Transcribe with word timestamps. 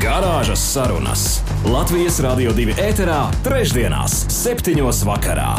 Garāžas 0.00 0.62
sarunas 0.64 1.22
Latvijas 1.68 2.16
Rādio 2.24 2.54
2 2.56 2.72
ēterā, 2.80 3.18
trešdienās, 3.44 4.14
septiņos 4.32 5.02
vakarā. 5.04 5.50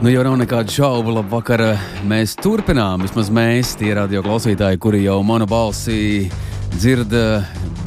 Nu, 0.00 0.08
jau 0.08 0.22
nav 0.24 0.38
nekādu 0.40 0.72
šaubu, 0.72 1.12
labi, 1.18 1.28
vakar 1.34 1.62
mēs 2.08 2.32
turpinām. 2.40 3.04
Vismaz 3.04 3.28
mēs, 3.28 3.74
tie 3.76 3.92
radio 3.98 4.24
klausītāji, 4.24 4.80
kuri 4.80 5.02
jau 5.04 5.18
manu 5.26 5.44
balsi 5.50 6.30
dzird 6.78 7.12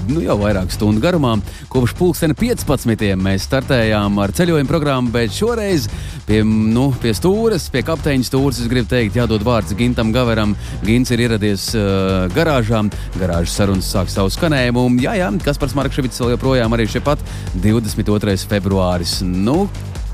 nu, 0.10 0.22
jau 0.24 0.38
vairāk 0.42 0.72
stundu 0.74 1.02
garumā. 1.04 1.36
Kopš 1.72 1.94
pulksteni 1.98 2.36
15. 2.38 3.06
mēs 3.20 3.46
startējām 3.48 4.18
ar 4.22 4.34
ceļojumu 4.36 4.70
programmu, 4.70 5.14
bet 5.14 5.34
šoreiz 5.36 5.88
pie, 6.28 6.42
nu, 6.46 6.90
pie 7.02 7.14
stūres, 7.18 7.70
pie 7.74 7.84
kapteiņa 7.88 8.28
stūres, 8.28 8.62
es 8.64 8.72
gribu 8.72 8.90
teikt, 8.92 9.20
jādod 9.20 9.46
vārds 9.46 9.76
Gintam 9.78 10.14
Gaveram. 10.16 10.56
Gins 10.86 11.14
ir 11.14 11.26
ieradies 11.28 11.70
uh, 11.78 12.26
garāžā, 12.36 12.82
garāžas 13.20 13.56
sarunas 13.60 13.92
sāk 13.92 14.12
savu 14.14 14.34
skanējumu. 14.34 14.88
Jā, 15.04 15.16
jā, 15.20 15.30
Kaspars 15.46 15.78
Markevits 15.78 16.20
vēl 16.22 16.36
joprojām 16.36 16.76
arī 16.78 16.90
šeit 16.90 17.06
pat 17.08 17.24
22. 17.62 18.38
februāris. 18.50 19.20
Nu, 19.26 19.64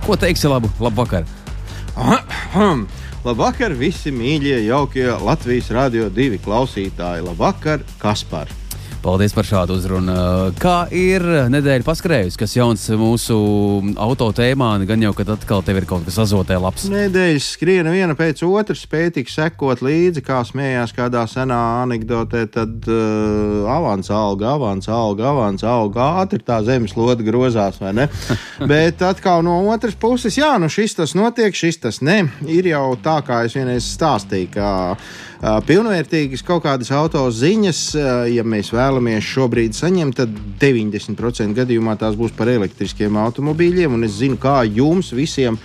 ko 0.06 0.20
teiksi 0.20 0.52
labu, 0.52 0.72
labu 0.84 1.04
vakaru? 1.04 1.44
Labvakar, 3.26 3.74
visi 3.74 4.12
mīļie, 4.14 4.60
jaukie 4.68 5.08
Latvijas 5.10 5.72
Rādio 5.74 6.12
2 6.14 6.38
klausītāji. 6.46 7.26
Labvakar, 7.26 7.82
Kaspar! 7.98 8.52
Paldies 9.06 9.36
par 9.38 9.46
šādu 9.46 9.76
uzrunu. 9.78 10.14
Kā 10.58 10.88
ir 10.90 11.22
nedēļa 11.54 11.86
paskrējusi, 11.86 12.40
kas 12.42 12.56
jauns 12.58 12.88
mūsu 12.98 13.36
auto 14.02 14.32
tēmā, 14.34 14.72
gan 14.90 15.04
jau, 15.06 15.12
kad 15.14 15.30
atkal 15.36 15.62
tev 15.62 15.78
ir 15.78 15.86
kaut 15.86 16.08
kas 16.08 16.18
azotē 16.24 16.58
labs? 16.58 16.88
Nedēļas 16.90 17.50
skriena 17.54 17.94
viena 17.94 18.16
pēc 18.18 18.42
otras, 18.48 18.82
spēja 18.88 19.12
tik 19.20 19.30
sekot 19.30 19.84
līdzi, 19.86 20.24
kā 20.26 20.40
smējās 20.50 20.96
kādā 20.98 21.28
senā 21.30 21.60
anekdotē, 21.84 22.48
tad 22.56 22.90
uh, 22.90 23.70
avans 23.76 24.10
alga, 24.10 24.56
avans 24.56 24.90
alga, 24.90 25.30
avans 25.36 25.68
alga, 25.70 26.10
ātri 26.24 26.42
tā 26.42 26.64
zemes 26.66 26.98
lode 26.98 27.28
grozās, 27.28 27.78
vai 27.84 27.94
ne? 28.00 28.08
Bet 28.74 29.06
atkal 29.06 29.46
no 29.46 29.60
otras 29.70 29.94
puses, 30.02 30.40
jā, 30.42 30.56
nu 30.58 30.66
šis 30.66 30.98
tas 30.98 31.14
notiek, 31.14 31.54
šis 31.54 31.78
tas 31.86 32.02
ne. 32.02 32.24
Ir 32.50 32.74
jau 32.74 32.88
tā, 33.06 33.20
kā 33.28 33.44
es 33.46 33.54
vienreiz 33.54 33.86
stāstīju, 33.86 34.50
ka 34.58 34.74
pilnvērtīgas 35.42 36.44
kaut 36.46 36.64
kādas 36.66 36.92
auto 36.96 37.26
ziņas, 37.32 37.82
ja 38.32 38.44
mēs 38.48 38.72
vēlamies 38.76 39.26
šobrīd 39.26 39.76
saņemt, 39.78 40.22
tad 40.22 40.36
90% 40.62 41.58
gadījumā 41.58 41.98
tās 42.00 42.18
būs 42.20 42.36
par 42.36 42.52
elektriskiem 42.54 43.18
automobīļiem. 43.26 43.98
Un 43.98 44.08
es 44.08 44.20
zinu, 44.22 44.40
kā 44.42 44.62
jums 44.68 45.14
visiem. 45.16 45.60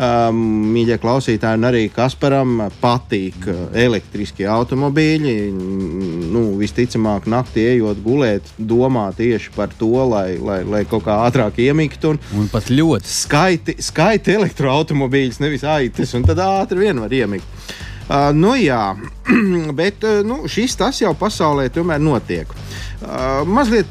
Mīļie 0.00 0.96
klausītāji, 0.96 1.58
un 1.58 1.66
arī 1.68 1.80
Kasparam 1.92 2.62
patīk 2.80 3.44
elektriskie 3.76 4.46
automobīļi. 4.48 5.34
Nu, 6.32 6.44
visticamāk, 6.56 7.26
naktī 7.28 7.66
ejot 7.74 8.00
gulēt, 8.00 8.48
domā 8.56 9.10
tieši 9.18 9.52
par 9.52 9.74
to, 9.76 9.90
lai, 10.08 10.38
lai, 10.40 10.62
lai 10.64 10.86
kaut 10.88 11.04
kā 11.04 11.18
ātrāk 11.26 11.60
iemiktu. 11.60 12.14
Un, 12.14 12.22
un 12.40 12.48
pat 12.48 12.72
ļoti 12.72 13.12
skaiti, 13.12 13.76
skaiti 13.84 14.38
elektroautomobīļus, 14.38 15.42
nevis 15.44 15.68
aitas, 15.68 16.16
un 16.16 16.24
tad 16.24 16.40
ātri 16.46 16.86
vien 16.86 17.04
var 17.04 17.12
iemigt. 17.20 17.68
Uh, 18.10 18.32
nu, 18.34 18.56
jā, 18.58 18.96
bet 19.78 20.02
uh, 20.02 20.24
nu, 20.26 20.42
šis 20.50 20.74
tas 20.74 20.98
jau 20.98 21.12
pasaulē 21.14 21.68
tomēr 21.70 22.02
notiek. 22.02 22.50
Uh, 22.50 23.46
mazliet 23.46 23.86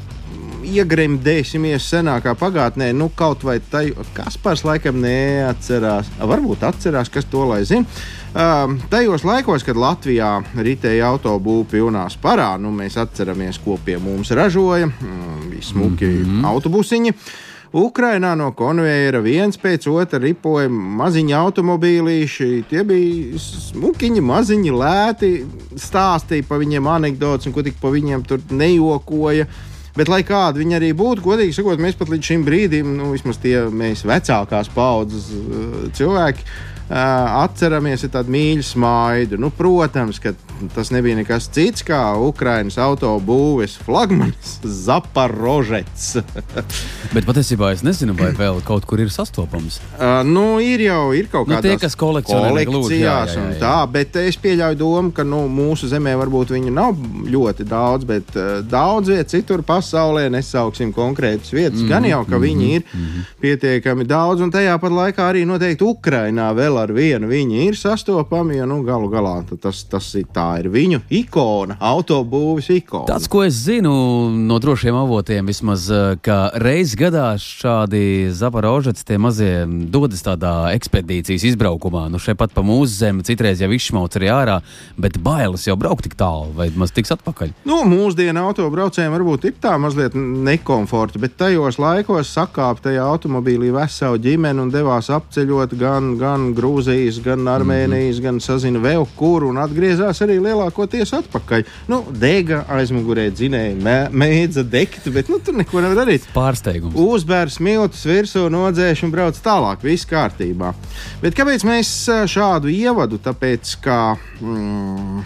iegremdēsimies 0.60 1.86
senākā 1.88 2.34
pagātnē, 2.36 2.90
nu 2.92 3.08
kaut 3.16 3.46
vai 3.48 3.56
tai, 3.72 3.86
kas 4.12 4.36
pats 4.36 4.60
laikam 4.68 5.00
neatcerās. 5.00 6.10
Varbūt 6.20 6.66
atcerās, 6.68 7.08
kas 7.08 7.24
to 7.32 7.46
lai 7.48 7.62
zina. 7.64 7.88
Uh, 8.30 8.76
tajos 8.92 9.24
laikos, 9.24 9.64
kad 9.66 9.80
Latvijā 9.80 10.34
ritēja 10.52 11.08
autobūvē 11.14 11.70
pilnā 11.72 12.04
sparā, 12.12 12.52
nu, 12.60 12.74
mēs 12.76 13.00
atceramies, 13.00 13.58
ko 13.64 13.78
pie 13.84 13.96
mums 13.98 14.36
ražoja. 14.36 14.92
Mm, 14.92 15.48
Vismuki 15.50 16.12
mm 16.12 16.26
-hmm. 16.26 16.50
autobusiņi. 16.52 17.16
Uh, 17.16 17.49
Ukrainā 17.70 18.32
no 18.34 18.48
konveijera 18.58 19.20
viens 19.22 19.54
pēc 19.60 19.84
otra 19.92 20.18
ripoja 20.18 20.66
maziņi 20.70 21.34
automobīlīši. 21.38 22.48
Tie 22.66 22.82
bija 22.86 23.38
smukiņi, 23.38 24.22
maziņi, 24.26 24.72
lēti. 24.74 25.30
Stāstīja 25.78 26.48
par 26.48 26.58
viņiem 26.64 26.88
anekdotus, 26.90 27.46
un 27.46 27.54
ko 27.54 27.62
tik 27.62 27.78
pa 27.78 27.92
viņiem 27.94 28.26
tur 28.26 28.42
nejokoja. 28.50 29.46
Bet, 29.94 30.10
lai 30.10 30.22
kāda 30.26 30.58
viņa 30.58 30.80
arī 30.80 30.90
būtu, 30.98 31.22
godīgi 31.22 31.54
sakot, 31.54 31.78
mēs 31.82 31.98
pat 31.98 32.10
līdz 32.10 32.32
šim 32.32 32.42
brīdim, 32.46 32.92
nu, 32.98 33.10
vismaz 33.14 33.38
tie 33.42 33.56
mēs 33.74 34.04
vecākās 34.06 34.70
paudzes 34.74 35.30
uh, 35.34 35.80
cilvēki, 35.98 36.46
atceramies 36.90 38.02
ar 38.04 38.10
tādu 38.16 38.32
mīļu 38.34 38.64
smaidu. 38.66 39.38
Nu, 39.40 39.50
protams, 39.54 40.18
ka 40.22 40.32
tas 40.74 40.90
nebija 40.90 41.16
nekas 41.20 41.46
cits 41.54 41.84
kā 41.86 42.00
Ukraiņas 42.20 42.78
autobūves 42.82 43.76
flagmanis 43.84 44.56
Zaporožets. 44.86 46.16
Bet 47.14 47.26
patiesībā 47.28 47.72
es 47.74 47.84
nezinu, 47.86 48.14
vai 48.18 48.32
vēl 48.36 48.60
kaut 48.66 48.86
kur 48.90 49.00
ir 49.02 49.12
sastopams. 49.12 49.78
Uh, 49.96 50.20
nu, 50.26 50.58
ir 50.62 50.82
jau 50.84 51.12
ir 51.16 51.30
kaut 51.30 51.48
nu, 51.50 51.60
tie, 51.62 51.76
kas 51.80 51.96
kolekcionē 51.98 52.64
kolekcijās 52.66 53.36
un 53.40 53.54
tā, 53.60 53.76
bet 53.90 54.14
es 54.20 54.38
pieļauju 54.40 54.78
domu, 54.78 55.12
ka 55.14 55.24
nu, 55.26 55.44
mūsu 55.50 55.88
zemē 55.90 56.12
varbūt 56.20 56.52
viņu 56.54 56.74
nav 56.74 56.98
ļoti 57.30 57.66
daudz, 57.70 58.06
bet 58.08 58.34
uh, 58.38 58.60
daudz 58.66 59.10
vietas 59.10 59.34
citur 59.34 59.62
pasaulē 59.66 60.26
nesauksim 60.32 60.92
konkrētas 60.94 61.52
vietas. 61.54 61.80
Mm 61.80 61.84
-hmm. 61.84 61.90
Gan 61.90 62.04
jau, 62.04 62.24
ka 62.24 62.36
mm 62.36 62.42
-hmm. 62.42 62.46
viņi 62.46 62.74
ir 62.74 62.82
mm 62.82 63.00
-hmm. 63.00 63.24
pietiekami 63.40 64.04
daudz, 64.04 64.40
un 64.40 64.50
tajā 64.50 64.78
pat 64.78 64.92
laikā 64.92 65.30
arī 65.32 65.46
noteikti 65.46 65.84
Ukrainā 65.84 66.50
vēl 66.54 66.79
ar 66.82 66.92
vienu 66.94 67.28
viņi 67.30 67.64
ir 67.68 67.78
sastopami, 67.78 68.58
jo 68.58 68.66
nu, 68.70 68.80
galu 68.86 69.10
galā 69.12 69.36
tas, 69.50 69.82
tas 69.90 70.08
ir, 70.18 70.26
ir 70.60 70.68
viņu 70.72 71.02
ikona, 71.20 71.76
autobūves 71.80 72.70
ikona. 72.74 73.08
Tas, 73.10 73.28
ko 73.30 73.44
es 73.46 73.58
zinu 73.66 73.92
no 74.34 74.58
drošiem 74.62 74.96
avotiem, 74.96 75.46
vismaz, 75.48 75.86
ka 76.24 76.38
reizes 76.60 76.96
gadā 76.98 77.32
šādi 77.40 78.30
zaparožets 78.36 79.04
tie 79.06 79.18
mazie 79.20 79.66
dodas 79.92 80.24
tādā 80.26 80.70
ekspedīcijas 80.74 81.46
izbraukumā. 81.52 82.06
Nu, 82.12 82.20
šeit 82.22 82.38
pat 82.40 82.54
pa 82.54 82.64
mūsu 82.66 82.92
zemi 83.00 83.26
citreiz 83.26 83.62
jau 83.62 83.70
izšmauc 83.74 84.16
arī 84.18 84.30
ārā, 84.32 84.58
bet 85.00 85.18
bailes 85.22 85.66
jau 85.68 85.76
braukt 85.80 86.06
tik 86.06 86.16
tālu 86.20 86.52
vai 86.56 86.70
maz 86.76 86.94
tiks 86.96 87.12
atpakaļ. 87.16 87.54
Nu, 87.68 87.82
mūsdienu 87.88 88.44
autobraucējiem 88.48 89.14
varbūt 89.16 89.48
ir 89.50 89.56
tā 89.62 89.76
mazliet 89.80 90.16
nekomforta, 90.16 91.20
bet 91.22 91.36
tajos 91.40 91.80
laikos 91.82 92.32
sakāp 92.34 92.82
tajā 92.84 93.04
automobīlī 93.04 93.72
veselu 93.74 94.20
ģimeni 94.22 94.64
un 94.64 94.72
devās 94.72 95.10
apceļot 95.12 95.76
gan, 95.80 96.14
gan 96.20 96.50
grūti 96.56 96.69
Grūzijas, 96.70 97.18
gan 97.22 97.48
Armēnijas, 97.48 98.16
mm 98.16 98.20
-hmm. 98.20 98.22
gan 98.22 98.40
sazina 98.40 98.78
vēl 98.78 99.06
kur 99.16 99.44
un 99.44 99.58
atgriezās 99.58 100.20
arī 100.22 100.38
lielākoties 100.38 101.12
atpakaļ. 101.18 101.64
Nu, 101.88 102.04
dega 102.12 102.64
aizmugurē 102.68 103.30
dzinēja, 103.30 103.74
mē, 103.74 103.96
mēdza 104.12 104.62
degt, 104.62 105.08
bet 105.12 105.28
nu, 105.28 105.38
tur 105.38 105.54
neko 105.54 105.80
nevar 105.80 106.04
darīt. 106.04 106.28
Pārsteigums. 106.34 106.94
Uzbērs 106.94 107.58
miltus 107.60 108.06
virsū, 108.06 108.46
nodzēš 108.50 109.04
un 109.04 109.10
brauc 109.10 109.34
tālāk, 109.42 109.82
viss 109.82 110.06
kārtībā. 110.06 110.74
Bet 111.22 111.34
kāpēc 111.34 111.66
mēs 111.66 111.90
šādu 112.30 112.70
ievadu? 112.70 113.18
Tāpēc, 113.18 113.76
ka, 113.82 114.16
mm, 114.40 115.24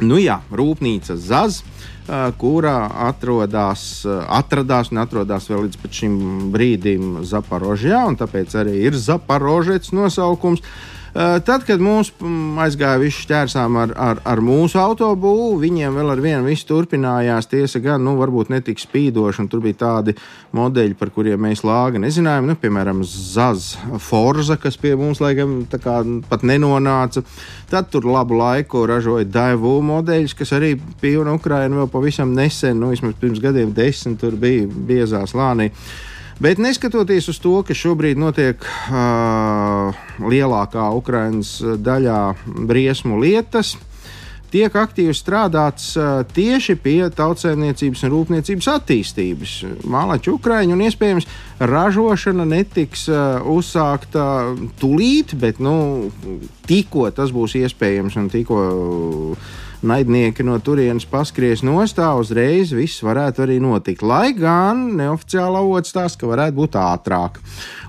nu 0.00 0.20
jā, 0.20 0.40
rūpnīca 0.52 1.16
Zaz 1.16 1.62
kurā 2.40 2.76
atrodas, 3.08 4.02
atradās 4.08 4.92
un 4.92 5.02
atrodas 5.02 5.48
vēl 5.50 5.66
līdz 5.66 5.88
šim 5.92 6.14
brīdim 6.54 7.18
Zaporožjā, 7.28 8.04
un 8.08 8.16
tāpēc 8.16 8.54
arī 8.62 8.78
ir 8.88 8.96
Zaporožets 8.96 9.92
nosaukums. 9.92 10.64
Eh, 10.64 10.97
tad, 11.14 11.64
kad 11.66 11.82
mums 11.82 12.10
aizgāja 12.62 12.98
viss 13.00 13.22
šķērsām 13.24 13.78
ar, 13.80 13.92
ar, 13.96 14.22
ar 14.28 14.42
mūsu 14.44 14.78
autobūvu, 14.80 15.58
viņiem 15.62 15.96
vēl 15.98 16.12
ar 16.12 16.22
vienu 16.22 16.48
visu 16.48 16.66
turpinājās. 16.68 17.48
Tiesa 17.50 17.80
gan, 17.84 18.02
nu, 18.04 18.16
varbūt 18.20 18.52
netik 18.52 18.80
spīdoši, 18.82 19.42
un 19.44 19.50
tur 19.52 19.62
bija 19.64 19.80
tādi 19.84 20.14
modeļi, 20.56 20.96
par 20.98 21.12
kuriem 21.14 21.40
mēs 21.48 21.64
lāga 21.66 22.00
nezinājām. 22.02 22.50
Nu, 22.50 22.58
piemēram, 22.60 23.04
Zaz 23.06 23.74
Forza, 24.04 24.58
kas 24.60 24.78
pie 24.80 24.94
mums 24.98 25.22
laikam 25.24 25.62
pat 26.28 26.44
nenonāca. 26.46 27.24
Tad 27.68 27.90
tur 27.92 28.06
labu 28.08 28.38
laiku 28.38 28.84
ražoja 28.88 29.28
Daivu 29.28 29.78
modeļus, 29.84 30.36
kas 30.38 30.54
arī 30.56 30.74
pilna 31.00 31.36
Ukraina 31.36 31.82
vēl 31.82 31.90
pavisam 31.92 32.32
nesen, 32.36 32.78
nu, 32.80 32.92
vismaz 32.94 33.16
pirms 33.20 33.42
gadiem 33.44 33.74
desmit, 33.76 34.20
tur 34.20 34.38
bija 34.40 34.68
biezā 34.68 35.24
slānī. 35.28 35.72
Bet 36.38 36.60
neskatoties 36.62 37.26
uz 37.32 37.40
to, 37.42 37.56
ka 37.66 37.74
šobrīd 37.74 38.18
notiek 38.18 38.62
uh, 38.62 39.96
lielākā 40.22 40.84
Ukraiņas 40.94 41.50
daļā 41.82 42.20
briesmu 42.68 43.18
lietas, 43.18 43.72
tiek 44.52 44.70
aktīvi 44.70 45.16
strādāts 45.18 45.90
uh, 45.98 46.22
tieši 46.22 46.78
pie 46.78 47.00
tautsēmniecības 47.18 48.06
un 48.06 48.14
rūpniecības 48.14 48.70
attīstības. 48.76 49.56
Mālači 49.90 50.30
Ukraiņu 50.30 50.78
un 50.78 50.86
iespējams 50.86 51.26
ražošana 51.58 52.46
netiks 52.46 53.08
uh, 53.10 53.42
uzsākta 53.42 54.54
tūlīt, 54.78 55.34
bet 55.42 55.58
nu, 55.58 56.12
tikko 56.70 57.10
tas 57.18 57.34
būs 57.34 57.58
iespējams 57.64 58.20
un 58.22 58.30
tikko. 58.30 58.66
Uh, 59.34 59.56
naidnieki 59.82 60.44
no 60.46 60.56
turienes 60.64 61.06
paskries 61.08 61.62
nostā, 61.66 62.10
uzreiz 62.18 62.72
viss 62.74 63.02
varētu 63.04 63.44
arī 63.44 63.58
notikt. 63.62 64.02
Lai 64.02 64.32
gan 64.36 64.96
neoficiāli 64.98 65.60
avots 65.60 65.92
stāsta, 65.94 66.22
ka 66.22 66.30
varētu 66.32 66.56
būt 66.58 66.78
ātrāk. 66.80 67.38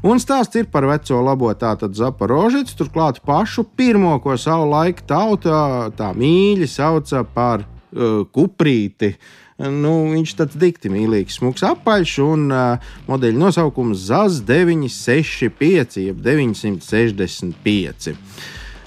Un 0.06 0.22
stāsts 0.22 0.60
ir 0.60 0.70
par 0.72 0.88
veco 0.90 1.22
labo 1.26 1.52
tātad 1.58 1.98
Zaporožets, 1.98 2.78
turklāt 2.78 3.22
pašu 3.26 3.66
pirmo, 3.78 4.14
ko 4.24 4.38
savu 4.38 4.70
laiku 4.72 5.06
tauta 5.10 5.90
tā 5.98 6.12
mīļi 6.16 6.68
sauca 6.70 7.24
par 7.26 7.66
uh, 7.66 8.24
kuprīti. 8.32 9.16
Nu, 9.60 10.08
viņš 10.14 10.36
tāds 10.40 10.56
dikti 10.56 10.88
mīlīgs, 10.94 11.36
smūgs 11.42 11.66
apaļš 11.68 12.14
un 12.24 12.46
uh, 12.54 12.94
modeļa 13.10 13.42
nosaukums 13.42 14.06
ZAZ 14.08 14.40
965, 14.48 16.00
jeb 16.06 16.22
965. 16.24 18.14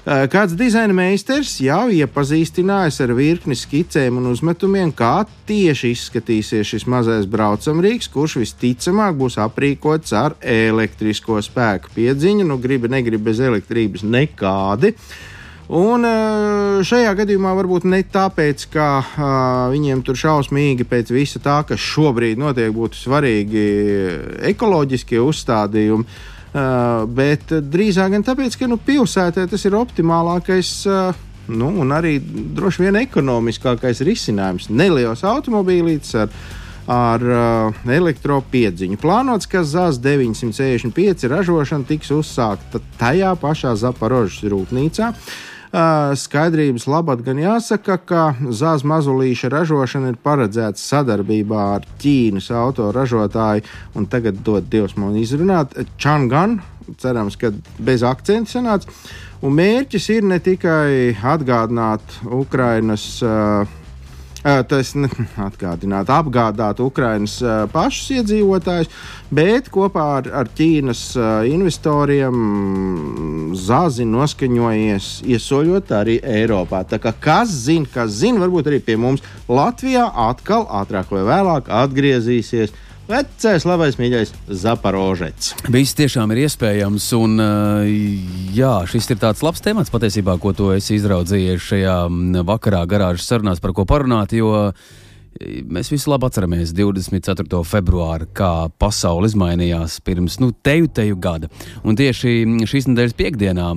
Eh, 0.03 0.25
kāds 0.27 0.51
dizaina 0.59 0.91
meistars 0.91 1.53
jau 1.63 1.85
iepazīstinājis 1.95 2.97
ar 3.05 3.11
virkni 3.15 3.55
skicēm 3.55 4.17
un 4.19 4.25
uzmetumiem, 4.33 4.89
kā 4.91 5.21
tieši 5.47 5.93
izskatīsies 5.95 6.73
šis 6.73 6.83
mazais 6.91 7.29
braucamrīks, 7.31 8.09
kurš 8.11 8.35
visticamāk 8.41 9.15
būs 9.21 9.39
aprīkots 9.39 10.11
ar 10.19 10.35
elektrisko 10.43 11.39
spēku 11.47 11.93
piedziņu. 11.95 12.49
Nu, 12.49 12.57
gribi, 12.59 12.91
negribi 12.91 13.29
bez 13.29 13.39
elektrības 13.39 14.03
nekādi. 14.03 14.91
Un 15.71 16.03
eh, 16.03 16.83
šajā 16.83 17.15
gadījumā 17.21 17.55
varbūt 17.61 17.87
ne 17.87 18.01
tāpēc, 18.03 18.67
ka 18.75 18.89
uh, 18.99 19.25
viņiem 19.71 20.03
tur 20.03 20.19
šausmīgi 20.19 20.83
pēc 20.83 21.15
visa 21.15 21.39
tā, 21.39 21.61
kas 21.63 21.79
šobrīd 21.79 22.43
notiek, 22.43 22.75
būtu 22.75 22.99
svarīgi 23.05 23.65
ekoloģiskie 24.51 25.23
uzstādījumi. 25.23 26.32
Uh, 26.53 27.07
bet 27.09 27.49
drīzāk 27.49 28.11
gan 28.13 28.25
tāpēc, 28.25 28.59
ka 28.61 28.67
nu, 28.69 28.77
pilsētā 28.77 29.47
tas 29.49 29.63
ir 29.65 29.73
optimālākais. 29.73 30.73
Uh, 30.85 31.21
nu, 31.49 31.71
un 31.81 31.93
arī 31.95 32.19
droši 32.21 32.85
vien 32.85 32.99
ekonomiskākais 33.01 34.03
risinājums. 34.05 34.69
Neliels 34.69 35.25
automobīlītis 35.25 36.13
ar, 36.21 36.35
ar 36.93 37.25
uh, 37.25 37.79
elektropiedziņu. 37.89 38.99
Plānots, 39.01 39.49
ka 39.49 39.63
ZAZ 39.65 39.97
965 40.03 41.25
ražošana 41.33 41.89
tiks 41.89 42.13
uzsākta 42.13 42.83
tajā 43.01 43.33
pašā 43.41 43.73
Zaporožas 43.81 44.45
rūpnīcā. 44.53 45.09
Skaidrības 45.73 46.83
labad 46.85 47.23
gan 47.25 47.39
jāsaka, 47.41 47.95
ka 48.05 48.23
zāles 48.53 48.83
mazulīša 48.85 49.49
ražošana 49.49 50.11
ir 50.11 50.19
paredzēta 50.21 50.77
sadarbībā 50.77 51.63
ar 51.79 51.87
Ķīnas 52.03 52.51
autoražotāju, 52.53 53.65
un 53.97 54.05
tagad 54.05 54.43
dod 54.45 54.69
Dievs 54.69 54.93
man 55.01 55.17
izrunāt, 55.17 55.73
Changan. 55.97 56.59
Cerams, 56.99 57.39
ka 57.39 57.49
bez 57.79 58.03
akcentu 58.03 58.51
sanāca. 58.51 58.91
Un 59.41 59.55
mērķis 59.57 60.09
ir 60.13 60.27
ne 60.27 60.37
tikai 60.43 61.15
atgādināt 61.15 62.19
Ukrainas 62.27 63.05
uh, 63.25 63.63
tas 64.43 64.91
atgādināt, 65.47 66.11
apgādāt 66.11 66.81
Ukraiņas 66.83 67.37
pašus 67.71 68.11
iedzīvotājus, 68.19 68.91
bet 69.31 69.69
kopā 69.73 70.07
ar, 70.19 70.29
ar 70.43 70.51
Ķīnas 70.57 71.03
investoriem 71.47 73.53
zāzi 73.55 74.07
noskaņojies 74.09 75.09
iesoļot 75.31 75.93
arī 75.95 76.17
Eiropā. 76.19 76.83
Tā 76.87 76.99
kā 77.03 77.13
kas 77.23 77.53
zina, 77.67 77.87
kas 77.93 78.17
zina, 78.19 78.43
varbūt 78.43 78.71
arī 78.71 78.81
pie 78.83 78.97
mums 78.99 79.23
Latvijā 79.47 80.09
atkal 80.27 80.67
ātrāk 80.81 81.13
vai 81.13 81.23
vēlāk 81.29 81.71
atgriezīsies 81.83 82.75
Vecais, 83.03 83.65
labais, 83.67 83.97
mīļais 83.99 84.29
Zaporožets. 84.63 85.51
Viss 85.73 85.95
tiešām 85.97 86.31
ir 86.31 86.45
iespējams, 86.45 87.09
un 87.17 87.35
jā, 88.55 88.73
šis 88.87 89.09
ir 89.11 89.19
tāds 89.19 89.43
labs 89.43 89.59
temats 89.63 89.91
patiesībā, 89.91 90.37
ko 90.39 90.53
tu 90.55 90.69
esi 90.71 90.95
izraudzījies 90.95 91.65
šajā 91.67 91.97
vakarā 92.47 92.85
garāžas 92.87 93.27
sarunās, 93.27 93.59
par 93.59 93.73
ko 93.75 93.83
parunāt, 93.89 94.31
jo 94.37 94.71
mēs 95.67 95.91
visi 95.91 96.07
labi 96.07 96.29
atceramies 96.29 96.71
24. 96.77 97.59
februāru, 97.67 98.29
kā 98.39 98.69
pasaule 98.79 99.27
izmainījās 99.27 99.97
pirms 100.05 100.39
nu, 100.39 100.53
teju, 100.63 100.87
teju 100.87 101.19
gada. 101.19 101.49
Un 101.83 101.99
tieši 101.99 102.37
šīs 102.69 102.87
nedēļas 102.87 103.17
piekdienā 103.19 103.67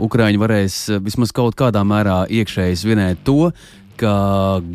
Ukraiņi 0.00 0.40
varēs 0.40 0.78
vismaz 1.04 1.36
kaut 1.36 1.58
kādā 1.60 1.84
mērā 1.84 2.22
iekšēji 2.40 2.80
svinēt 2.86 3.20
to, 3.28 3.50
ka 4.00 4.14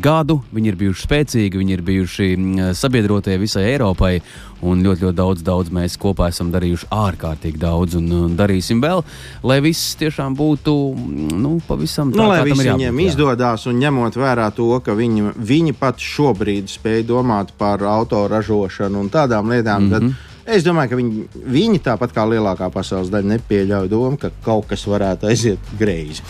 gadu 0.02 0.40
viņi 0.54 0.70
ir 0.72 0.78
bijuši 0.80 1.06
spēcīgi, 1.06 1.60
viņi 1.60 1.74
ir 1.76 1.82
bijuši 1.86 2.28
mm, 2.36 2.74
sabiedrotie 2.78 3.36
visai 3.40 3.64
Eiropai, 3.72 4.20
un 4.66 4.80
ļoti, 4.84 5.04
ļoti 5.04 5.16
daudz, 5.18 5.42
daudz 5.44 5.72
mēs 5.74 5.98
kopā 6.00 6.30
esam 6.32 6.52
darījuši 6.54 6.88
ārkārtīgi 6.94 7.60
daudz, 7.60 7.98
un 7.98 8.36
darīsim 8.38 8.80
vēl, 8.84 9.02
lai 9.46 9.58
viss 9.64 9.96
tiešām 10.00 10.36
būtu 10.38 10.76
mm, 10.94 11.34
nu, 11.42 11.56
pavisam 11.66 12.14
tā, 12.14 12.22
nu, 12.22 12.30
lai 12.30 12.44
viss 12.46 12.62
viņiem 12.62 12.86
jābūt, 12.86 13.10
izdodas, 13.10 13.66
un 13.70 13.82
ņemot 13.82 14.20
vērā 14.22 14.48
to, 14.56 14.70
ka 14.84 14.96
viņi, 14.96 15.34
viņi 15.36 15.76
pat 15.76 16.00
šobrīd 16.02 16.72
spēj 16.72 17.04
domāt 17.10 17.52
par 17.58 17.84
autoražošanu 17.96 19.04
un 19.04 19.12
tādām 19.12 19.52
lietām. 19.52 19.86
Mm 19.86 19.92
-hmm. 19.92 20.16
Tad, 20.16 20.25
Es 20.46 20.62
domāju, 20.62 20.92
ka 20.92 20.98
viņi, 21.00 21.22
viņi 21.50 21.80
tāpat 21.82 22.12
kā 22.14 22.22
lielākā 22.30 22.68
pasaules 22.70 23.10
daļa 23.10 23.32
nepieļauj 23.32 23.88
domu, 23.90 24.18
ka 24.20 24.30
kaut 24.44 24.68
kas 24.70 24.84
varētu 24.86 25.26
aiziet 25.26 25.72
greizi. 25.78 26.22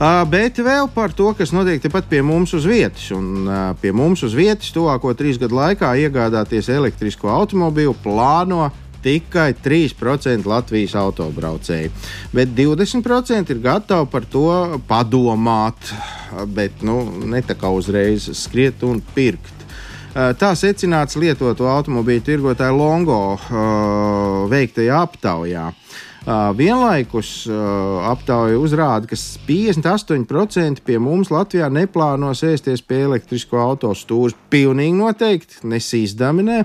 Uh, 0.00 0.22
bet 0.24 0.56
vēl 0.64 0.88
par 0.94 1.12
to, 1.12 1.28
kas 1.36 1.52
notiek 1.52 1.82
tepat 1.84 2.08
pie 2.08 2.22
mums 2.24 2.54
uz 2.56 2.64
vietas. 2.64 3.10
Un, 3.12 3.44
uh, 3.44 3.58
pie 3.80 3.92
mums 3.92 4.24
uz 4.24 4.36
vietas 4.36 4.72
tuvāko 4.72 5.12
trīs 5.12 5.36
gadu 5.40 5.58
laikā 5.60 5.92
iegādāties 6.06 6.72
elektrisko 6.72 7.28
automobīlu 7.34 7.92
plāno 8.00 8.70
tikai 9.04 9.52
3% 9.60 10.48
Latvijas 10.48 10.96
autobraucēji. 10.96 11.92
Bet 12.32 12.56
20% 12.56 13.52
ir 13.52 13.62
gatavi 13.64 14.08
par 14.12 14.26
to 14.28 14.48
padomāt, 14.88 15.92
bet 16.48 16.84
nu, 16.86 17.02
ne 17.28 17.44
tā 17.44 17.56
kā 17.60 17.72
uzreiz 17.72 18.30
skriet 18.40 18.84
un 18.88 19.04
pirkt. 19.14 19.59
Eh, 20.10 20.32
tā 20.34 20.54
secināts 20.58 21.14
lietoto 21.14 21.68
automobīļu 21.70 22.24
tirgotāja 22.26 22.74
Longo 22.74 23.36
uh, 23.36 24.48
veiktajā 24.50 24.96
aptaujā. 25.06 25.68
Uh, 25.70 26.50
vienlaikus 26.52 27.46
aptauja 27.48 28.58
uzrāda, 28.60 29.08
ka 29.08 29.16
58% 29.46 30.82
pie 30.84 30.98
mums 31.00 31.30
Latvijā 31.32 31.70
neplāno 31.72 32.34
sēsties 32.36 32.82
pie 32.82 33.04
elektrisko 33.06 33.62
autostūra. 33.62 34.34
Pilnīgi 34.52 34.98
noteikti 34.98 35.62
nesīzdami. 35.70 36.44
Ne. 36.44 36.58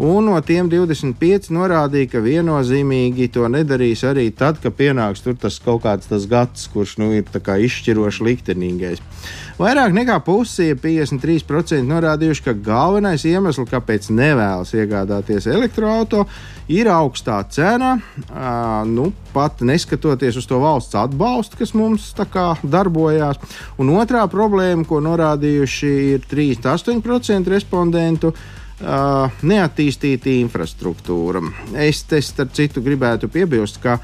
Un 0.00 0.30
no 0.30 0.38
tiem 0.40 0.64
25 0.72 1.50
norādīja, 1.52 2.08
ka 2.14 2.20
viennozīmīgi 2.24 3.26
to 3.34 3.44
nedarīs 3.52 4.00
arī 4.08 4.30
tad, 4.32 4.56
kad 4.62 4.72
pienāks 4.72 5.20
tas 5.42 5.58
kaut 5.60 5.82
kāds 5.84 6.08
tas 6.08 6.24
gads, 6.24 6.70
kurš 6.72 6.94
nu, 7.02 7.10
ir 7.12 7.26
izšķiroši 7.28 8.24
liktenīgais. 8.24 9.02
Vairāk 9.60 9.92
nekā 9.92 10.14
pusi, 10.24 10.70
53% 10.72 11.84
norādījuši, 11.84 12.44
ka 12.46 12.54
galvenais 12.56 13.26
iemesls, 13.28 13.68
kāpēc 13.68 14.08
nevēlas 14.16 14.72
iegādāties 14.72 15.50
elektroautorātu, 15.52 16.24
ir 16.72 16.88
augstā 16.88 17.42
cena. 17.52 17.98
Nu, 18.88 19.10
pat 19.34 19.60
neskatoties 19.60 20.38
uz 20.40 20.48
to 20.48 20.62
valsts 20.62 20.96
atbalstu, 20.96 21.60
kas 21.60 21.74
mums 21.76 22.08
kā, 22.32 22.54
darbojās. 22.64 23.36
Un 23.76 23.92
otrā 24.00 24.24
problēma, 24.32 24.86
ko 24.88 25.02
norādījuši, 25.04 25.92
ir 26.14 26.24
38% 26.30 27.52
respondentu 27.52 28.32
uh, 28.80 29.42
neattīstīta 29.42 30.32
infrastruktūra. 30.40 31.42
Es 31.80 32.02
te 32.08 32.20
starp 32.24 32.54
citu 32.56 32.82
gribētu 32.84 33.30
piebilst, 33.32 33.82
ka 33.82 34.00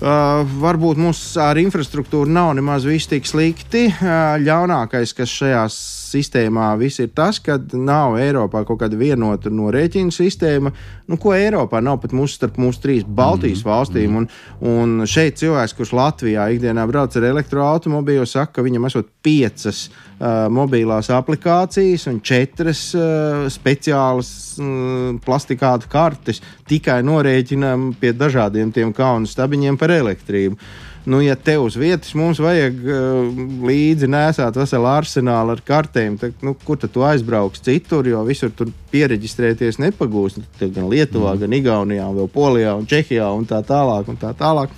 Uh, 0.00 0.46
varbūt 0.62 0.96
mums 0.96 1.18
ar 1.36 1.58
infrastruktūru 1.60 2.32
nav 2.32 2.54
nemaz 2.56 2.86
viss 2.88 3.10
tik 3.10 3.26
slikti. 3.28 3.82
Uh, 3.92 4.38
ļaunākais, 4.40 5.12
kas 5.12 5.28
šajā 5.28 5.66
sistēmā 6.10 6.72
viss 6.80 7.00
ir 7.02 7.12
tas, 7.16 7.38
ka 7.42 7.56
nav 7.72 8.16
Eiropā 8.20 8.64
kaut 8.68 8.82
kāda 8.82 8.98
vienota 8.98 9.52
norēķina 9.52 10.14
sistēma. 10.14 10.72
Nu, 11.10 11.18
ko 11.20 11.32
Eiropā 11.36 11.80
nav 11.84 12.00
pat 12.02 12.14
mūsu 12.16 12.38
starp 12.38 12.58
mūsu 12.60 12.82
trīs 12.84 13.06
Baltijas 13.06 13.62
mm. 13.64 13.70
valstīm. 13.70 14.18
Un, 14.20 14.28
un 14.66 15.06
šeit 15.10 15.40
cilvēks, 15.40 15.76
kurš 15.78 15.94
Latvijā 15.96 16.48
ikdienā 16.54 16.86
brauc 16.90 17.16
ar 17.16 17.28
elektroautobīlu, 17.30 18.26
saka, 18.28 18.58
ka 18.58 18.66
viņam 18.66 18.90
esot 18.90 19.08
piecas 19.24 19.86
uh, 19.88 20.46
mobilās 20.52 21.10
aplikācijas 21.14 22.06
un 22.10 22.20
četras 22.26 22.84
uh, 22.98 23.46
speciālas 23.52 24.30
uh, 24.58 25.16
plastikāta 25.24 25.90
kartes 25.90 26.42
tikai 26.70 27.00
norēķinām 27.06 27.92
pie 28.00 28.14
dažādiem 28.16 28.74
tiem 28.74 28.94
kaunu 28.96 29.30
stabiņiem 29.30 29.80
par 29.80 29.94
elektrību. 29.94 30.58
Nu, 31.04 31.22
ja 31.24 31.34
te 31.34 31.54
uz 31.58 31.78
vietas 31.80 32.12
mums 32.14 32.38
vajag 32.42 32.80
uh, 32.84 33.38
līdzi 33.64 34.08
nesāt 34.10 34.56
veselu 34.60 34.88
arsenālu 34.90 35.54
ar 35.54 35.62
kartēm, 35.64 36.18
tad 36.20 36.42
nu, 36.44 36.52
kur 36.66 36.76
tad 36.80 36.92
tu 36.92 37.04
aizbrauks 37.06 37.62
citur, 37.64 38.04
jo 38.08 38.20
visur 38.26 38.52
tur 38.52 38.68
pieregistrēties 38.92 39.80
nepagūs. 39.80 40.36
Tad 40.58 40.74
gan 40.76 40.90
Lietuvā, 40.92 41.32
mm. 41.32 41.40
gan 41.44 41.56
Igaunijā, 41.56 42.10
vēl 42.18 42.28
Polijā 42.34 42.76
un 42.76 42.84
Čehijā 42.90 43.30
un 43.32 43.48
tā 43.48 43.62
tālāk. 43.64 44.12
Un 44.12 44.20
tā 44.20 44.34
tālāk. 44.36 44.74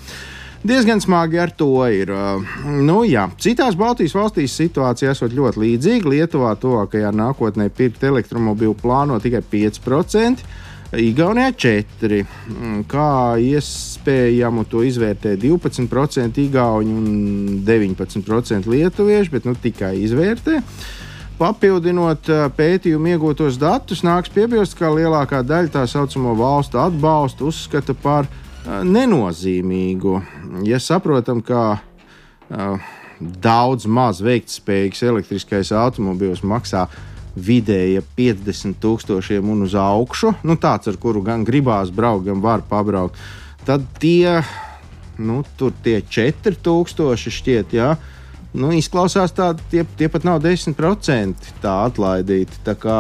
diezgan 0.63 1.03
smagi 1.03 1.41
ar 1.43 1.51
to 1.51 1.83
ir. 1.91 2.15
Nu, 2.87 3.03
jā. 3.03 3.27
Citās 3.43 3.75
Baltijas 3.75 4.15
valstīs 4.15 4.55
situācija 4.55 5.11
esot 5.11 5.35
ļoti 5.35 5.59
līdzīga. 5.65 6.13
Lietuvā 6.15 6.55
tuvākajā 6.55 7.11
nākotnē 7.11 7.67
pirkt 7.75 8.05
elektromobīlu 8.07 8.79
plāno 8.79 9.19
tikai 9.19 9.43
5%. 9.43 10.47
Igaunijā 10.93 11.53
4. 11.57 12.19
Kā 12.91 13.13
iespējamu 13.41 14.67
to 14.69 14.83
izvērtē 14.85 15.39
12% 15.41 16.41
Igauni 16.43 16.93
un 16.93 17.07
19% 17.65 18.69
Lietuvieši, 18.69 19.33
bet 19.33 19.49
nu, 19.49 19.55
tikai 19.57 19.95
izvērtē. 20.05 20.61
Papildinot 21.41 22.29
pētījumu 22.59 23.15
iegūtos 23.15 23.57
datus, 23.59 24.05
nāks 24.05 24.31
piebilst, 24.35 24.77
ka 24.79 24.93
lielākā 24.93 25.41
daļa 25.47 25.73
tā 25.79 25.87
saucamo 25.89 26.37
valstu 26.39 26.79
atbalstu 26.83 27.49
uzskata 27.49 27.97
par 27.97 28.29
nenozīmīgu. 28.67 30.19
Ja 30.69 30.79
saprotam, 30.79 31.41
ka 31.43 31.63
uh, 31.81 32.93
daudz 33.19 33.89
maz 33.89 34.21
veiktspējīgs 34.23 35.03
elektriskais 35.09 35.73
automobilis 35.73 36.45
maksā 36.45 36.85
vidēji 37.37 38.03
50 38.17 38.79
tūkstošiem 38.83 39.53
un 39.53 39.67
uz 39.67 39.77
augšu, 39.79 40.35
nu, 40.45 40.59
tāds, 40.61 40.91
ar 40.91 40.99
kuru 41.01 41.25
gan 41.25 41.47
gribās 41.49 41.93
braukt, 41.95 42.27
gan 42.29 42.43
var 42.45 42.65
pabraukt, 42.69 43.19
tad 43.67 43.87
tie, 44.03 44.41
nu, 45.23 45.43
tur 45.57 45.73
tie 45.85 46.01
4000 46.03 47.33
šķiet, 47.33 47.79
jā. 47.79 47.95
Nu, 48.53 48.69
izklausās, 48.77 49.33
tā, 49.33 49.47
tie, 49.73 49.81
tie 49.97 50.11
pat 50.13 50.27
nav 50.29 50.43
10% 50.45 51.47
tā 51.63 51.71
atlaidīti. 51.87 52.59
Tā 52.67 52.75
kā, 52.77 52.97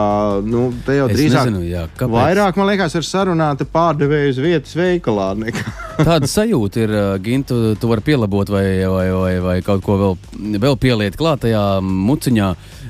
nu, 0.49 0.71
te 0.87 0.97
jau 0.97 1.11
Es 1.11 1.19
drīzāk 1.19 1.51
nezinu, 1.51 1.67
jā, 1.69 1.83
kāpēc. 1.93 2.15
vairāk, 2.15 2.57
man 2.57 2.71
liekas, 2.71 2.97
ir 2.97 3.05
sarunāta 3.05 3.67
pārdevēja 3.69 4.31
uz 4.33 4.41
vietas 4.41 4.73
veikalā. 4.79 5.27
Nekā. 5.43 5.75
Tāda 6.09 6.31
sajūta 6.33 6.81
ir, 6.87 6.95
uh, 6.97 7.11
Gint, 7.21 7.53
tu, 7.53 7.75
tu 7.77 7.91
vari 7.91 8.07
pielabot 8.07 8.49
vai, 8.49 8.65
vai, 8.89 9.07
vai, 9.13 9.35
vai 9.45 9.59
kaut 9.67 9.85
ko 9.85 9.99
vēl, 10.01 10.17
vēl 10.57 10.81
pieliet 10.81 11.21
klāt 11.21 11.45
tajā 11.45 11.67
muciņā, 11.85 12.49
uh, 12.57 12.82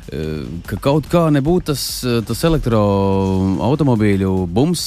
ka 0.69 0.76
kaut 0.83 1.07
kā 1.12 1.23
nebūtu 1.33 1.73
tas, 1.73 1.83
uh, 2.04 2.21
tas 2.26 2.45
elektroautomobīļu 2.49 4.33
bums, 4.52 4.83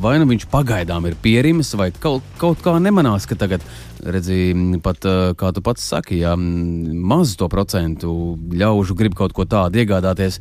vai 0.00 0.18
nu 0.22 0.26
viņš 0.30 0.46
pagaidām 0.52 1.06
ir 1.10 1.18
pierimis, 1.20 1.74
vai 1.76 1.90
kaut, 1.92 2.22
kaut 2.40 2.58
kā 2.64 2.78
nemanās, 2.80 3.26
ka 3.28 3.36
tagad, 3.40 3.60
redzi, 4.00 4.54
pat 4.84 5.04
uh, 5.08 5.32
kā 5.38 5.52
tu 5.52 5.60
pats 5.64 5.84
saki, 5.92 6.22
jā, 6.24 6.32
maz 6.36 7.36
to 7.36 7.48
procentu 7.52 8.10
ļaužu 8.56 8.96
grib 8.96 9.14
kaut 9.18 9.32
ko 9.36 9.44
tādu 9.48 9.82
iegādāties. 9.82 10.40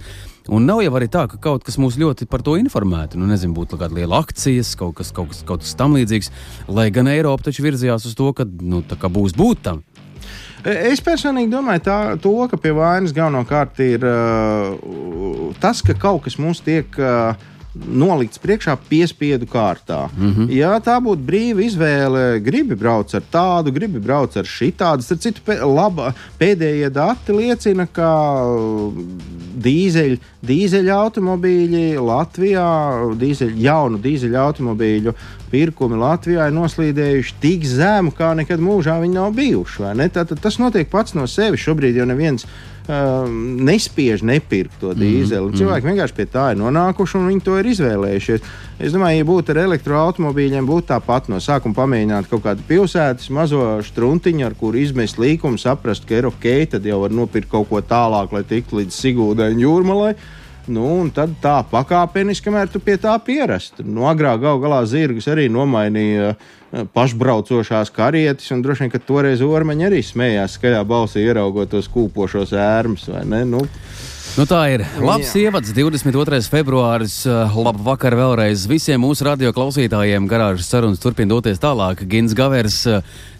Un 0.50 0.66
nav 0.66 0.80
jau 0.82 0.94
arī 0.98 1.06
tā, 1.12 1.28
ka 1.30 1.38
kaut 1.38 1.62
kas 1.68 1.78
mūs 1.78 2.00
ļoti 2.02 2.26
par 2.30 2.42
to 2.46 2.56
informētu. 2.58 3.20
Nu, 3.22 3.28
nezinu, 3.30 3.54
būtu 3.54 3.78
kāda 3.78 3.94
liela 4.00 4.24
akcijas, 4.24 4.72
kaut 4.80 4.96
kas, 4.98 5.12
kaut 5.14 5.30
kas, 5.30 5.44
kaut 5.46 5.62
kas 5.62 5.76
tam 5.78 5.94
līdzīgs. 5.94 6.32
Lai 6.74 6.88
gan 6.94 7.12
Eiropa 7.12 7.46
taču 7.46 7.62
virzījās 7.68 8.08
uz 8.10 8.16
to, 8.18 8.32
ka 8.34 8.48
nu, 8.48 8.82
būs 8.82 9.38
būt 9.38 9.62
tam. 9.68 9.84
Es 10.68 11.00
personīgi 11.04 11.54
domāju, 11.54 11.84
tā, 11.86 12.00
to, 12.20 12.34
ka 12.52 12.58
pie 12.60 12.74
vainas 12.76 13.14
galvenokārt 13.16 13.80
ir 13.86 14.04
uh, 14.04 15.54
tas, 15.64 15.84
ka 15.86 15.96
kaut 15.96 16.26
kas 16.28 16.40
mums 16.42 16.64
tiek. 16.66 16.92
Uh, 17.00 17.48
Nolikts 17.80 18.40
priekšā 18.42 18.74
piespiedu 18.90 19.46
kārtā. 19.46 20.10
Mm 20.18 20.34
-hmm. 20.34 20.52
Ja 20.52 20.80
tā 20.82 20.98
būtu 21.00 21.22
brīva 21.22 21.62
izvēle, 21.62 22.40
gribi 22.42 22.76
braukt 22.76 23.14
ar 23.16 23.22
tādu, 23.32 23.72
gribi 23.72 24.00
braukt 24.00 24.38
ar 24.38 24.44
šitādu. 24.44 25.02
Starp 25.02 25.22
citu, 25.22 25.42
pē, 25.46 25.62
laba, 25.76 26.14
pēdējie 26.40 26.90
dati 26.90 27.32
liecina, 27.32 27.86
ka 27.86 28.10
dīzeļu, 29.64 30.18
dīzeļu 30.42 30.92
automobīļi 30.96 32.02
Latvijā, 32.02 32.70
dīzeļu, 33.16 33.56
jaunu 33.58 33.98
dīzeļu 33.98 34.38
automobīļu 34.38 35.14
pirkumi 35.52 36.00
Latvijā 36.00 36.48
ir 36.50 36.56
noslīdējuši 36.56 37.38
tik 37.44 37.68
zemu, 37.68 38.14
kā 38.16 38.32
nekad 38.38 38.62
mūžā 38.64 39.00
viņi 39.02 39.18
nav 39.18 39.34
bijuši. 39.38 39.90
Tātad 40.16 40.40
tas 40.42 40.60
notiek 40.62 40.90
pats 40.92 41.16
no 41.18 41.28
sevis. 41.30 41.64
Šobrīd 41.66 41.98
jau 42.00 42.08
neviens 42.10 42.46
uh, 42.46 43.28
nespiež 43.70 44.24
nepirkt 44.26 44.80
to 44.82 44.94
dīzeli. 44.98 45.52
Mm, 45.52 45.58
Cilvēki 45.60 45.90
vienkārši 45.92 46.18
pie 46.18 46.26
tā 46.32 46.46
ir 46.54 46.60
nonākuši 46.62 47.20
un 47.20 47.28
viņi 47.30 47.46
to 47.46 47.58
ir 47.60 47.70
izvēlējušies. 47.74 48.50
Es 48.80 48.96
domāju, 48.96 49.22
ja 49.22 49.28
būtu 49.28 49.54
ar 49.54 49.62
elektroautomobīļiem, 49.66 50.70
būtu 50.70 50.90
tāpat 50.94 51.30
no 51.30 51.42
sākuma 51.44 51.78
pamēģināt 51.82 52.30
kaut 52.32 52.46
kādu 52.48 52.66
pilsētas 52.70 53.30
mazo 53.36 53.64
struntiņu, 53.86 54.48
ar 54.48 54.58
kuru 54.60 54.82
izmest 54.82 55.22
līkumu, 55.22 55.62
saprast, 55.62 56.08
ka 56.10 56.22
ir 56.22 56.30
ok, 56.32 56.50
tad 56.76 56.88
jau 56.88 57.04
var 57.04 57.14
nopirkt 57.14 57.52
kaut 57.52 57.70
ko 57.70 57.84
tālāk, 57.84 58.34
lai 58.34 58.46
tiktu 58.48 58.82
līdz 58.82 59.00
Sigūdai 59.04 59.54
un 59.54 59.64
Jūrmalai. 59.66 60.14
Nu, 60.70 60.86
un 61.02 61.10
tad 61.14 61.34
tā 61.42 61.58
pakāpeniski, 61.72 62.46
kamēr 62.48 62.70
tu 62.70 62.82
pie 62.84 63.00
tā 63.02 63.16
pierastu. 63.26 63.86
Nu, 63.88 64.06
agrāk 64.10 64.44
gal 64.44 64.62
galā 64.62 64.84
zirgus 64.90 65.28
arī 65.32 65.48
nomainīja 65.52 66.34
eh, 66.36 66.86
pašbraucošās 66.94 67.90
karietes, 67.96 68.52
un 68.54 68.62
droši 68.66 68.86
vien, 68.86 68.94
ka 68.94 69.02
toreiz 69.02 69.42
ormaņi 69.46 69.90
arī 69.90 70.04
smējās 70.06 70.60
skaļā 70.60 70.84
balsī, 70.88 71.26
ieraugot 71.26 71.74
tos 71.74 71.90
kūpošos 71.94 72.54
ērmus. 72.54 73.10
Nu, 73.50 73.66
Nu, 74.38 74.46
tā 74.46 74.60
ir 74.72 74.84
labs 75.02 75.32
ievads, 75.36 75.72
22. 75.74 76.38
februāris. 76.54 77.16
Labu 77.26 77.82
vakar 77.84 78.14
vēlreiz 78.16 78.68
visiem 78.70 79.02
mūsu 79.02 79.26
radio 79.26 79.50
klausītājiem. 79.56 80.30
Garāžas 80.30 80.70
sarunas 80.70 81.02
turpina 81.02 81.34
doties 81.34 81.60
tālāk. 81.60 82.06
Gins 82.08 82.36
Gavers, 82.38 82.78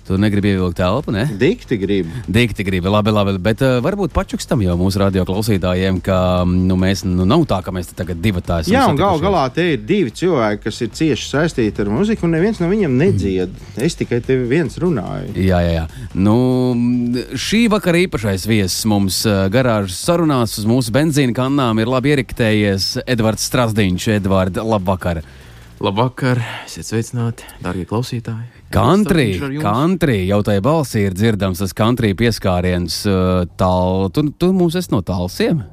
tu 0.10 0.18
negribi 0.20 0.54
ievilkt 0.56 0.80
telpu, 0.80 1.14
ne? 1.14 1.28
Dikti 1.40 1.78
grib. 1.80 2.10
Dikti 2.28 2.66
gribi, 2.66 2.90
labi, 2.92 3.14
labi. 3.14 3.36
Bet 3.44 3.64
uh, 3.66 3.78
varbūt 3.86 4.14
pačukstam 4.16 4.64
jau 4.66 4.76
mūsu 4.80 5.02
radio 5.02 5.26
klausītājiem, 5.28 6.02
ka 6.06 6.20
nu, 6.50 6.78
mēs 6.80 7.06
nu, 7.08 7.28
nav 7.30 7.46
tā, 7.50 7.62
ka 7.66 7.74
mēs 7.76 7.92
tagad 7.94 8.22
divi 8.24 8.44
tādi 8.46 8.74
Jā, 8.74 8.88
un 8.90 9.00
gal 9.00 9.22
galā 9.22 9.46
te 9.54 9.66
ir 9.76 9.84
divi 9.86 10.14
cilvēki, 10.16 10.64
kas 10.66 10.82
ir 10.86 10.94
cieši 11.00 11.30
saistīti 11.30 11.86
ar 11.86 11.92
muziku, 11.94 12.28
un 12.28 12.36
neviens 12.38 12.62
no 12.62 12.70
viņiem 12.72 12.98
nedzied. 13.00 13.54
Mm. 13.54 13.84
Es 13.86 13.98
tikai 14.00 14.22
tevi 14.26 14.48
viens 14.50 14.78
runāju. 14.82 15.34
Jā, 15.38 15.62
jā, 15.66 15.76
jā. 15.80 15.86
Nu, 16.18 16.38
šī 17.40 17.66
vakara 17.72 18.02
īpašais 18.06 18.48
viesis 18.50 18.88
mums 18.90 19.22
uh, 19.30 19.46
garāžas 19.54 20.02
sarunās 20.10 20.58
uz 20.60 20.70
mūsu 20.70 20.94
benzīna 20.96 21.38
kannām 21.38 21.82
ir 21.82 21.92
labi 21.92 22.16
ieriktējies 22.16 22.96
Edvards 23.06 23.46
Strasdiņš. 23.50 24.10
Edvards, 24.20 24.58
labvakar! 24.60 24.90
Labvakar, 24.90 25.49
esiet 26.68 26.90
sveicināti, 26.90 27.46
darbie 27.64 27.86
klausītāji. 27.88 28.50
Country, 28.74 29.30
country, 29.64 30.18
jau 30.28 30.42
tajā 30.44 30.60
balsī 30.66 31.06
ir 31.08 31.16
dzirdams 31.16 31.62
tas 31.64 31.72
country 31.72 32.12
pieskāriens. 32.20 32.98
uh, 33.08 33.46
Tāl, 33.56 34.10
tu, 34.12 34.26
tu 34.36 34.52
mums 34.52 34.76
esi 34.76 34.92
no 34.92 35.00
tālsiem? 35.08 35.64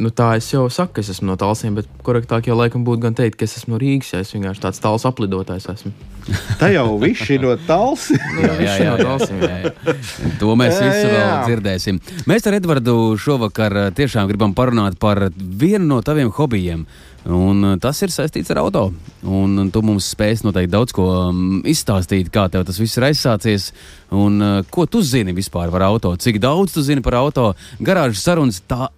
Nu, 0.00 0.08
tā 0.08 0.30
es 0.38 0.46
jau 0.48 0.64
saku, 0.72 0.94
ka 0.96 1.02
es 1.04 1.10
esmu 1.12 1.28
no 1.28 1.34
tālsiem, 1.36 1.74
bet 1.76 1.88
korektāk 2.06 2.46
jau 2.48 2.56
laikam 2.56 2.80
būtu 2.86 3.02
gan 3.04 3.16
teikt, 3.18 3.36
ka 3.36 3.44
es 3.44 3.58
esmu 3.60 3.74
no 3.74 3.80
Rīgas. 3.82 4.14
Ja 4.14 4.22
es 4.24 4.32
vienkārši 4.32 4.62
tāds 4.64 4.80
tāls 4.80 5.04
aplidotājs 5.08 5.68
esmu. 5.68 5.92
Tā 6.60 6.70
jau 6.72 6.86
viss 7.02 7.28
ir 7.34 7.42
no 7.44 7.52
tāls. 7.66 8.06
Jā, 8.42 8.52
jā, 8.62 8.74
jā, 8.86 8.90
no 8.94 9.06
tālsiem. 9.10 9.40
jā, 9.42 9.56
jā. 9.66 9.94
To 10.40 10.54
mēs 10.58 10.78
Jā, 10.78 10.86
visi 10.86 11.06
vēl 11.10 11.18
jā. 11.18 11.38
dzirdēsim. 11.48 11.98
Mēs 12.30 12.46
ar 12.48 12.56
Edvardu 12.60 12.94
šovakar 13.20 13.76
uh, 13.80 13.88
tiešām 13.96 14.30
gribam 14.30 14.54
parunāt 14.56 14.96
par 15.02 15.26
vienu 15.34 15.88
no 15.90 15.98
taviem 16.06 16.30
hobijiem. 16.38 16.86
Un 17.26 17.66
uh, 17.66 17.74
tas 17.82 17.98
ir 18.06 18.14
saistīts 18.14 18.54
ar 18.54 18.62
auto. 18.62 18.86
Un 19.26 19.64
uh, 19.66 19.68
tu 19.74 19.82
mums 19.84 20.08
spēsi 20.14 20.46
noteikti 20.46 20.72
daudz 20.72 20.94
ko 20.96 21.08
um, 21.28 21.58
izstāstīt, 21.68 22.30
kā 22.34 22.46
tev 22.54 22.64
tas 22.70 22.78
viss 22.80 22.96
ir 22.98 23.10
aizsācies. 23.10 23.72
Un 24.14 24.62
ko 24.70 24.86
tu 24.86 25.02
zini 25.02 25.34
vispār 25.34 25.70
par 25.74 25.84
auto? 25.90 26.14
Cik 26.20 26.38
daudz 26.42 26.74
tu 26.78 26.86
zini 26.86 27.02
par 27.02 27.18
auto? 27.18 27.50
Garāžas 27.82 28.22
sarunas, 28.22 28.62
tā, 28.68 28.92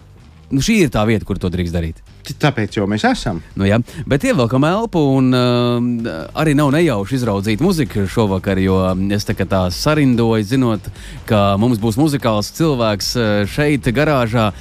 nu, 0.55 0.63
šī 0.65 0.85
ir 0.85 0.93
tā 0.95 1.03
vieta, 1.09 1.27
kur 1.27 1.41
to 1.41 1.51
drīkst 1.53 1.75
darīt. 1.75 2.01
Tāpēc 2.41 2.79
jau 2.79 2.87
mēs 2.89 3.05
esam. 3.09 3.43
Nu, 3.59 3.67
jā, 3.69 3.81
bet 4.09 4.25
ievelkam 4.25 4.65
elpu, 4.69 5.03
un 5.19 5.35
uh, 5.37 6.23
arī 6.41 6.55
nav 6.57 6.73
nejauši 6.75 7.19
izraudzīt 7.19 7.65
muziku 7.65 8.07
šovakar, 8.11 8.61
jo 8.63 8.79
es 9.15 9.29
tā 9.29 9.37
kā 9.37 9.47
tā 9.49 9.67
sarindoju, 9.75 10.47
zinot, 10.49 10.89
ka 11.29 11.59
mums 11.61 11.83
būs 11.83 12.01
muzikāls 12.01 12.55
cilvēks 12.57 13.13
uh, 13.19 13.29
šeit, 13.51 13.91
garāžā. 13.95 14.53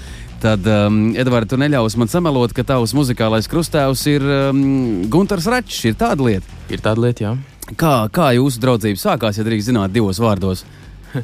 Tad, 0.44 0.66
um, 0.68 1.14
Edvards, 1.16 1.48
tu 1.54 1.56
neļaus 1.56 1.96
man 1.96 2.10
samelot, 2.12 2.52
ka 2.52 2.66
tavs 2.68 2.92
muzikālais 2.98 3.48
krustēvs 3.48 4.02
ir 4.12 4.26
um, 4.28 4.64
Gunārs 5.08 5.48
Račs. 5.48 5.78
Ir 5.88 5.96
tāda 5.96 6.26
lieta. 6.26 6.60
Ir 6.68 6.84
tāda 6.84 7.06
lieta, 7.06 7.24
jā. 7.24 7.32
Kā, 7.80 7.94
kā 8.12 8.34
jūsu 8.36 8.60
draudzība 8.60 9.00
sākās, 9.00 9.40
ja 9.40 9.48
drīkst 9.48 9.70
zināt 9.72 9.96
divos 9.96 10.20
vārdos? 10.20 10.66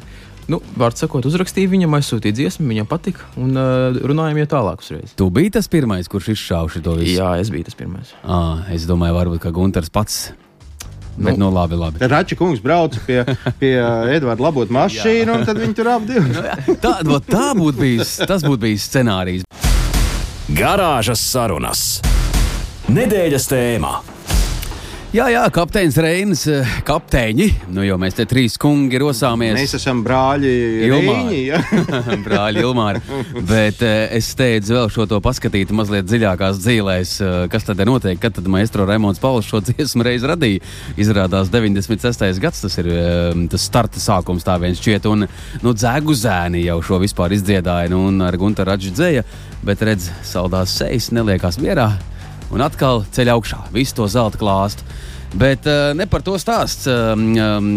Nu, 0.50 0.58
Vārds 0.80 0.98
sakot, 1.04 1.26
uzrakstīju 1.28 1.70
viņam, 1.70 1.94
aizsūtīju 2.00 2.34
dziesmu, 2.34 2.66
viņam 2.72 2.88
patika, 2.90 3.28
un 3.38 3.54
uh, 3.54 3.94
runājām 3.94 4.40
jau 4.42 4.48
tālāk 4.56 4.82
uzreiz. 4.82 5.12
Tu 5.18 5.28
biji 5.30 5.52
tas 5.54 5.70
pirmais, 5.70 6.10
kurš 6.10 6.32
izšāva 6.34 6.82
to 6.82 6.96
visu. 6.98 7.20
Jā, 7.20 7.36
es 7.38 7.52
biju 7.54 7.68
tas 7.68 7.78
pirmais. 7.78 8.10
À, 8.24 8.66
es 8.74 8.88
domāju, 8.90 9.14
varbūt 9.20 9.46
Gunārs 9.54 9.92
pats. 9.94 10.22
Bet, 11.20 11.36
nu, 11.36 11.50
labi, 11.52 11.76
labi. 11.76 12.00
Rača 12.08 12.36
kungs 12.38 12.62
brauca 12.64 13.00
pie, 13.06 13.20
pie 13.60 13.74
Edvarda 14.14 14.46
labot 14.46 14.70
mašīnu, 14.72 15.34
un 15.34 15.46
tad 15.46 15.58
viņi 15.60 15.76
tur 15.76 15.90
abi 15.92 16.14
divi. 16.14 16.76
Tā, 16.80 16.94
vot 17.04 17.26
tā 17.28 17.50
būtu 17.58 17.82
bijis, 17.82 18.14
tas 18.30 18.46
būtu 18.46 18.62
bijis 18.64 18.86
scenārijs. 18.88 19.44
Garāžas 20.56 21.20
sarunas. 21.20 21.84
Nedēļas 22.90 23.50
tēmā. 23.52 23.98
Jā, 25.10 25.24
jā, 25.26 25.40
kapteinis 25.50 25.96
Reinis, 25.98 26.44
eh, 26.46 26.68
kapteiņi. 26.86 27.46
Nu, 27.74 27.82
jo 27.82 27.96
mēs 27.98 28.14
te 28.14 28.22
trīs 28.30 28.54
kungi 28.62 28.94
rosāmies. 29.02 29.56
Mēs 29.56 29.72
esam 29.74 30.04
brāļi 30.06 30.52
Ilmāri. 30.86 31.40
Ja? 31.48 31.58
brāļi 32.26 32.62
Ilmāri. 32.62 33.00
Bet 33.48 33.82
uh, 33.82 34.04
es 34.14 34.28
steidzu 34.30 34.76
vēl 34.76 34.92
šo 34.94 35.08
to 35.10 35.18
paskatīt 35.24 35.72
mazliet 35.74 36.06
dziļākās 36.06 36.60
dzīvēs, 36.62 37.14
uh, 37.24 37.32
kas 37.50 37.66
tad 37.66 37.82
ir 37.82 37.90
notiek. 37.90 38.20
Kad 38.22 38.36
tad 38.38 38.46
maestro 38.54 38.86
Raimons 38.86 39.18
Pauls 39.18 39.48
šo 39.50 39.58
dziesmu 39.66 40.06
reiz 40.06 40.22
radīja? 40.30 40.62
Izrādās 40.94 41.50
96. 41.50 42.38
gads, 42.38 42.62
tas 42.68 42.78
ir 42.78 42.92
tas 43.50 43.66
starta 43.66 43.98
sākums 43.98 44.46
tā 44.46 44.60
viens 44.62 44.78
šķiet. 44.78 45.10
Un, 45.10 45.26
nu, 45.66 45.74
dzēgu 45.74 46.14
zēni 46.22 46.62
jau 46.68 46.78
šo 46.86 47.02
vispār 47.02 47.34
izdziedāja, 47.34 47.90
nu, 47.90 48.04
un 48.12 48.22
ar 48.30 48.38
Gunta 48.38 48.68
Radžu 48.70 48.94
dzēja. 48.94 49.26
Bet 49.66 49.82
redz, 49.82 50.06
saldās 50.30 50.78
sejas 50.78 51.10
neliekās 51.18 51.58
mierā 51.58 51.90
un 52.50 52.64
atkal 52.64 53.04
ceļ 53.14 53.34
augšā 53.36 53.64
visu 53.74 54.00
to 54.00 54.10
zelta 54.10 54.40
klāstu. 54.40 54.86
Bet 55.30 55.66
uh, 55.70 55.92
ne 55.94 56.08
par 56.10 56.24
to 56.26 56.34
stāsts. 56.42 56.88
Uh, 56.90 57.12
um, 57.14 57.68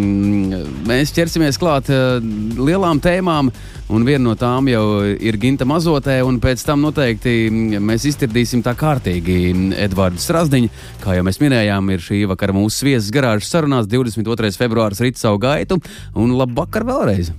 mēs 0.90 1.14
ķersimies 1.14 1.60
klāt 1.62 1.92
uh, 1.94 2.18
lielām 2.58 2.98
tēmām, 3.04 3.52
un 3.94 4.08
viena 4.08 4.24
no 4.26 4.34
tām 4.40 4.72
jau 4.72 5.04
ir 5.06 5.38
Ginta 5.38 5.68
mazotē, 5.70 6.18
un 6.26 6.42
pēc 6.42 6.66
tam 6.66 6.82
noteikti 6.82 7.52
mēs 7.78 8.08
iztirdīsim 8.10 8.66
tā 8.66 8.74
kārtīgi 8.80 9.38
Edvards 9.86 10.26
Strasdiņu. 10.26 10.74
Kā 11.06 11.20
jau 11.20 11.30
mēs 11.30 11.42
minējām, 11.44 11.94
ir 11.94 12.02
šī 12.02 12.24
vakara 12.34 12.58
mūsu 12.58 12.90
viesis 12.90 13.14
garāžas 13.14 13.54
sarunās 13.54 13.90
22. 13.92 14.56
februāris 14.58 15.06
rīt 15.06 15.22
savu 15.22 15.42
gaitu, 15.46 15.78
un 16.18 16.34
labvakar 16.42 16.90
vēlreiz! 16.90 17.36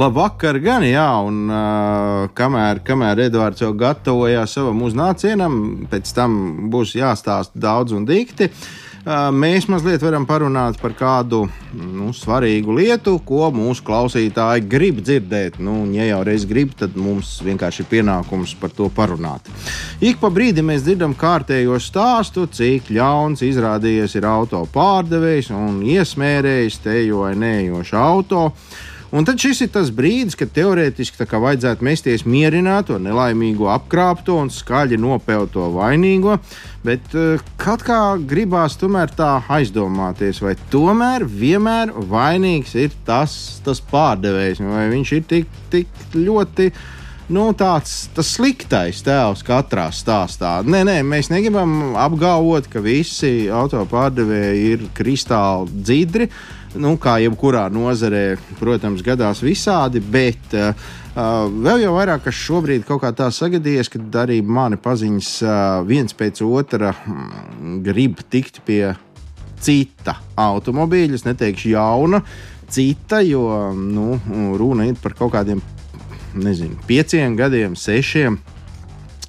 Labvakar, 0.00 0.58
gan 0.62 0.86
jā, 0.86 1.08
un 1.26 1.42
uh, 1.50 2.28
kamēr, 2.36 2.82
kamēr 2.86 3.26
Edvards 3.26 3.64
jau 3.64 3.72
gatavojās 3.76 4.56
savam 4.58 4.84
uznācienam, 4.86 5.58
pēc 5.92 6.14
tam 6.16 6.70
būs 6.72 6.96
jāstāsta 6.98 7.60
daudz 7.60 7.96
un 7.96 8.08
dikti. 8.08 8.50
Uh, 8.52 9.32
mēs 9.34 9.66
mazliet 9.66 10.02
varam 10.02 10.22
parunāt 10.28 10.76
par 10.78 10.92
kādu 10.94 11.42
nu, 11.74 12.12
svarīgu 12.14 12.76
lietu, 12.76 13.16
ko 13.26 13.48
mūsu 13.54 13.82
klausītāji 13.86 14.66
grib 14.70 15.00
dzirdēt. 15.02 15.58
Nu, 15.58 15.82
ja 15.90 16.06
jau 16.06 16.20
reiz 16.26 16.46
grib, 16.46 16.74
tad 16.78 16.94
mums 16.94 17.34
vienkārši 17.42 17.82
ir 17.82 17.88
pienākums 17.90 18.54
par 18.60 18.70
to 18.70 18.86
parunāt. 18.94 19.50
Ik 20.00 20.22
pa 20.22 20.30
brīdim 20.30 20.70
mēs 20.70 20.86
dzirdam 20.86 21.16
kārtējo 21.18 21.80
stāstu, 21.82 22.46
cik 22.46 22.92
ļauns 22.94 23.42
izrādījies 23.42 24.16
ir 24.20 24.28
auto 24.30 24.62
pārdevējs 24.72 25.50
un 25.56 25.82
iesmērējis 25.82 26.80
tejo 26.86 27.26
vai 27.26 27.34
neejošu 27.42 27.98
auto. 27.98 28.46
Un 29.12 29.26
tad 29.28 29.36
šis 29.36 29.58
ir 29.66 29.68
tas 29.68 29.90
brīdis, 29.92 30.32
kad 30.40 30.54
teorētiski 30.56 31.26
vajadzētu 31.28 31.84
mesties 31.84 32.22
mierināt 32.24 32.86
to 32.88 32.96
nelaimīgo 32.96 33.66
apkrāpto 33.68 34.38
un 34.40 34.48
skaļi 34.48 34.96
nopelto 34.96 35.66
vainīgo, 35.74 36.38
bet 36.80 37.12
uh, 37.12 37.42
kaut 37.60 37.84
kā 37.84 37.98
gribās 38.16 38.78
tomēr 38.80 39.12
tā 39.12 39.34
aizdomāties, 39.52 40.40
vai 40.40 40.54
tomēr 40.72 41.26
vienmēr 41.28 41.92
vainīgs 42.08 42.72
ir 42.80 42.96
tas, 43.04 43.36
tas 43.66 43.84
pārdevējs, 43.92 44.64
vai 44.64 44.88
viņš 44.94 45.14
ir 45.18 45.28
tik, 45.34 45.52
tik 45.76 46.16
ļoti 46.16 46.70
nu, 47.36 47.44
tāds 47.52 48.08
sliktais 48.24 49.04
tēls 49.04 49.44
katrā 49.44 49.90
stāstā. 49.92 50.54
Nē, 50.64 50.86
nē, 50.88 50.96
mēs 51.04 51.28
negribam 51.32 51.98
apgalvot, 52.00 52.72
ka 52.72 52.80
visi 52.80 53.50
autopārdevēji 53.52 54.66
ir 54.72 54.88
kristāli 54.96 55.84
dzidri 55.84 56.30
nu, 56.78 56.94
kā 57.00 57.18
jebkurā 57.22 57.66
nozarē, 57.72 58.36
protams, 58.60 59.02
gadās 59.04 59.42
visādi, 59.44 60.00
bet 60.00 60.54
uh, 60.56 60.72
vēl 61.52 61.84
jau 61.84 61.94
vairāk, 61.96 62.24
kas 62.26 62.38
šobrīd 62.38 62.86
kaut 62.88 63.02
kā 63.04 63.12
tā 63.16 63.28
sagadījies, 63.34 63.90
ka 63.92 64.00
arī 64.22 64.40
mani 64.42 64.78
paziņas 64.80 65.32
uh, 65.44 65.56
viens 65.88 66.16
pēc 66.16 66.42
otra 66.46 66.94
mm, 66.94 67.82
grib 67.84 68.22
tikt 68.32 68.62
pie 68.66 68.94
cita 69.62 70.16
automobīļa. 70.40 71.18
Es 71.18 71.26
neteikšu 71.28 71.74
jauna, 71.74 72.22
cita, 72.72 73.20
jo 73.26 73.44
nu, 73.76 74.16
runa 74.58 74.88
ir 74.88 74.98
par 75.02 75.16
kaut 75.18 75.34
kādiem, 75.36 75.62
nezinu, 76.34 76.80
pieciem 76.88 77.36
gadiem, 77.38 77.76
sešiem. 77.78 78.40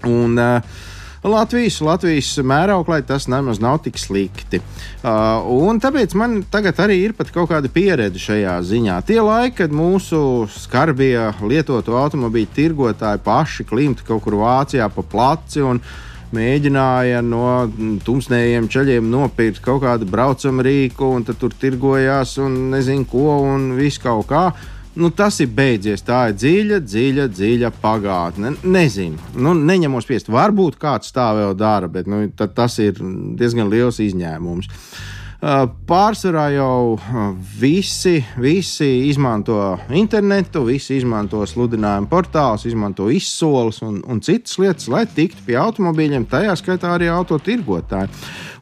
Un, 0.07 0.39
uh, 0.39 0.81
Latvijas, 1.23 1.79
Latvijas 1.79 2.33
mērauklē 2.43 2.99
tas 3.07 3.29
nemaz 3.31 3.61
nav 3.63 3.77
tik 3.85 3.95
slikti. 3.99 4.59
Uh, 5.03 5.71
tāpēc 5.79 6.15
man 6.19 6.41
tagad 6.51 6.81
arī 6.83 6.99
ir 7.07 7.13
kaut 7.15 7.47
kāda 7.51 7.71
pieredze 7.71 8.19
šajā 8.19 8.57
ziņā. 8.67 8.97
Tie 9.07 9.21
laiki, 9.23 9.55
kad 9.61 9.71
mūsu 9.75 10.19
skarbie 10.51 11.15
lietotu 11.47 11.95
automobīļu 11.95 12.51
tirgotāji 12.55 13.23
paši 13.23 13.67
klimta 13.69 14.03
kaut 14.07 14.25
kur 14.25 14.35
Vācijā 14.41 14.89
pa 14.91 15.03
placi 15.03 15.63
un 15.63 15.79
mēģināja 16.33 17.21
no 17.23 17.69
tumsnējiem 18.03 18.67
ceļiem 18.73 19.09
nopirkt 19.09 19.61
kaut 19.63 19.83
kādu 19.85 20.07
braucamu 20.09 20.65
rīku, 20.65 21.11
un 21.15 21.23
tur 21.23 21.53
tirgojās 21.61 22.35
un 22.41 22.73
nezinu 22.73 23.07
ko, 23.07 23.37
un 23.53 23.73
viss 23.77 24.01
kaut 24.01 24.27
kā 24.31 24.47
nu, 24.95 25.09
tas 25.15 25.39
ir 25.43 25.49
beidzies. 25.55 26.03
Tā 26.05 26.27
ir 26.31 26.37
dziļa, 26.39 26.79
dziļa, 26.85 27.27
dziļa 27.37 27.73
pagātne. 27.83 28.55
Nezinu, 28.63 29.33
nu, 29.35 29.55
neņemos 29.57 30.07
piest. 30.09 30.31
Varbūt 30.33 30.77
kāds 30.81 31.13
tā 31.15 31.31
vēl 31.37 31.57
dara, 31.57 31.89
bet 31.91 32.09
nu, 32.09 32.25
tas 32.37 32.79
ir 32.83 33.01
diezgan 33.39 33.71
liels 33.73 34.01
izņēmums. 34.03 34.69
Uh, 34.69 35.22
pārsvarā 35.43 36.45
jau 36.53 36.93
uh, 36.95 37.23
visi, 37.59 38.21
visi 38.39 38.87
izmanto 39.09 39.57
internetu, 39.91 40.61
visi 40.69 40.95
izmanto 40.95 41.41
sludinājumu 41.49 42.07
portālus, 42.07 42.63
izmanto 42.69 43.09
izsoles 43.11 43.81
un, 43.83 43.99
un 44.07 44.21
citas 44.23 44.55
lietas, 44.61 44.87
lai 44.87 45.03
tiktu 45.03 45.43
pie 45.43 45.57
automobīļiem, 45.59 46.29
tajā 46.31 46.55
skaitā 46.61 46.93
arī 46.95 47.11
autotirgotāji. 47.11 48.11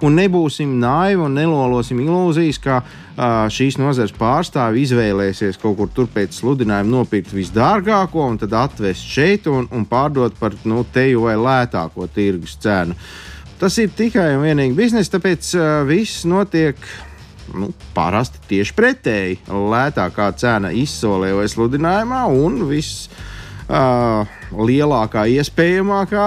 Un 0.02 0.18
nebūsim 0.18 0.80
naivi 0.82 1.22
un 1.22 1.38
nelolosim 1.38 2.02
ilūzijas, 2.02 2.58
ka 2.64 2.80
uh, 2.82 3.46
šīs 3.54 3.78
nozares 3.78 4.16
pārstāvi 4.18 4.82
izvēlēsies 4.88 5.62
kaut 5.62 5.78
kur 5.78 5.92
tur 5.94 6.10
pēc 6.10 6.40
sludinājuma 6.40 6.96
nopirkt 6.98 7.36
visdārgāko 7.38 8.26
un 8.26 8.42
tad 8.42 8.58
atvest 8.58 9.06
šeit 9.06 9.46
un, 9.52 9.70
un 9.70 9.86
pārdot 9.86 10.34
par 10.42 10.58
nu, 10.66 10.82
teju 10.82 11.28
vai 11.28 11.38
lētāko 11.38 12.10
tirgus 12.10 12.58
cenu. 12.64 12.98
Uh, 12.98 13.31
Tas 13.62 13.76
ir 13.78 13.92
tikai 13.94 14.32
un 14.34 14.42
vienīgi 14.42 14.74
biznesa, 14.74 15.20
tāpēc 15.20 15.52
viss 15.86 16.24
notiek 16.26 16.80
nu, 17.54 17.68
parasti 17.94 18.42
tieši 18.50 18.74
pretēji. 18.74 19.36
Lētākā 19.54 20.32
cena 20.42 20.72
izsolē 20.74 21.30
vai 21.38 21.46
sludinājumā, 21.52 22.24
un 22.42 22.64
viss 22.72 23.06
uh, 23.72 24.28
lielākā 24.52 25.24
iespējamākā 25.32 26.26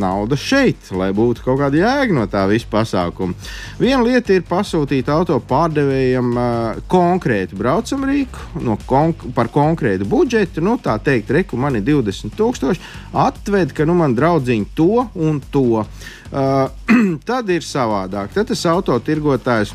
nauda 0.00 0.36
šeit, 0.38 0.90
lai 0.96 1.10
būtu 1.16 1.44
kaut 1.46 1.60
kāda 1.62 1.80
jēga 1.80 2.16
no 2.16 2.26
tā 2.30 2.44
visa 2.50 2.68
pasākuma. 2.70 3.36
Viena 3.80 4.02
lieta 4.04 4.34
ir 4.36 4.44
pasūtīt 4.48 5.08
auto 5.12 5.38
pārdevējam 5.48 6.32
uh, 6.36 6.82
konkrētu 6.92 7.58
braucamu 7.60 8.10
rīku 8.10 8.64
no 8.66 8.76
konk 8.86 9.24
par 9.36 9.50
konkrētu 9.52 10.08
budžetu. 10.08 10.64
Nu, 10.64 10.76
tā 10.82 10.98
teikt, 11.02 11.32
reku 11.34 11.60
man 11.60 11.78
ir 11.80 11.86
20,000, 11.88 12.76
atved, 13.24 13.72
ka 13.76 13.88
nu, 13.88 13.96
man 13.98 14.16
draudziņi 14.18 14.68
to 14.76 15.06
un 15.14 15.40
to. 15.52 15.84
Uh, 16.32 16.68
tad 17.28 17.50
ir 17.52 17.64
savādāk. 17.66 18.32
Tad 18.36 18.52
tas 18.52 18.66
autotirgotājs 18.68 19.72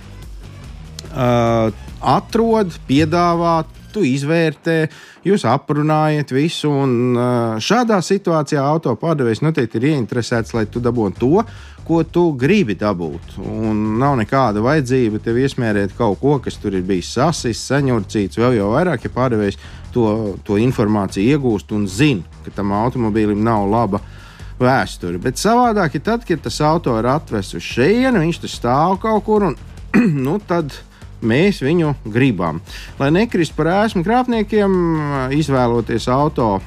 uh, 1.12 1.74
atrod, 2.02 2.74
piedāvā, 2.88 3.60
tu 3.98 4.06
izvērtē, 4.06 4.78
jūs 5.26 5.46
aprunājat 5.50 6.34
visu. 6.36 6.70
Un, 6.70 7.18
šādā 7.64 7.98
situācijā 8.06 8.62
auto 8.62 8.94
pārdevējs 9.00 9.42
noteikti 9.46 9.82
ir 9.82 9.90
ieinteresēts, 9.94 10.54
lai 10.58 10.68
tu 10.70 10.84
dabūtu 10.84 11.18
to, 11.24 11.46
ko 11.88 12.04
tu 12.04 12.28
gribi 12.38 12.76
dabūt. 12.78 13.38
Un 13.42 13.98
nav 14.02 14.18
nekāda 14.20 14.62
vajadzība 14.64 15.22
tev 15.24 15.40
iesmērēt 15.42 15.96
kaut 15.98 16.20
ko, 16.22 16.38
kas 16.44 16.60
tur 16.62 16.76
ir 16.78 16.86
bijis 16.86 17.14
sasis, 17.16 17.64
saņurcīts, 17.72 18.40
vēl 18.42 18.60
jau 18.60 18.72
vairāk, 18.76 19.08
ja 19.08 19.14
pārdevējs 19.16 19.60
to, 19.96 20.08
to 20.46 20.60
informāciju 20.62 21.38
iegūst 21.38 21.72
un 21.74 21.88
zina, 21.90 22.42
ka 22.46 22.54
tam 22.60 22.76
automobīlim 22.76 23.40
nav 23.44 23.66
laba 23.72 24.04
vēsturi. 24.60 25.22
Bet 25.22 25.40
savādāk 25.40 25.98
ir 25.98 26.04
tad, 26.06 26.28
kad 26.28 26.44
tas 26.44 26.60
auto 26.66 26.98
ir 27.00 27.08
atvests 27.10 27.58
uz 27.58 27.66
šejienu, 27.66 28.26
viņš 28.26 28.44
tur 28.44 28.52
stāv 28.52 29.00
kaut 29.02 29.26
kur 29.26 29.50
un 29.52 29.58
nu, 30.28 30.38
tad. 30.44 30.76
Mēs 31.26 31.64
viņu 31.66 31.96
gribam. 32.06 32.62
Lai 33.00 33.10
nekristu 33.16 33.58
par 33.58 33.72
ēsmu 33.82 34.04
krāpniekiem, 34.06 34.74
izvēloties 35.34 36.06
auto 36.14 36.60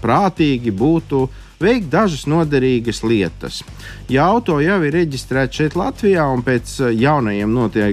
prātīgi, 0.00 0.70
būtu 0.70 1.24
veikt 1.60 1.90
dažas 1.92 2.22
noderīgas 2.30 3.02
lietas. 3.04 3.60
Ja 4.08 4.30
auto 4.32 4.60
jau 4.64 4.78
ir 4.86 4.94
reģistrēts 4.96 5.58
šeit 5.58 5.74
Latvijā 5.76 6.24
un 6.32 6.40
pēc 6.46 6.78
jaunajiem 6.96 7.50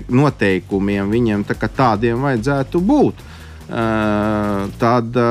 noteikumiem 0.07 1.09
viņiem 1.11 1.43
tā 1.49 1.57
tādiem 1.67 2.21
vajadzētu 2.23 2.79
būt, 2.79 3.25
tāda 3.67 5.25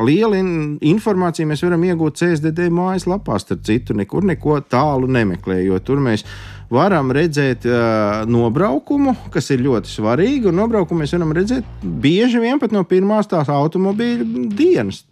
liela 0.00 0.38
in 0.40 0.78
informācija 0.80 1.44
mēs 1.50 1.60
varam 1.66 1.84
iegūt 1.90 2.16
CSDD 2.22 2.70
mājaslapā. 2.72 3.36
Starp 3.42 3.66
citu, 3.68 3.92
nekur 3.98 4.24
neko 4.24 4.62
tālu 4.64 5.10
nemeklējot. 5.12 5.84
Tur 5.84 6.00
mēs 6.00 6.24
varam 6.70 7.10
redzēt 7.14 7.64
uh, 7.66 8.22
nobraukumu, 8.30 9.16
kas 9.34 9.50
ir 9.50 9.64
ļoti 9.64 9.90
svarīgi. 9.90 10.48
Un 10.50 10.60
nobraukumu 10.60 11.02
mēs 11.02 11.14
varam 11.16 11.34
redzēt 11.34 11.66
bieži 11.82 12.42
vien 12.42 12.60
pat 12.62 12.74
no 12.74 12.84
pirmās 12.88 13.28
tās 13.30 13.50
automobīļa 13.50 14.26
dienas. 14.54 15.02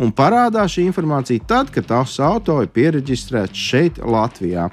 Un 0.00 0.12
parādās 0.16 0.72
šī 0.72 0.86
informācija 0.88 1.44
tad, 1.48 1.72
kad 1.74 1.86
tās 1.90 2.16
auto 2.24 2.58
ir 2.64 2.70
pieregistrēts 2.72 3.66
šeit, 3.68 4.00
Latvijā. 4.00 4.70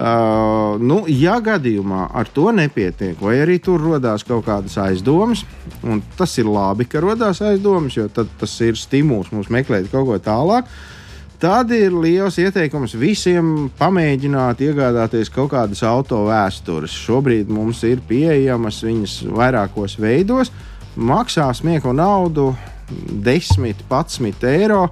Uh, 0.00 0.78
nu, 0.78 1.02
ja 1.10 1.40
gadījumā 1.42 2.06
ar 2.16 2.30
to 2.32 2.48
nepietiek, 2.54 3.18
vai 3.20 3.40
arī 3.42 3.58
tur 3.62 3.82
radās 3.82 4.24
kaut 4.26 4.46
kādas 4.46 4.78
aizdomas, 4.80 5.42
un 5.82 6.04
tas 6.16 6.38
ir 6.38 6.48
labi, 6.48 6.86
ka 6.88 7.02
radās 7.02 7.42
aizdomas, 7.44 7.98
jo 7.98 8.06
tas 8.14 8.56
ir 8.64 8.78
stimuls 8.78 9.34
mums 9.34 9.50
meklēt 9.52 9.90
kaut 9.90 10.06
ko 10.06 10.22
tālāk. 10.22 10.70
Tad 11.40 11.70
ir 11.72 11.94
liels 11.96 12.36
ieteikums 12.36 12.92
visiem 13.00 13.70
pamēģināt 13.78 14.58
iegādāties 14.60 15.30
kaut 15.32 15.54
kādas 15.54 15.80
auto 15.88 16.18
vēstures. 16.26 16.92
Šobrīd 16.92 17.48
mums 17.48 17.80
ir 17.88 18.02
pieejamas 18.04 18.82
viņas 18.84 19.14
vairākos 19.38 19.94
veidos. 19.96 20.50
Maksā 21.00 21.46
smieku 21.56 21.94
naudu 21.96 22.50
10, 23.24 23.86
11 23.88 24.44
eiro. 24.50 24.82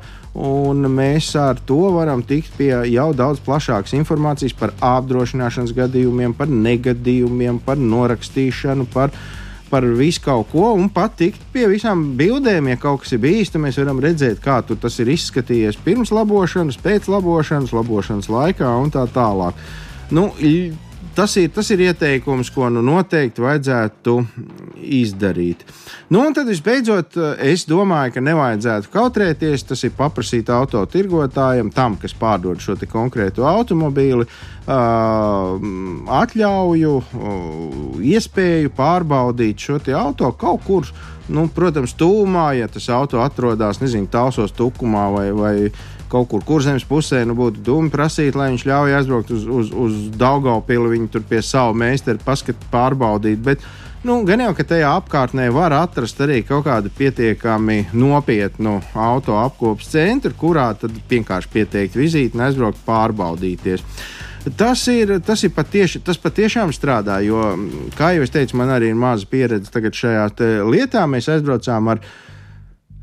Un 0.41 0.89
mēs 0.95 1.35
ar 1.37 1.61
to 1.69 1.91
varam 1.93 2.23
tikt 2.25 2.57
pie 2.57 2.73
jau 2.95 3.11
daudz 3.13 3.45
plašākas 3.45 3.93
informācijas 3.99 4.57
par 4.57 4.73
apdrošināšanas 4.81 5.77
gadījumiem, 5.77 6.33
par 6.39 6.49
negadījumiem, 6.49 7.61
par 7.61 7.77
norakstīšanu, 7.77 8.89
par 8.95 9.13
par 9.71 9.85
visu 9.99 10.23
kaut 10.25 10.49
ko 10.53 10.73
un 10.77 10.89
pat 10.93 11.17
tikt 11.21 11.43
pie 11.53 11.67
visām 11.71 12.05
bildēm. 12.19 12.71
Ja 12.73 12.81
kaut 12.81 13.03
kas 13.05 13.15
ir 13.17 13.23
bijis, 13.25 13.53
tad 13.53 13.63
mēs 13.65 13.79
varam 13.81 14.01
redzēt, 14.03 14.41
kā 14.45 14.61
tas 14.69 14.99
ir 15.03 15.13
izskatījies 15.15 15.81
pirms 15.85 16.13
labošanas, 16.15 16.81
pēc 16.83 17.11
labošanas, 17.13 17.75
labošanas 17.77 18.31
laikā 18.33 18.73
un 18.83 18.93
tā 18.95 19.05
tālāk. 19.13 19.59
Nu, 20.11 20.31
tas 21.19 21.35
ir, 21.41 21.51
tas 21.51 21.67
ir 21.75 21.83
ieteikums, 21.89 22.53
ko 22.55 22.69
nu 22.71 22.83
noteikti 22.87 23.43
vajadzētu 23.43 24.15
izdarīt. 25.01 25.65
Nu, 26.13 26.23
un 26.23 26.37
tad 26.37 26.47
visbeidzot, 26.49 27.19
es 27.43 27.67
domāju, 27.69 28.15
ka 28.15 28.23
nevajadzētu 28.23 28.93
kautrēties. 28.93 29.67
Tas 29.69 29.83
ir 29.85 29.97
paprasīt 29.99 30.51
auto 30.55 30.85
tirgotājiem, 30.89 31.73
tam, 31.75 31.99
kas 32.01 32.15
pārdod 32.19 32.63
šo 32.63 32.79
konkrēto 32.89 33.47
automobīli, 33.51 34.29
atļauju, 36.23 36.95
iespēju 38.15 38.75
pārbaudīt 38.79 39.69
šo 39.69 39.83
auto 39.99 40.33
kaut 40.39 40.67
kur. 40.69 40.91
Nu, 41.29 41.45
protams, 41.53 41.93
tūmā, 41.93 42.55
ja 42.57 42.71
tas 42.73 42.87
auto 42.89 43.21
atrodas, 43.21 43.83
nezinu, 43.83 44.09
tālsos 44.09 44.55
tukumā 44.57 45.11
vai, 45.13 45.27
vai 45.37 45.57
kaut 46.11 46.29
kur 46.31 46.45
kurzemes 46.47 46.87
pusē, 46.89 47.25
nu 47.29 47.37
būtu 47.39 47.63
dūmi 47.67 47.93
prasīt, 47.93 48.39
lai 48.39 48.51
viņš 48.53 48.65
ļauj 48.69 48.97
aizbraukt 49.01 49.35
uz, 49.35 49.45
uz, 49.45 49.75
uz 49.75 49.99
Daugaupili, 50.19 50.95
viņu 50.95 51.13
tur 51.13 51.27
pie 51.29 51.43
savu 51.45 51.77
meistaru 51.79 52.23
paskat, 52.25 52.69
pārbaudīt. 52.73 53.45
Bet, 53.45 53.69
Nu, 54.07 54.21
gan 54.23 54.39
jau, 54.39 54.53
ka 54.55 54.63
tajā 54.63 54.93
apkārtnē 55.01 55.49
var 55.51 55.75
atrast 55.75 56.21
arī 56.23 56.45
kaut 56.47 56.69
kādu 56.69 56.91
pietiekami 56.95 57.89
nopietnu 57.99 58.77
auto 58.95 59.35
apkopes 59.41 59.89
centru, 59.91 60.31
kurā 60.39 60.69
tad 60.79 60.95
vienkārši 61.11 61.51
pieteikt 61.51 61.99
vizīti 61.99 62.39
un 62.39 62.45
aizbraukt 62.47 62.79
pārbaudīties. 62.87 63.83
Tas 64.57 64.85
ir, 64.93 65.17
tas 65.27 65.43
ir 65.43 65.51
patieši, 65.51 66.05
tas 66.07 66.21
patiešām 66.23 66.71
strādā, 66.73 67.19
jo, 67.27 67.43
kā 67.99 68.13
jau 68.15 68.23
es 68.23 68.31
teicu, 68.33 68.61
man 68.61 68.71
arī 68.77 68.93
ir 68.93 69.03
maza 69.03 69.27
pieredze 69.27 69.91
šajā 69.99 70.31
lietā. 70.71 71.03
Mēs 71.11 71.27
aizbraucām 71.35 71.91
ar 71.91 71.99
viņu 71.99 72.28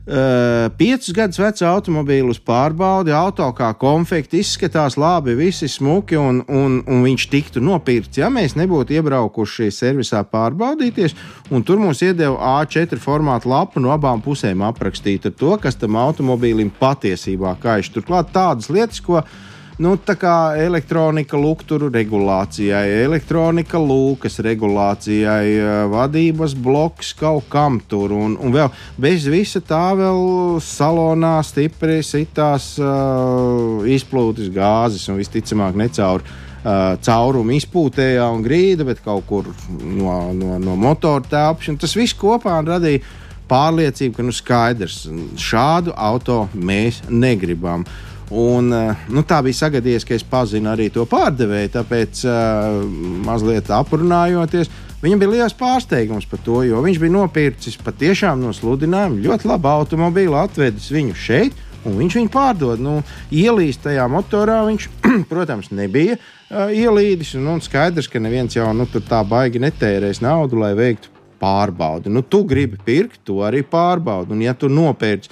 piecus 0.05 1.13
gadus 1.17 1.39
vecu 1.41 1.65
automobīlu 1.65 2.29
uz 2.29 2.37
pārbaudi, 2.45 3.09
auto 3.15 3.47
kā 3.57 3.71
konfekti 3.81 4.43
izskatās 4.43 4.99
labi, 5.01 5.33
visi 5.39 5.65
smuki 5.71 6.19
un, 6.19 6.43
un, 6.45 6.77
un 6.85 7.01
viņš 7.07 7.25
tiktu 7.31 7.63
nopirkts. 7.65 8.19
Ja 8.21 8.29
mēs 8.29 8.53
nebūtu 8.59 8.99
iebraukuši 8.99 9.71
servisā 9.73 10.21
pārbaudīties, 10.29 11.17
tur 11.65 11.81
mums 11.81 12.03
iedeva 12.05 12.61
A4 12.61 13.01
formātu 13.01 13.49
lapu 13.49 13.81
no 13.81 13.89
abām 13.95 14.21
pusēm 14.21 14.61
aprakstīt 14.67 15.25
to, 15.33 15.57
kas 15.57 15.81
tam 15.81 15.97
automobīlim 15.97 16.69
patiesībā 16.79 17.57
kaiš. 17.63 17.89
Turklāt 17.95 18.29
tādas 18.35 18.69
lietas, 18.69 19.01
ko 19.01 19.23
mēs 19.23 19.54
nu, 19.81 19.95
tā 19.99 20.15
kā 20.19 20.55
elektronika 20.61 21.37
lukturu 21.39 21.89
regulācijai, 21.93 23.03
elektronika 23.03 23.79
lūkas 23.81 24.39
regulācijai, 24.45 25.49
eh, 25.55 25.73
vadības 25.91 26.55
bloks 26.55 27.13
kaut 27.19 27.49
kam 27.51 27.81
tur. 27.89 28.13
Un, 28.15 28.37
un 28.39 28.55
vēl 28.55 28.71
bez 29.01 29.27
visa 29.31 29.59
tā 29.59 29.91
vēl 29.97 30.61
salonā 30.63 31.37
stipri 31.43 32.01
sitās 32.03 32.75
uh, 32.79 33.83
izplūdes 33.83 34.49
gāzes 34.53 35.07
un 35.09 35.19
visticamāk 35.19 35.77
necaur. 35.79 36.23
Uh, 36.65 36.95
caurumu 37.05 37.53
izpūtējā 37.53 38.25
un 38.33 38.41
grīda, 38.41 38.87
bet 38.87 39.03
kaut 39.05 39.27
kur 39.29 39.51
no, 39.69 40.15
no, 40.33 40.55
no 40.57 40.73
motora 40.73 41.21
telpas. 41.21 41.69
Tas 41.77 41.93
viss 41.93 42.17
kopā 42.17 42.55
radīja 42.65 43.03
pārliecību, 43.49 44.15
ka 44.17 44.25
nu, 44.25 44.33
skaidrs, 44.33 45.03
šādu 45.37 45.93
auto 45.93 46.45
mēs 46.57 47.03
negribam. 47.09 47.85
Un, 48.33 48.71
eh, 48.73 49.03
nu, 49.13 49.21
tā 49.21 49.37
bija 49.45 49.59
sagadījies, 49.59 50.05
ka 50.07 50.15
es 50.15 50.25
pazinu 50.25 50.71
arī 50.71 50.87
to 50.93 51.05
pārdevēju, 51.09 51.71
tāpēc 51.75 52.23
uh, 52.25 52.79
mazliet 53.25 53.69
aprunājoties. 53.69 54.71
Viņam 55.03 55.21
bija 55.21 55.33
liels 55.35 55.53
pārsteigums 55.53 56.25
par 56.25 56.41
to, 56.41 56.63
jo 56.65 56.81
viņš 56.81 56.97
bija 57.03 57.13
nopircis 57.13 57.77
patiešām 57.85 58.41
no 58.41 58.53
sludinājuma 58.55 59.21
ļoti 59.27 59.51
labu 59.51 59.69
automobīlu, 59.69 60.39
atvedis 60.39 60.89
viņu 60.89 61.17
šeit, 61.21 61.59
un 61.85 61.99
viņš 61.99 62.17
viņu 62.17 62.31
pārdod. 62.33 62.81
Nu, 62.81 62.97
ielīst 63.29 63.83
tajā 63.85 64.07
motorā 64.09 64.63
viņš, 64.71 64.87
protams, 65.31 65.69
nebija 65.69 66.17
uh, 66.17 66.73
ielīdis. 66.73 67.35
Un, 67.37 67.51
un 67.53 67.61
skaidrs, 67.61 68.09
ka 68.09 68.23
neviens 68.23 68.57
jau 68.57 68.71
nu, 68.73 68.89
tā 68.89 69.21
baigi 69.21 69.61
netērēs 69.61 70.23
naudu, 70.25 70.63
lai 70.65 70.73
veiktu 70.73 71.13
pārbaudi. 71.37 72.09
Nu, 72.09 72.23
tu 72.25 72.41
gribi 72.47 72.79
pirkt, 72.81 73.21
to 73.27 73.43
arī 73.45 73.61
pārbaudi. 73.61 74.33
Un, 74.33 74.41
ja 74.47 74.55
tu 74.57 74.71
nopērci 74.71 75.29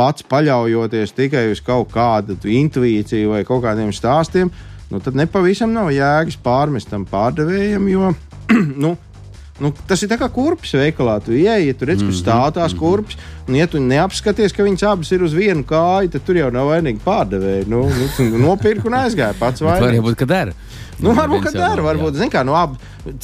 pats 0.00 0.24
paļaujoties 0.24 1.12
tikai 1.12 1.50
uz 1.52 1.60
kaut 1.64 1.92
kādu 1.92 2.38
intuīciju 2.40 3.34
vai 3.34 3.44
kaut 3.44 3.66
kādiem 3.66 3.92
stāstiem, 3.92 4.48
nu, 4.88 5.02
tad 5.04 5.18
nepavisam 5.18 5.74
nav 5.76 5.92
jēgas 5.92 6.40
pārmest 6.40 6.88
tam 6.92 7.04
pārdevējam, 7.10 7.88
jo 7.92 8.14
nu, 8.86 8.96
Nu, 9.60 9.74
tas 9.84 10.00
ir 10.00 10.08
kā 10.16 10.24
kurpes 10.32 10.70
veikalā. 10.72 11.18
Tu 11.20 11.34
ieej, 11.42 11.66
ja 11.68 11.76
tu 11.76 11.84
redz, 11.84 12.00
ka 12.00 12.08
mhm, 12.08 12.16
stāv 12.16 12.46
tās 12.56 12.72
mhm. 12.72 12.80
kurpes, 12.80 13.18
un 13.50 13.58
ja 13.58 13.66
tu 13.70 13.82
neapskaties, 13.82 14.54
ka 14.54 14.64
viņas 14.66 14.86
abas 14.92 15.10
ir 15.14 15.24
uz 15.26 15.34
vienu 15.36 15.66
kāju, 15.66 16.12
tad 16.14 16.26
tur 16.26 16.38
jau 16.38 16.50
nav 16.54 16.70
vainīgi 16.70 17.02
pārdevēji. 17.04 17.66
Nu, 17.70 17.82
nu, 17.90 18.28
nopirku 18.46 18.90
un 18.90 19.00
aizgāju 19.02 19.38
pats 19.40 19.66
vai 19.66 19.80
ne? 19.80 19.98
Varbūt, 19.98 20.20
ka 20.22 20.30
der. 20.30 20.54
Nu, 21.00 21.12
varbūt, 21.16 21.46
ka 21.48 21.52
dara, 21.54 21.82
varbūt, 21.84 22.18
zin 22.20 22.30
kā, 22.32 22.42
no 22.44 22.54
ab, 22.58 22.74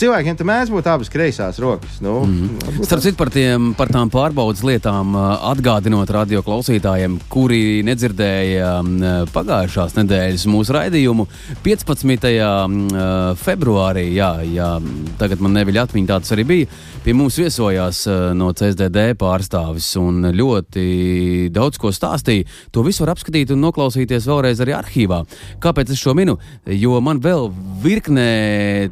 cilvēkiem 0.01 0.37
tam 0.39 0.49
mēdz 0.49 0.73
būt 0.73 0.89
abas 0.89 1.11
kreisās 1.13 1.59
rokas. 1.61 1.99
Nu, 2.01 2.23
mm 2.25 2.49
-hmm. 2.49 2.85
Starp 2.89 3.03
citu, 3.05 3.17
par, 3.17 3.31
tiem, 3.31 3.75
par 3.77 3.89
tām 3.93 4.11
pārbaudas 4.11 4.65
lietām 4.65 5.17
atgādinot 5.53 6.11
radio 6.11 6.43
klausītājiem, 6.43 7.19
kuri 7.29 7.83
nedzirdēja 7.85 8.81
pagājušās 9.33 9.97
nedēļas 9.97 10.47
mūsu 10.47 10.73
raidījumu 10.73 11.27
15. 11.65 13.37
februārī, 13.45 14.07
jā, 14.15 14.33
jā, 14.43 14.81
tagad 15.19 15.41
man 15.41 15.53
neviļ 15.53 15.83
atmiņā 15.85 16.07
tāds 16.07 16.33
arī 16.33 16.45
bija, 16.45 16.67
pie 17.05 17.13
mums 17.13 17.37
viesojās 17.37 18.07
no 18.35 18.53
CSDD 18.53 19.15
pārstāvis 19.19 19.97
un 19.97 20.16
ļoti 20.37 21.51
daudz 21.55 21.81
ko 21.81 21.93
stāstīja. 21.95 22.47
To 22.75 22.85
visu 22.87 23.05
var 23.05 23.15
apskatīt 23.15 23.53
un 23.55 23.63
noklausīties 23.65 24.29
vēlreiz 24.29 24.63
arī 24.65 24.77
arhīvā. 24.77 25.23
Kāpēc 25.63 25.93
es 25.95 26.03
šo 26.03 26.15
minu? 26.17 26.37
Jo 26.67 27.01
man 27.05 27.21
vēl 27.25 27.51
virknē 27.85 28.29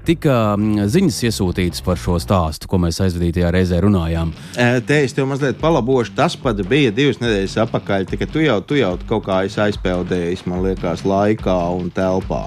tika 0.07 0.57
ziņas 0.57 1.23
iesūtītas 1.29 1.85
par 1.87 2.01
šo 2.01 2.19
stāstu, 2.23 2.69
ko 2.71 2.81
mēs 2.83 3.01
aizvadītajā 3.05 3.53
reizē 3.55 3.81
runājām. 3.85 4.35
Te 4.55 5.01
es 5.05 5.17
tev 5.17 5.29
mazliet 5.31 5.61
palabošu. 5.63 6.15
Tas 6.19 6.37
pat 6.41 6.61
bija 6.69 6.93
divas 6.95 7.21
nedēļas 7.23 7.59
atpakaļ, 7.67 8.07
tikai 8.13 8.31
tu 8.31 8.45
jau, 8.45 8.61
tu 8.65 8.79
jau 8.79 8.95
kaut 9.09 9.27
kā 9.29 9.43
aizpeldējies, 9.45 10.47
man 10.51 10.65
liekas, 10.67 11.07
laikā 11.09 11.59
un 11.79 11.91
telpā. 11.95 12.47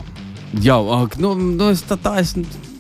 Jā, 0.64 0.78
nu, 1.20 1.34
nu, 1.36 1.70
es, 1.74 1.84
tā, 1.84 1.98
tā 2.00 2.18
es 2.22 2.34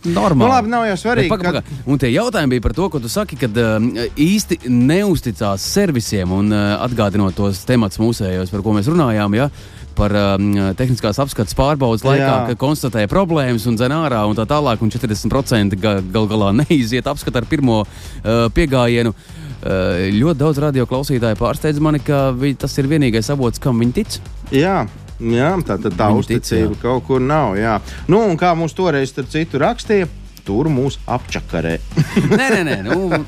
normāli. 0.06 0.46
Nu, 0.46 0.52
labi, 0.52 0.72
nav 0.72 0.86
jau 0.90 1.00
svarīgi. 1.04 1.32
Paka. 1.32 1.58
Kad... 1.60 1.72
Un 1.90 2.02
tie 2.02 2.12
jautājumi 2.14 2.56
bija 2.56 2.66
par 2.68 2.76
to, 2.78 2.90
ko 2.94 3.02
tu 3.04 3.12
saki, 3.12 3.40
kad 3.40 3.58
uh, 3.62 3.78
īsti 4.14 4.62
neusticās 4.70 5.66
servisiem 5.74 6.32
un 6.36 6.54
uh, 6.54 6.78
atgādinot 6.86 7.38
tos 7.38 7.64
temats 7.68 8.02
mūsējos, 8.02 8.54
par 8.54 8.66
ko 8.66 8.78
mēs 8.78 8.92
runājām. 8.92 9.38
Ja? 9.40 9.50
par 9.98 10.14
um, 10.14 10.52
tehniskās 10.78 11.18
apskates 11.24 11.56
pārbaudas 11.58 12.06
laikā, 12.06 12.22
Jā. 12.22 12.38
ka 12.52 12.60
konstatēja 12.62 13.10
problēmas 13.12 13.66
un 13.70 13.80
dzen 13.80 13.96
ārā 13.96 14.22
un 14.30 14.38
tā 14.38 14.46
tālāk, 14.50 14.84
un 14.86 14.94
40% 14.94 15.80
ga, 15.82 15.98
gal 16.14 16.30
galā 16.30 16.54
neiziet 16.62 17.10
apskatu 17.10 17.42
ar 17.42 17.50
pirmo 17.50 17.82
uh, 17.82 18.46
piegājienu. 18.54 19.16
Uh, 19.58 20.06
ļoti 20.14 20.38
daudz 20.44 20.62
radio 20.62 20.86
klausītāju 20.90 21.40
pārsteidz 21.40 21.82
mani, 21.82 22.04
ka 22.06 22.28
vi, 22.38 22.54
tas 22.60 22.78
ir 22.78 22.90
vienīgais 22.92 23.34
avots, 23.34 23.62
kam 23.64 23.82
viņi 23.82 23.98
tic. 23.98 24.20
Jā. 24.54 24.84
Jā, 25.18 25.56
tā 25.66 25.80
tad 25.82 25.96
tā 25.98 26.12
Viņa 26.12 26.22
uzticība 26.22 26.76
tic, 26.76 26.82
kaut 26.84 27.06
kur 27.08 27.22
nav. 27.24 27.56
Jā. 27.58 27.80
Nu, 28.08 28.22
un 28.30 28.38
kā 28.38 28.54
mums 28.58 28.76
toreiz 28.78 29.16
citu 29.18 29.62
rakstīja, 29.62 30.10
tur 30.46 30.70
mūs 30.70 31.00
apčakarē. 31.10 31.78
nē, 32.38 32.50
nē, 32.54 32.62
nē, 32.68 32.78
nu, 32.86 33.24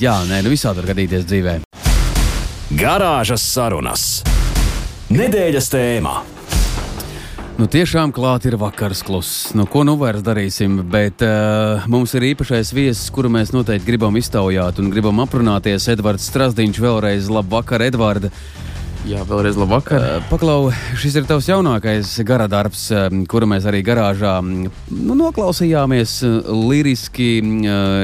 jā, 0.00 0.16
nē, 0.28 0.40
nu 0.44 0.54
visādi 0.54 0.80
var 0.80 0.94
gadīties 0.94 1.26
dzīvē. 1.28 1.58
Garāžas 2.74 3.44
sarunas. 3.44 4.22
Nedēļas 5.12 5.68
tēmā. 5.70 6.14
Nu, 7.54 7.68
tiešām 7.70 8.10
klāt 8.10 8.48
ir 8.48 8.56
vakars 8.58 9.04
kluss. 9.06 9.52
Nu, 9.54 9.68
ko 9.70 9.84
nu 9.86 9.94
vairs 10.00 10.24
darīsim? 10.26 10.80
Bet 10.90 11.22
uh, 11.22 11.84
mums 11.92 12.16
ir 12.18 12.26
īpašais 12.32 12.72
viesis, 12.74 13.12
kuru 13.14 13.30
mēs 13.30 13.52
noteikti 13.54 13.86
gribam 13.92 14.16
iztaujāt 14.18 14.80
un 14.82 14.88
gribam 14.90 15.22
aprunāties. 15.22 15.86
Edvards 15.92 16.26
Strasdiņš 16.32 16.80
vēlreiz 16.82 17.30
labu 17.30 17.54
vakaru, 17.54 17.86
Edvards. 17.92 18.32
Jā, 19.04 19.20
vēlreiz 19.28 19.58
labu 19.60 19.74
vakaru. 19.76 20.00
Uh, 20.00 20.28
Paklau, 20.30 20.70
šis 20.96 21.18
ir 21.20 21.26
tavs 21.28 21.44
jaunākais 21.50 22.08
gara 22.24 22.46
darbs, 22.48 22.86
uh, 22.88 23.10
kuru 23.28 23.44
mēs 23.50 23.66
arī 23.68 23.82
garāžā 23.84 24.38
nu, 24.40 25.12
noklausījāmies. 25.18 26.14
Uh, 26.24 26.48
liriski, 26.70 27.28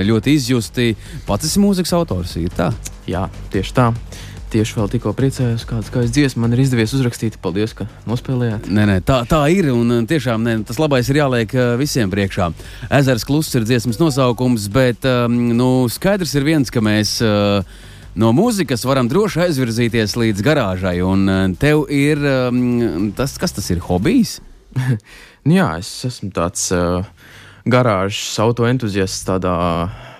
ļoti 0.04 0.34
izjusti. 0.36 0.90
Pats 1.24 1.48
esi 1.48 1.62
mūzikas 1.62 1.94
autors, 1.96 2.36
ir 2.36 2.52
tā? 2.52 2.68
Jā, 3.08 3.24
tieši 3.54 3.74
tā. 3.80 3.88
Tieši 4.52 4.76
vēl 4.76 4.92
tikko 4.92 5.14
priecājos, 5.16 5.64
kādas 5.64 5.88
kādas 5.94 6.12
dziesmas 6.12 6.42
man 6.44 6.52
ir 6.52 6.66
izdevies 6.66 6.92
uzrakstīt. 6.92 7.40
Paldies, 7.40 7.72
ka 7.78 7.88
nospēlējāt. 8.10 8.68
Nē, 8.68 8.88
nē, 8.90 9.00
tā, 9.06 9.22
tā 9.30 9.40
ir. 9.54 9.70
Un 9.72 10.04
tiešām 10.10 10.44
ne, 10.44 10.58
tas 10.68 10.82
labais 10.82 11.08
ir 11.08 11.22
jāliek 11.22 11.54
visiem 11.80 12.12
priekšā. 12.12 12.50
Ezers 13.00 13.24
kluss 13.24 13.56
ir 13.56 13.64
dziesmas 13.64 14.02
nosaukums, 14.02 14.68
bet 14.74 15.06
um, 15.08 15.38
nu, 15.56 15.70
skaidrs 15.88 16.36
ir 16.36 16.50
viens, 16.50 16.68
ka 16.68 16.84
mēs. 16.84 17.22
Uh, 17.24 17.88
No 18.20 18.34
mūzikas 18.36 18.82
varam 18.84 19.08
droši 19.08 19.46
aizvirzīties 19.46 20.12
līdz 20.18 20.42
garāžai. 20.44 20.98
Un 21.06 21.22
uh, 21.30 21.44
tev 21.56 21.86
ir 21.94 22.20
um, 22.20 23.12
tas, 23.16 23.38
kas 23.40 23.54
tas 23.56 23.70
ir, 23.72 23.80
hobijs? 23.86 24.40
nu, 25.46 25.54
jā, 25.54 25.68
es 25.80 25.88
esmu 26.08 26.28
tāds 26.36 26.66
uh, 26.76 27.06
garāžas 27.64 28.34
auto 28.42 28.66
entuziasts, 28.68 29.24
tādā 29.28 29.54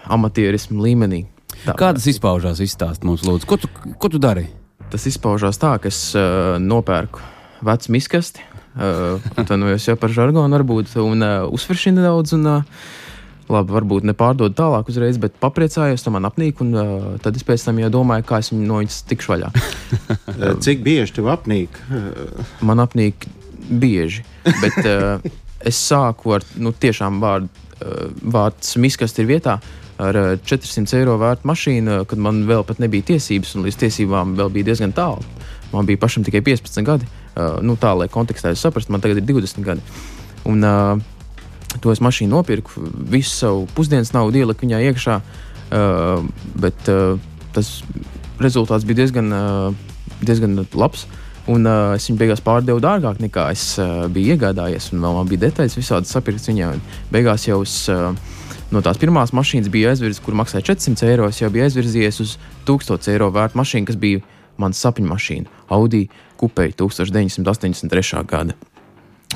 amatierismu 0.08 0.80
līmenī. 0.86 1.26
Tā, 1.66 1.74
Kā 1.76 1.90
tas 1.96 2.06
izpaužās? 2.08 2.62
Izstāst 2.64 3.04
mums, 3.04 3.26
lūdzu, 3.26 3.50
ko 3.50 3.60
tu, 3.60 3.68
ko 4.00 4.12
tu 4.12 4.22
dari? 4.22 4.46
Tas 4.90 5.04
izpaužās 5.10 5.60
tā, 5.60 5.74
ka 5.82 5.92
es 5.92 6.00
uh, 6.16 6.56
nopērku 6.62 7.20
vecu 7.66 7.92
miskasti. 7.98 8.46
Uh, 8.70 9.20
tad 9.34 9.58
nu, 9.60 9.74
jau 9.74 9.98
par 10.00 10.14
žargonu 10.14 10.56
varbūt 10.56 10.96
un 11.02 11.26
uh, 11.26 11.36
uzsveršinu 11.52 12.00
nedaudz. 12.00 12.32
Un, 12.38 12.48
uh, 12.48 12.98
Labi, 13.50 13.74
varbūt 13.74 14.06
nepārdod 14.06 14.54
tālāk 14.54 14.90
uzreiz, 14.92 15.18
bet 15.20 15.34
papriecājos, 15.42 16.04
tam 16.04 16.14
man 16.16 16.28
apnīk, 16.28 16.60
un 16.62 16.70
uh, 16.76 17.08
tad 17.22 17.38
es 17.38 17.46
pēc 17.46 17.64
tam 17.66 17.80
jau 17.82 17.90
domāju, 17.98 18.26
kā 18.28 18.38
es 18.42 18.52
no 18.54 18.78
viņas 18.78 19.00
tikšu 19.10 19.32
vaļā. 19.32 19.50
Cik 20.64 20.84
bieži 20.86 21.16
tev 21.18 21.30
apnīk? 21.32 21.80
man 22.68 22.82
apnīk 22.84 23.26
bieži, 23.70 24.22
bet 24.46 24.78
uh, 24.84 25.30
es 25.66 25.80
sāku 25.82 26.36
ar 26.38 26.46
nu, 26.62 26.72
tiešām 26.72 27.18
vārdu, 27.22 27.50
uh, 27.50 28.08
vārds 28.22 28.76
miskast 28.78 29.18
ir 29.22 29.30
vietā. 29.30 29.58
Ar 30.00 30.16
400 30.48 30.96
eiro 30.96 31.18
vērtu 31.20 31.44
mašīnu, 31.44 31.98
kad 32.08 32.20
man 32.24 32.38
vēl 32.48 32.62
pat 32.64 32.78
nebija 32.80 33.10
tiesības, 33.10 33.52
un 33.58 33.66
līdz 33.66 33.82
tiesībām 33.82 34.32
vēl 34.38 34.48
bija 34.54 34.70
diezgan 34.70 34.94
tālu. 34.96 35.20
Man 35.74 35.84
bija 35.90 36.00
pašam 36.00 36.24
tikai 36.24 36.40
15 36.46 36.86
gadi. 36.86 37.08
Uh, 37.34 37.58
nu, 37.60 37.76
tā, 37.76 37.92
lai 37.98 38.08
kontekstā 38.10 38.54
es 38.54 38.62
saprastu, 38.64 38.94
man 38.94 39.02
tagad 39.04 39.20
ir 39.20 39.26
20 39.28 39.66
gadi. 39.66 39.84
Un, 40.48 40.64
uh, 40.64 41.19
To 41.78 41.92
es 41.94 42.02
mašīnu 42.02 42.34
nopirku, 42.34 42.82
visu 43.12 43.30
savu 43.30 43.66
pusdienas 43.76 44.10
naudu 44.10 44.40
ieliku 44.42 44.66
viņā 44.66 44.80
iekšā, 44.90 45.20
uh, 45.20 46.24
bet 46.58 46.90
uh, 46.90 47.20
tas 47.54 47.80
rezultāts 48.42 48.86
bija 48.88 49.04
diezgan, 49.04 49.30
uh, 49.30 50.00
diezgan 50.24 50.58
labs. 50.74 51.06
Un 51.50 51.64
uh, 51.66 51.94
es 51.96 52.08
viņu 52.08 52.18
beigās 52.20 52.42
pārdevu 52.44 52.82
dārgāk 52.82 53.22
nekā 53.22 53.46
es 53.54 53.62
uh, 53.80 54.04
biju 54.12 54.34
iegādājies. 54.34 54.90
Un 54.94 55.06
man 55.06 55.30
bija 55.30 55.46
detaļas, 55.46 55.78
visādi 55.78 56.10
sapirkts 56.10 56.50
viņā. 56.50 56.72
Beigās 57.14 57.46
jau 57.46 57.62
es, 57.64 57.76
uh, 57.90 58.10
no 58.74 58.82
tās 58.84 59.00
pirmās 59.00 59.32
mašīnas 59.36 59.70
biju 59.72 59.92
aizvirzis, 59.92 60.22
kur 60.24 60.36
maksāja 60.38 60.72
400 60.72 61.08
eiro. 61.10 61.30
Es 61.30 61.40
jau 61.40 61.50
biju 61.54 61.68
aizvirzies 61.68 62.20
uz 62.22 62.36
1000 62.68 63.14
eiro 63.14 63.30
vērtu 63.34 63.62
mašīnu, 63.62 63.88
kas 63.88 63.98
bija 64.00 64.22
mans 64.60 64.82
sapņu 64.82 65.08
mašīna, 65.08 65.58
Audi 65.72 66.04
Kupei 66.40 66.74
1983. 66.76 68.24
gada. 68.28 68.58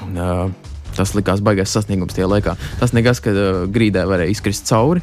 Un, 0.04 0.18
uh, 0.18 0.73
Tas 0.94 1.14
likās 1.16 1.42
baigais 1.44 1.72
sasniegums 1.74 2.14
tajā 2.14 2.28
laikā. 2.30 2.56
Tas 2.80 2.94
nekas, 2.96 3.22
ka 3.24 3.34
uh, 3.34 3.64
grīdē 3.70 4.04
varēja 4.10 4.34
izkrist 4.34 4.68
cauri, 4.70 5.02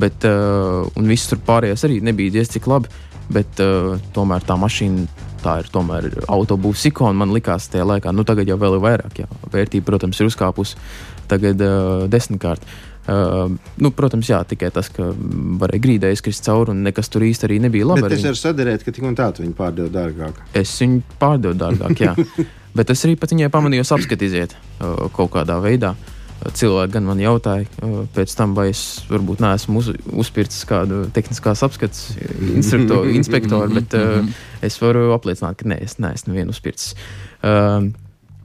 bet 0.00 0.26
uh, 0.28 0.86
viss 1.02 1.30
tur 1.30 1.42
pārējais 1.46 1.86
arī 1.88 2.00
nebija 2.04 2.38
diezgan 2.38 2.58
cik 2.58 2.70
labi. 2.70 2.92
Bet 3.34 3.60
uh, 3.64 3.94
tomēr 4.14 4.44
tā 4.44 4.56
mašīna, 4.60 5.06
tā 5.44 5.58
ir 5.62 5.68
tomēr 5.72 6.10
autobūvs 6.28 6.88
ikona. 6.90 7.16
Man 7.24 7.32
likās 7.34 7.70
tajā 7.72 7.86
laikā, 7.88 8.12
nu 8.12 8.24
tagad 8.28 8.48
jau 8.50 8.58
vēl 8.60 8.78
ir 8.78 8.84
vairāk. 8.84 9.22
Jā. 9.24 9.28
Vērtība, 9.52 9.88
protams, 9.92 10.20
ir 10.20 10.28
uzkāpusi 10.28 10.76
tagad 11.30 11.62
uh, 11.64 12.04
desmitkārt. 12.12 12.66
Uh, 13.04 13.52
nu, 13.84 13.90
protams, 13.92 14.30
jā, 14.32 14.38
tikai 14.48 14.70
tas, 14.72 14.88
ka 14.92 15.10
varēja 15.60 15.84
grīdē 15.84 16.12
izkrist 16.14 16.46
cauri 16.46 16.72
un 16.72 16.80
nekas 16.86 17.12
tur 17.12 17.24
īsti 17.26 17.48
arī 17.48 17.58
nebija 17.60 17.90
labi. 17.90 18.06
Bet 18.06 18.16
es 18.16 18.24
varu 18.24 18.40
sadarīt, 18.40 18.84
ka 18.84 18.94
tik 18.96 19.04
un 19.04 19.16
tā 19.18 19.28
tu 19.36 19.44
viņu 19.44 19.56
pārdevu 19.58 19.92
dārgāk. 19.92 20.40
Es 20.56 20.72
viņu 20.80 21.02
pārdevu 21.20 21.58
dārgāk, 21.60 22.00
jā. 22.00 22.14
Bet 22.74 22.90
es 22.90 23.04
arī 23.06 23.14
pat 23.20 23.34
viņai 23.34 23.52
pamanīju, 23.54 23.86
apskatīt 23.96 24.54
uh, 24.54 25.06
kaut 25.14 25.32
kādā 25.36 25.60
veidā. 25.62 25.94
Cilvēki 26.44 26.92
gan 26.92 27.06
man 27.06 27.20
jautāja, 27.22 27.64
pēc 28.12 28.32
tam, 28.36 28.52
vai 28.58 28.66
es 28.68 29.04
varbūt 29.08 29.40
neesmu 29.40 29.78
uz, 29.80 29.92
uzspircis 30.12 30.66
kādu 30.68 31.04
tehniskās 31.14 31.62
apskates 31.64 32.02
inspektoru, 32.58 33.70
bet 33.72 33.94
uh, 33.96 34.26
es 34.66 34.76
varu 34.82 35.12
apliecināt, 35.14 35.56
ka 35.62 35.70
nē, 35.70 35.78
es 35.86 35.96
neesmu 36.02 36.34
nevienu 36.34 36.52
uzspircis. 36.52 36.98
Uh, 37.40 37.92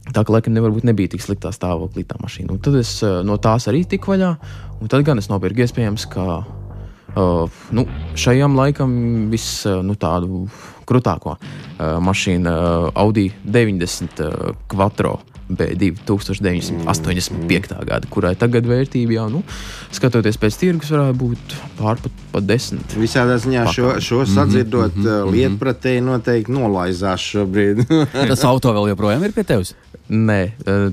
Tā 0.10 0.24
kā 0.26 0.34
laikam 0.34 0.56
nevar 0.56 0.72
būt 0.74 0.88
nebija 0.89 1.12
tik 1.13 1.22
sliktā 1.22 1.52
stāvoklī 1.54 2.02
tā 2.08 2.18
mašīna. 2.22 2.56
Un 2.56 2.62
tad 2.65 2.78
es 2.80 2.96
uh, 3.06 3.20
no 3.26 3.38
tās 3.42 3.68
arī 3.70 3.84
tiku 3.86 4.15
vaļā. 4.15 4.32
Un 4.82 4.89
tad 4.89 5.04
gan 5.06 5.22
es 5.22 5.30
nopirku 5.30 5.62
iespējams, 5.65 6.08
ka 6.10 6.26
uh, 6.39 7.62
nu, 7.76 7.86
šajam 8.18 8.58
laikam 8.58 8.92
viss 9.34 9.68
uh, 9.70 9.84
nu, 9.86 9.98
tādu 10.00 10.48
krutāko 10.89 11.38
uh, 11.38 11.97
mašīnu 12.04 12.56
Audi 12.93 13.30
90 13.45 14.23
uh, 14.25 14.56
Quattro. 14.71 15.19
B2 15.49 16.06
1985. 16.06 17.86
gada, 17.86 18.08
kurai 18.10 18.36
tagad 18.38 18.67
vērtība 18.69 19.15
jau, 19.15 19.25
nu, 19.34 19.41
skatoties 19.95 20.38
pēc 20.38 20.58
tirgus, 20.62 20.91
varētu 20.93 21.17
būt 21.17 21.56
pārpat 21.80 22.23
pa 22.30 22.41
desmit. 22.45 22.93
Visādā 22.99 23.39
ziņā 23.41 23.65
šo, 23.73 23.95
šo 24.04 24.21
sadzirdot, 24.30 24.93
mm 24.93 25.08
-hmm, 25.08 25.34
lietpratēji 25.34 26.06
noteikti 26.06 26.54
nolaizās 26.54 27.25
šobrīd. 27.34 27.82
Tas 28.32 28.45
auto 28.45 28.73
vēl 28.78 28.91
joprojām 28.93 29.25
ir 29.25 29.34
pie 29.34 29.43
tevis? 29.43 29.75
Nē. 30.10 30.41
Uh, 30.65 30.91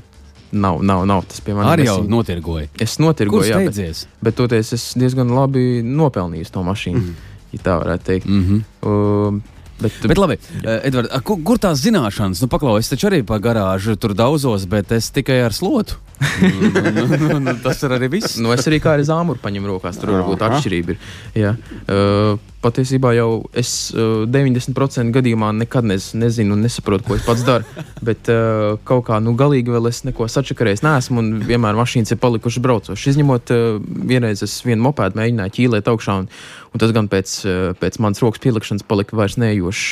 Nav, 0.52 0.78
nav, 0.82 1.06
nav 1.06 1.24
tas 1.26 1.40
pie 1.40 1.54
manis. 1.54 1.72
Arī 1.72 1.84
jau 1.88 2.04
notirgoju. 2.08 2.68
Es 2.80 2.98
notirgoju, 3.02 3.48
jā, 3.50 3.58
bet, 3.66 4.06
bet 4.22 4.36
toties 4.38 4.72
es 4.72 4.84
diezgan 4.94 5.28
labi 5.34 5.82
nopelnīju 5.82 6.46
to 6.54 6.62
mašīnu, 6.62 7.00
mm. 7.02 7.32
ja 7.52 7.58
tā 7.66 7.74
varētu 7.82 8.04
teikt. 8.06 8.28
Mm 8.30 8.44
-hmm. 8.44 8.60
uh, 8.86 9.55
Bet, 9.76 9.96
bet 10.08 10.16
labi, 10.16 10.38
uh, 10.62 10.78
Edvard, 10.88 11.10
kur, 11.26 11.40
kur 11.44 11.60
tās 11.60 11.82
zināšanas? 11.84 12.40
Nu, 12.40 12.48
Paklaus, 12.52 12.86
es 12.86 12.92
taču 12.94 13.10
arī 13.10 13.20
pa 13.28 13.36
garāžu 13.42 13.96
tur 14.00 14.14
daudzos, 14.16 14.64
bet 14.70 14.94
es 14.96 15.10
tikai 15.12 15.42
ar 15.44 15.56
slotu. 15.56 15.98
nu, 16.40 17.04
nu, 17.04 17.38
nu, 17.44 17.54
tas 17.60 17.82
ir 17.84 17.92
arī 17.92 18.08
viss. 18.16 18.38
Nu, 18.40 18.54
es 18.56 18.64
arī 18.68 18.80
kā 18.80 18.94
ar 18.96 19.04
zāmuru 19.04 19.42
paņemu 19.42 19.74
rokās, 19.74 20.00
tur 20.00 20.14
varbūt 20.16 20.46
atšķirība 20.48 20.94
ir. 20.94 21.10
Jā. 21.36 21.52
Uh, 21.84 22.40
patiesībā 22.66 23.12
jau 23.16 23.30
es 23.56 23.70
uh, 23.94 24.24
90% 24.28 25.14
gadījumā 25.14 25.52
nekad 25.62 25.86
nez, 25.88 26.10
nezinu 26.18 26.56
un 26.56 26.64
nesaprotu, 26.66 27.06
ko 27.06 27.16
es 27.16 27.24
pats 27.26 27.44
daru. 27.46 27.66
Bet 28.08 28.30
uh, 28.32 28.76
kaut 28.88 29.06
kā 29.08 29.20
nu, 29.22 29.36
galīgi 29.38 29.72
vēl 29.72 29.90
es 29.90 30.02
neko 30.06 30.28
sačakarējis 30.30 30.84
neesmu 30.86 31.22
un 31.22 31.32
vienmēr 31.46 31.78
mašīnas 31.78 32.14
ir 32.14 32.20
palikušas 32.22 32.64
braucošas. 32.66 33.08
Izņemot 33.14 33.54
uh, 33.54 33.66
vienreiz 34.10 34.44
es 34.46 34.58
vienu 34.66 34.88
mopēdu 34.88 35.20
mēģināju 35.20 35.56
ķīlēt 35.58 35.90
augšā 35.92 36.18
un, 36.22 36.30
un 36.72 36.82
tas 36.82 36.94
gan 36.96 37.10
pēc, 37.12 37.36
uh, 37.46 37.68
pēc 37.80 38.00
manas 38.04 38.22
rokas 38.24 38.42
pielikšanas 38.44 38.86
palika 38.88 39.18
vairs 39.18 39.38
nejošs. 39.40 39.86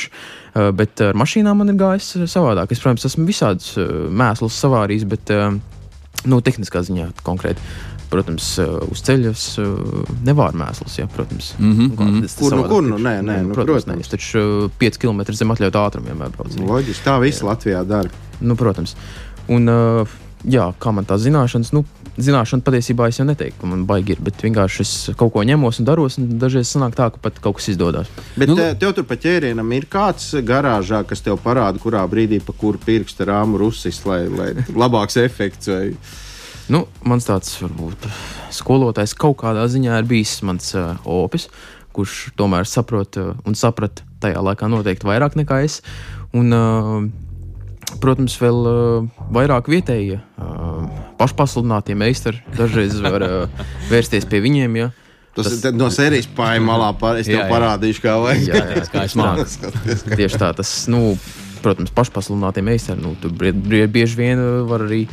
Uh, 0.55 0.69
bet 0.75 1.01
ar 1.03 1.17
mašīnām 1.19 1.63
man 1.63 1.73
ir 1.73 1.79
gājis 1.79 2.13
savādāk. 2.31 2.71
Es, 2.71 2.83
protams, 2.83 3.07
esmu 3.09 3.27
visādus 3.27 3.73
uh, 3.79 4.05
mēslus 4.11 4.59
savārījis, 4.61 5.09
bet 5.11 5.33
uh, 5.35 5.49
nu, 6.29 6.39
tehniskā 6.45 6.83
ziņā 6.85 7.11
konkrēti. 7.25 7.63
Protams, 8.09 8.47
uh, 8.61 8.77
uz 8.91 9.01
ceļa 9.05 9.31
uh, 9.33 10.11
nevar 10.25 10.57
mēsls, 10.57 10.99
ja, 10.99 11.07
protams. 11.11 11.53
Mm 11.59 11.71
-hmm. 11.73 12.27
Kur 12.39 12.55
nu, 12.55 12.63
kur 12.69 12.83
nu? 12.83 12.97
Nē, 12.97 13.15
nē, 13.21 13.41
nu, 13.43 13.53
protams. 13.53 13.85
protams. 13.85 14.07
Nē, 14.07 14.11
taču 14.11 14.69
5 14.79 15.01
km 15.01 15.21
zem 15.33 15.51
atļautā 15.51 15.87
ātruma 15.87 16.11
vienmēr 16.11 16.35
braucu. 16.37 16.65
Loģiski, 16.65 17.05
tā 17.05 17.19
viss 17.21 17.43
Latvijā 17.43 17.83
dara. 17.83 18.09
Nu, 18.39 18.55
protams. 18.55 18.95
Un, 19.47 19.69
uh, 19.69 20.07
jā, 20.43 20.71
kā 20.79 20.91
man 20.91 21.05
tās 21.05 21.21
zināšanas, 21.25 21.71
nu, 21.75 21.83
zināšana 22.21 22.63
patiesībā 22.65 23.09
es 23.09 23.19
jau 23.19 23.25
neteiktu, 23.27 23.59
ka 23.61 23.69
man 23.69 23.85
baigi 23.89 24.15
ir, 24.15 24.21
bet 24.23 24.43
vienkārši 24.43 24.83
es 24.85 24.93
kaut 25.19 25.33
ko 25.33 25.43
ņemos 25.47 25.81
un 25.81 25.87
daros, 25.87 26.17
un 26.21 26.35
dažreiz 26.41 26.71
sanāk 26.71 26.95
tā, 26.97 27.09
ka 27.11 27.21
pat 27.21 27.39
kaut 27.43 27.59
kas 27.59 27.69
izdodas. 27.73 28.11
Bet 28.39 28.51
nu, 28.51 28.57
tev 28.79 28.93
tur 28.95 29.07
pa 29.07 29.17
ķērienam 29.19 29.73
ir 29.75 29.87
kāds 29.91 30.31
garāžā, 30.45 31.03
kas 31.07 31.25
tev 31.25 31.39
parāda, 31.43 31.81
kurā 31.81 32.05
brīdī 32.09 32.39
pa 32.43 32.55
kuru 32.55 32.79
pirksta 32.85 33.27
rāmu 33.27 33.59
rusis, 33.65 34.01
lai, 34.07 34.25
lai 34.31 34.53
labāks 34.71 35.19
efekts 35.25 35.71
vai 35.71 35.83
Nu, 36.71 36.85
mans 37.05 37.27
tāds 37.27 37.51
varbūt 37.61 38.07
skolotājs 38.55 39.13
kaut 39.17 39.37
kādā 39.43 39.67
ziņā 39.69 39.99
ir 40.01 40.07
bijis 40.09 40.39
mans 40.45 40.71
uh, 40.73 40.95
opis, 41.05 41.45
kurš 41.93 42.31
tomēr 42.39 42.65
saprot 42.69 43.19
uh, 43.21 43.35
un 43.45 43.57
saprata 43.57 44.05
tajā 44.23 44.41
laikā 44.41 44.69
noteikti 44.71 45.05
vairāk 45.05 45.37
nekā 45.37 45.61
es. 45.67 45.81
Un, 46.35 46.51
uh, 46.55 47.05
Protams, 48.01 48.33
vēl 48.41 48.65
uh, 48.65 49.25
vairāk 49.31 49.69
vietējie 49.69 50.17
uh, 50.17 50.87
pašpasludinātie 51.19 51.93
meistari 51.95 52.41
dažreiz 52.57 52.97
var 52.99 53.23
uh, 53.23 53.65
vērsties 53.91 54.25
pie 54.27 54.41
viņiem. 54.43 54.79
Ja. 54.81 54.87
Tas, 55.37 55.51
tas 55.61 55.75
no 55.75 55.91
sērijas 55.93 56.27
pāri 56.35 56.63
malā, 56.63 56.89
pār, 56.97 57.21
es 57.21 57.29
tev 57.29 57.37
jā, 57.37 57.45
jā. 57.45 57.51
parādīšu, 57.51 58.03
kā 58.03 58.15
vajag. 58.23 58.43
Jā, 58.49 58.63
jā, 58.71 58.83
kā 58.91 59.05
es 59.05 59.15
māku. 59.19 59.45
Tieši 60.15 60.41
tā, 60.41 60.49
tas, 60.57 60.73
nu, 60.91 61.13
protams, 61.63 61.93
pašpasludinātie 61.95 62.65
meistari. 62.65 63.03
Nu, 63.05 63.13
tur 63.21 63.35
bieži 63.37 64.19
vien 64.19 64.41
var 64.69 64.87
arī 64.87 65.05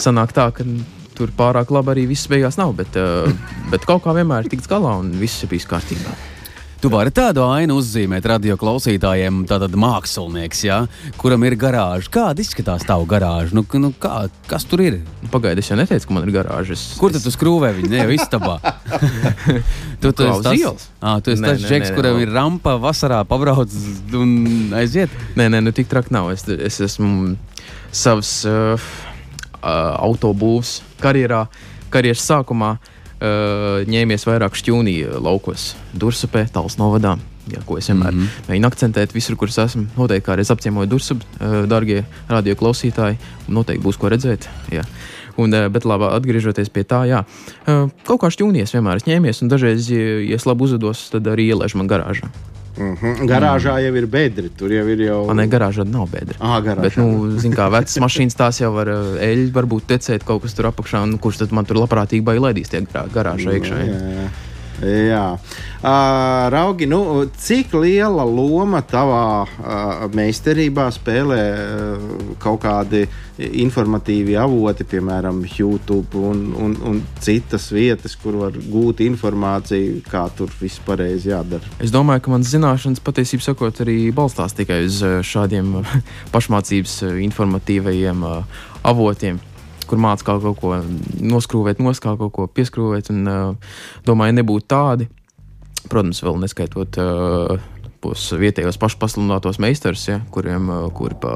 sanākt 0.00 0.38
tā, 0.38 0.48
ka 0.54 0.66
tur 1.20 1.32
pārāk 1.36 1.70
labi 1.74 1.94
arī 1.94 2.08
viss 2.10 2.30
beigās 2.30 2.58
nav. 2.60 2.74
Bet, 2.80 2.96
uh, 2.98 3.30
bet 3.72 3.86
kaut 3.88 4.04
kā 4.06 4.16
vienmēr 4.16 4.46
ir 4.46 4.52
tikts 4.56 4.70
galā 4.70 4.96
un 5.04 5.12
viss 5.20 5.44
ir 5.44 5.52
bijis 5.52 5.68
kārtībā. 5.70 6.18
Tu 6.80 6.88
vari 6.88 7.10
tādu 7.12 7.42
ainu 7.44 7.74
uzzīmēt 7.76 8.24
radio 8.24 8.54
klausītājiem, 8.56 9.42
tātad 9.44 9.74
mākslinieks, 9.76 10.62
ja, 10.64 10.78
kuram 11.20 11.42
ir 11.44 11.52
garāža. 11.60 12.08
Kāda 12.14 12.40
izskatās 12.40 12.86
tava 12.88 13.04
garāža? 13.04 13.52
Nu, 13.52 13.66
nu, 13.82 13.90
kā, 14.00 14.22
kas 14.48 14.64
tur 14.64 14.80
ir? 14.86 14.96
Nu, 15.20 15.28
Pagaidiet, 15.34 15.60
es 15.60 15.68
jau 15.68 15.76
neteicu, 15.76 16.08
ka 16.08 16.16
man 16.16 16.24
ir 16.24 16.32
garāžas. 16.38 16.86
Kur 16.96 17.12
tad 17.12 17.26
tu 17.26 17.34
skrūvē 17.34 17.74
viņu? 17.76 17.90
Ne 17.92 18.00
jau 18.00 18.14
istabā. 18.16 18.56
tu, 20.00 20.08
tu 20.08 20.24
esi 20.24 20.46
tas, 20.46 20.56
ielas? 20.56 20.88
à, 21.04 21.18
tu 21.20 21.34
esi 21.34 21.44
Nē, 21.44 21.52
tas 21.52 21.66
nē, 21.66 21.68
džeks, 21.68 21.92
nē, 21.92 21.98
kuram 22.00 22.16
nē. 22.16 22.24
ir 22.24 22.32
rampa 22.38 22.78
vasarā 22.80 23.20
pabrauc 23.28 23.76
un 24.16 24.32
aiziet. 24.80 25.12
Nē, 25.36 25.50
nē, 25.52 25.60
nu 25.68 25.76
tik 25.76 25.92
traki 25.92 26.16
nav. 26.16 26.32
Es, 26.32 26.48
es 26.48 26.80
esmu 26.88 27.34
savas 27.92 28.32
uh, 28.48 28.90
uh, 29.60 29.96
autobūvas 30.00 30.80
karjerā, 31.00 31.44
karjeras 31.92 32.24
sākumā 32.26 32.74
uh, 32.76 33.82
ņēmies 33.90 34.26
vairāk 34.28 34.58
šķūnī 34.58 34.96
uh, 35.04 35.18
laukos, 35.22 35.74
Dursupē, 35.92 36.46
Tāls 36.52 36.78
novadā. 36.80 37.16
Jā, 37.50 37.62
ko 37.66 37.78
es 37.80 37.88
vienmēr 37.88 38.12
mm 38.12 38.20
-hmm. 38.20 38.48
mēģinu 38.48 38.68
akcentēt, 38.68 39.14
visur, 39.14 39.36
kur 39.36 39.48
es 39.48 39.58
esmu. 39.58 39.86
Noteikti 39.96 40.28
kādreiz 40.28 40.52
apciemoju 40.52 40.86
Dursupu, 40.86 41.24
uh, 41.40 41.64
darbie 41.66 42.04
radio 42.28 42.54
klausītāji. 42.54 43.18
Noteikti 43.48 43.84
būs 43.84 43.98
ko 43.98 44.08
redzēt. 44.08 44.48
Jā. 44.70 44.84
Un, 45.36 45.50
bet, 45.50 45.84
labi, 45.84 46.04
atgriežoties 46.04 46.68
pie 46.68 46.82
tā, 46.84 47.06
jā, 47.08 47.24
kaut 48.04 48.20
kā 48.20 48.28
šķūnies 48.28 48.74
vienmēr 48.74 48.96
es 48.96 49.06
ņēmies, 49.06 49.42
un 49.42 49.48
dažreiz, 49.48 49.88
ja, 49.88 50.36
es 50.36 50.44
labi 50.44 50.66
uzvedos, 50.66 51.08
tad 51.10 51.26
arī 51.26 51.46
ielaižu 51.54 51.78
man 51.78 51.88
garāžā. 51.88 52.28
Uh 52.78 52.94
-huh. 52.94 53.24
Garāžā 53.26 53.78
jau 53.82 53.94
ir 53.96 54.06
bedri. 54.06 54.50
Tur 54.56 54.70
jau 54.70 54.86
ir 54.88 55.00
jau. 55.00 55.34
Ne 55.34 55.46
garāžā 55.46 55.84
nav 55.84 56.08
bedra. 56.10 56.36
Ah, 56.40 56.60
garāžā. 56.60 56.82
Bet, 56.82 56.96
nu, 56.96 57.38
zin 57.38 57.52
kā, 57.52 57.70
vecas 57.70 57.98
mašīnas 57.98 58.36
tās 58.36 58.60
jau 58.60 58.72
var 58.72 58.88
uh, 58.88 59.16
eļļu, 59.18 59.50
varbūt 59.52 59.86
tecēt 59.86 60.24
kaut 60.24 60.42
kas 60.42 60.54
tur 60.54 60.66
apakšā, 60.66 61.02
un 61.02 61.18
kurš 61.18 61.38
tad 61.38 61.52
man 61.52 61.64
tur 61.64 61.76
labprātīgi 61.76 62.22
bailēdīs 62.22 62.70
tie 62.70 62.80
garā, 62.80 63.08
garāžā 63.12 63.58
iekšā. 63.58 63.76
Jā, 63.76 63.98
jā. 64.14 64.49
Jā, 64.80 65.36
uh, 65.36 66.46
Raugi, 66.48 66.86
nu, 66.88 67.00
cik 67.36 67.74
liela 67.76 68.24
loma 68.24 68.80
tavā 68.80 69.24
uh, 69.44 70.06
meistarībā 70.16 70.86
spēlē 70.96 71.40
uh, 71.52 72.06
kaut 72.40 72.62
kādi 72.64 73.02
informatīvi 73.36 74.38
avoti, 74.40 74.86
piemēram, 74.88 75.42
YouTube 75.44 76.16
un, 76.16 76.40
un, 76.56 76.78
un 76.88 77.02
citas 77.20 77.68
vietas, 77.72 78.16
kur 78.20 78.38
var 78.40 78.56
gūt 78.56 79.04
informāciju, 79.04 80.00
kā 80.08 80.24
tur 80.36 80.52
viss 80.60 80.80
pareizi 80.86 81.32
jādara. 81.34 81.76
Es 81.80 81.92
domāju, 81.92 82.24
ka 82.24 82.34
manas 82.34 82.52
zināšanas 82.54 83.04
patiesībā 83.04 83.50
sakot 83.50 83.84
arī 83.84 83.98
balstās 84.16 84.56
tikai 84.56 84.82
uz 84.88 85.02
šādiem 85.28 85.76
pašmācības 86.34 87.02
informatīvajiem 87.28 88.24
avotiem. 88.88 89.40
Kur 89.90 89.98
mācīja 89.98 90.38
kaut, 90.38 90.60
ko 90.60 90.76
noskrūvēt, 91.32 91.82
noskāpt, 91.82 92.20
kaut 92.20 92.34
ko 92.36 92.46
pieskrūvēt. 92.54 93.10
Un, 93.10 93.26
uh, 93.26 93.74
domāju, 94.06 94.36
nebūtu 94.38 94.68
tādi. 94.70 95.10
Protams, 95.90 96.20
vēl 96.22 96.38
neskaitot 96.42 96.98
uh, 97.00 97.56
tos 98.00 98.26
vietējos 98.40 98.78
pašpasludinātos 98.80 99.60
meistarus, 99.62 100.06
ja, 100.08 100.20
kuriem 100.32 100.68
uh, 100.72 100.86
kuri 100.96 101.16
pa 101.20 101.34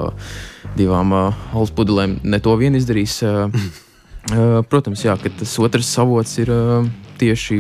divām 0.78 1.12
uh, 1.12 1.46
alus 1.52 1.72
pudelēm 1.76 2.18
ne 2.24 2.40
to 2.44 2.54
vien 2.60 2.76
izdarīs. 2.78 3.18
Uh, 3.24 3.48
uh, 4.32 4.60
protams, 4.70 5.04
jā, 5.04 5.16
ka 5.20 5.32
tas 5.40 5.56
otrs 5.60 5.92
avots 6.00 6.38
ir 6.40 6.52
uh, 6.52 6.86
tieši 7.20 7.58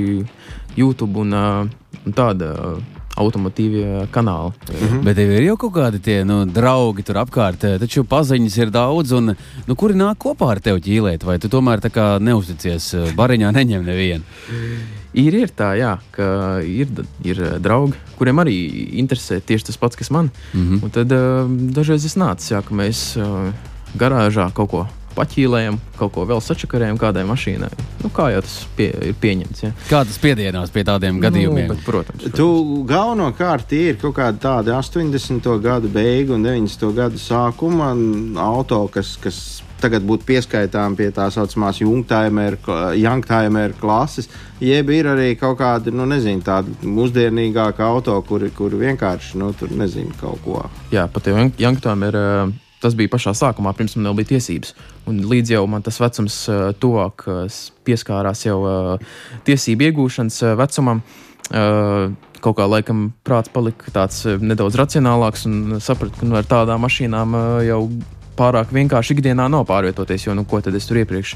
YouTube 0.78 1.20
un, 1.22 1.36
uh, 1.36 2.00
un 2.04 2.16
tāda 2.16 2.52
uh, 2.54 3.03
automotīvie 3.20 4.06
kanāli. 4.14 4.52
Mhm. 4.70 5.02
Bet 5.06 5.18
tev 5.18 5.32
ir 5.34 5.46
jau 5.48 5.56
kaut 5.64 5.74
kādi 5.76 6.00
tie 6.02 6.16
nu, 6.26 6.42
draugi 6.46 7.04
tur 7.06 7.20
apkārt, 7.22 7.64
eh, 7.64 7.78
taču 7.78 8.04
paziņas 8.08 8.58
ir 8.58 8.72
daudz. 8.74 9.12
Un, 9.16 9.36
nu, 9.66 9.76
kuri 9.78 9.94
nāk 9.94 10.18
kopā 10.24 10.50
ar 10.54 10.60
tevi 10.60 10.82
ķīlēt, 10.88 11.24
vai 11.24 11.38
tu 11.38 11.48
tomēr 11.48 11.82
neusticies 12.20 12.94
eh, 12.94 13.12
bariņā, 13.14 13.52
neņem 13.58 13.84
nevienu? 13.86 14.24
Ir, 15.14 15.34
ir 15.34 15.52
tā, 15.54 15.74
jā, 15.78 15.98
ka 16.10 16.58
ir, 16.66 16.90
ir 17.22 17.38
draugi, 17.62 17.94
kuriem 18.18 18.42
arī 18.42 18.56
interesē 18.98 19.38
tieši 19.40 19.70
tas 19.70 19.78
pats, 19.78 19.96
kas 19.96 20.10
man. 20.10 20.30
Mm 20.52 20.64
-hmm. 20.64 20.82
Un 20.82 20.90
tad 20.90 21.08
dažreiz 21.74 22.04
es 22.04 22.16
nācu, 22.16 22.50
jā, 22.50 22.62
ka 22.62 22.74
mēs 22.74 23.14
garāžā 23.96 24.50
kaut 24.52 24.70
ko 24.70 24.86
paķīlējam, 25.16 25.78
kaut 25.98 26.14
ko 26.14 26.26
vēl 26.28 26.42
sačakarējam 26.44 26.98
kādai 27.00 27.24
mašīnai. 27.28 27.70
Nu, 28.04 28.10
kā 28.14 28.28
jau 28.34 28.42
tas 28.44 28.56
pie, 28.76 28.90
ir 29.10 29.18
pieņemts. 29.20 29.64
Ja. 29.64 29.72
Kā 29.88 30.02
tas 30.06 30.18
piedienās 30.22 30.72
pie 30.74 30.84
tādiem 30.86 31.20
gadījumiem? 31.22 31.68
Nu, 31.70 31.76
bet, 31.76 31.84
protams, 31.86 32.24
protams. 32.24 32.36
Tu 32.36 32.84
galvenokārt 32.88 33.74
ir 33.76 33.98
kaut 34.00 34.16
kādi 34.18 34.42
tādi 34.42 34.74
80. 34.74 35.50
gadu 35.64 35.90
beigu 35.92 36.36
un 36.36 36.46
90. 36.46 36.90
gadu 36.96 37.20
sākuma 37.20 37.92
auto, 38.42 38.84
kas, 38.92 39.14
kas 39.22 39.38
tagad 39.84 40.04
būtu 40.06 40.24
pieskaitām 40.28 40.96
pie 40.96 41.10
tā 41.14 41.26
saucamās 41.32 41.80
Youngtimer 41.82 43.74
klases, 43.80 44.30
jeb 44.62 44.90
ir 44.94 45.10
arī 45.12 45.34
kaut 45.40 45.58
kādi, 45.60 45.92
nu, 45.94 46.06
nezinu, 46.08 46.40
tādi 46.44 46.74
mūsdienīgāki 46.88 47.84
auto, 47.84 48.16
kuri, 48.28 48.50
kuri 48.56 48.80
vienkārši, 48.86 49.38
nu, 49.42 49.52
tur 49.58 49.74
nezinu, 49.76 50.14
kaut 50.20 50.40
ko. 50.44 50.64
Jā, 50.94 51.06
pat 51.12 51.28
ir. 52.08 52.20
uh, 52.20 52.63
Tas 52.84 52.92
bija 52.98 53.08
pašā 53.14 53.32
sākumā, 53.38 53.72
pirms 53.78 53.96
man 53.96 54.12
bija 54.18 54.34
tiesības. 54.34 54.74
Un 55.08 55.22
līdz 55.30 55.54
jau 55.56 55.62
man 55.72 55.84
tas 55.86 55.96
vecums 56.02 56.36
uh, 56.52 56.66
tuvāk 56.76 57.24
s- 57.48 57.70
pieskārās 57.88 58.44
jau 58.44 58.58
uh, 58.68 59.14
tiesību 59.48 59.88
iegūšanas 59.90 60.42
vecumam. 60.60 61.00
Kaut 62.44 62.58
kā 62.58 62.64
laikam 62.68 63.06
prāts 63.24 63.48
palika 63.52 63.88
tāds 63.94 64.22
nedaudz 64.40 64.76
racionālāks 64.76 65.46
un 65.48 65.78
sapratu, 65.80 66.18
ka 66.20 66.28
nu, 66.28 66.36
ar 66.36 66.44
tādām 66.48 66.82
mašīnām 66.84 67.36
jau 67.64 67.78
pārāk 68.36 68.72
vienkārši 68.74 69.14
ikdienā 69.16 69.46
nav 69.52 69.64
pārvietoties. 69.68 70.26
Jo, 70.26 70.34
nu, 70.36 70.44
ko 70.48 70.60
tad 70.64 70.74
es 70.76 70.88
tur 70.88 70.98
iepriekš 71.00 71.34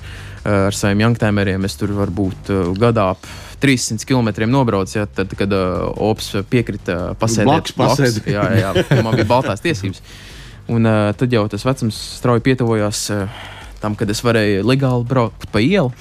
ar 0.49 0.77
saviem 0.77 1.05
janktāmeriem, 1.07 1.65
es 1.69 1.77
tur 1.81 1.93
varbūt 1.97 2.51
gadā 2.81 3.07
ap 3.15 3.29
300 3.63 4.05
km 4.09 4.33
nobraucu, 4.53 4.99
ja, 5.01 5.07
tad, 5.07 5.33
kad 5.39 5.53
uh, 5.57 5.89
Ops 6.11 6.33
piekrita 6.51 7.15
pasēdēt 7.21 7.73
Blakus. 7.79 8.21
Jā, 8.29 8.45
jā, 8.59 8.73
jā, 8.83 9.03
man 9.07 9.17
bija 9.17 9.29
baltās 9.37 9.65
tiesības. 9.65 10.03
Un 10.69 10.89
uh, 10.89 11.11
tad 11.17 11.33
jau 11.33 11.47
tas 11.49 11.65
vecums 11.65 11.97
strauji 12.19 12.45
pietuvojās 12.45 13.05
uh, 13.15 13.47
tam, 13.81 13.97
kad 13.97 14.11
es 14.11 14.21
varēju 14.25 14.67
legāli 14.69 15.07
braukt 15.09 15.49
pa 15.53 15.63
ielu. 15.65 15.93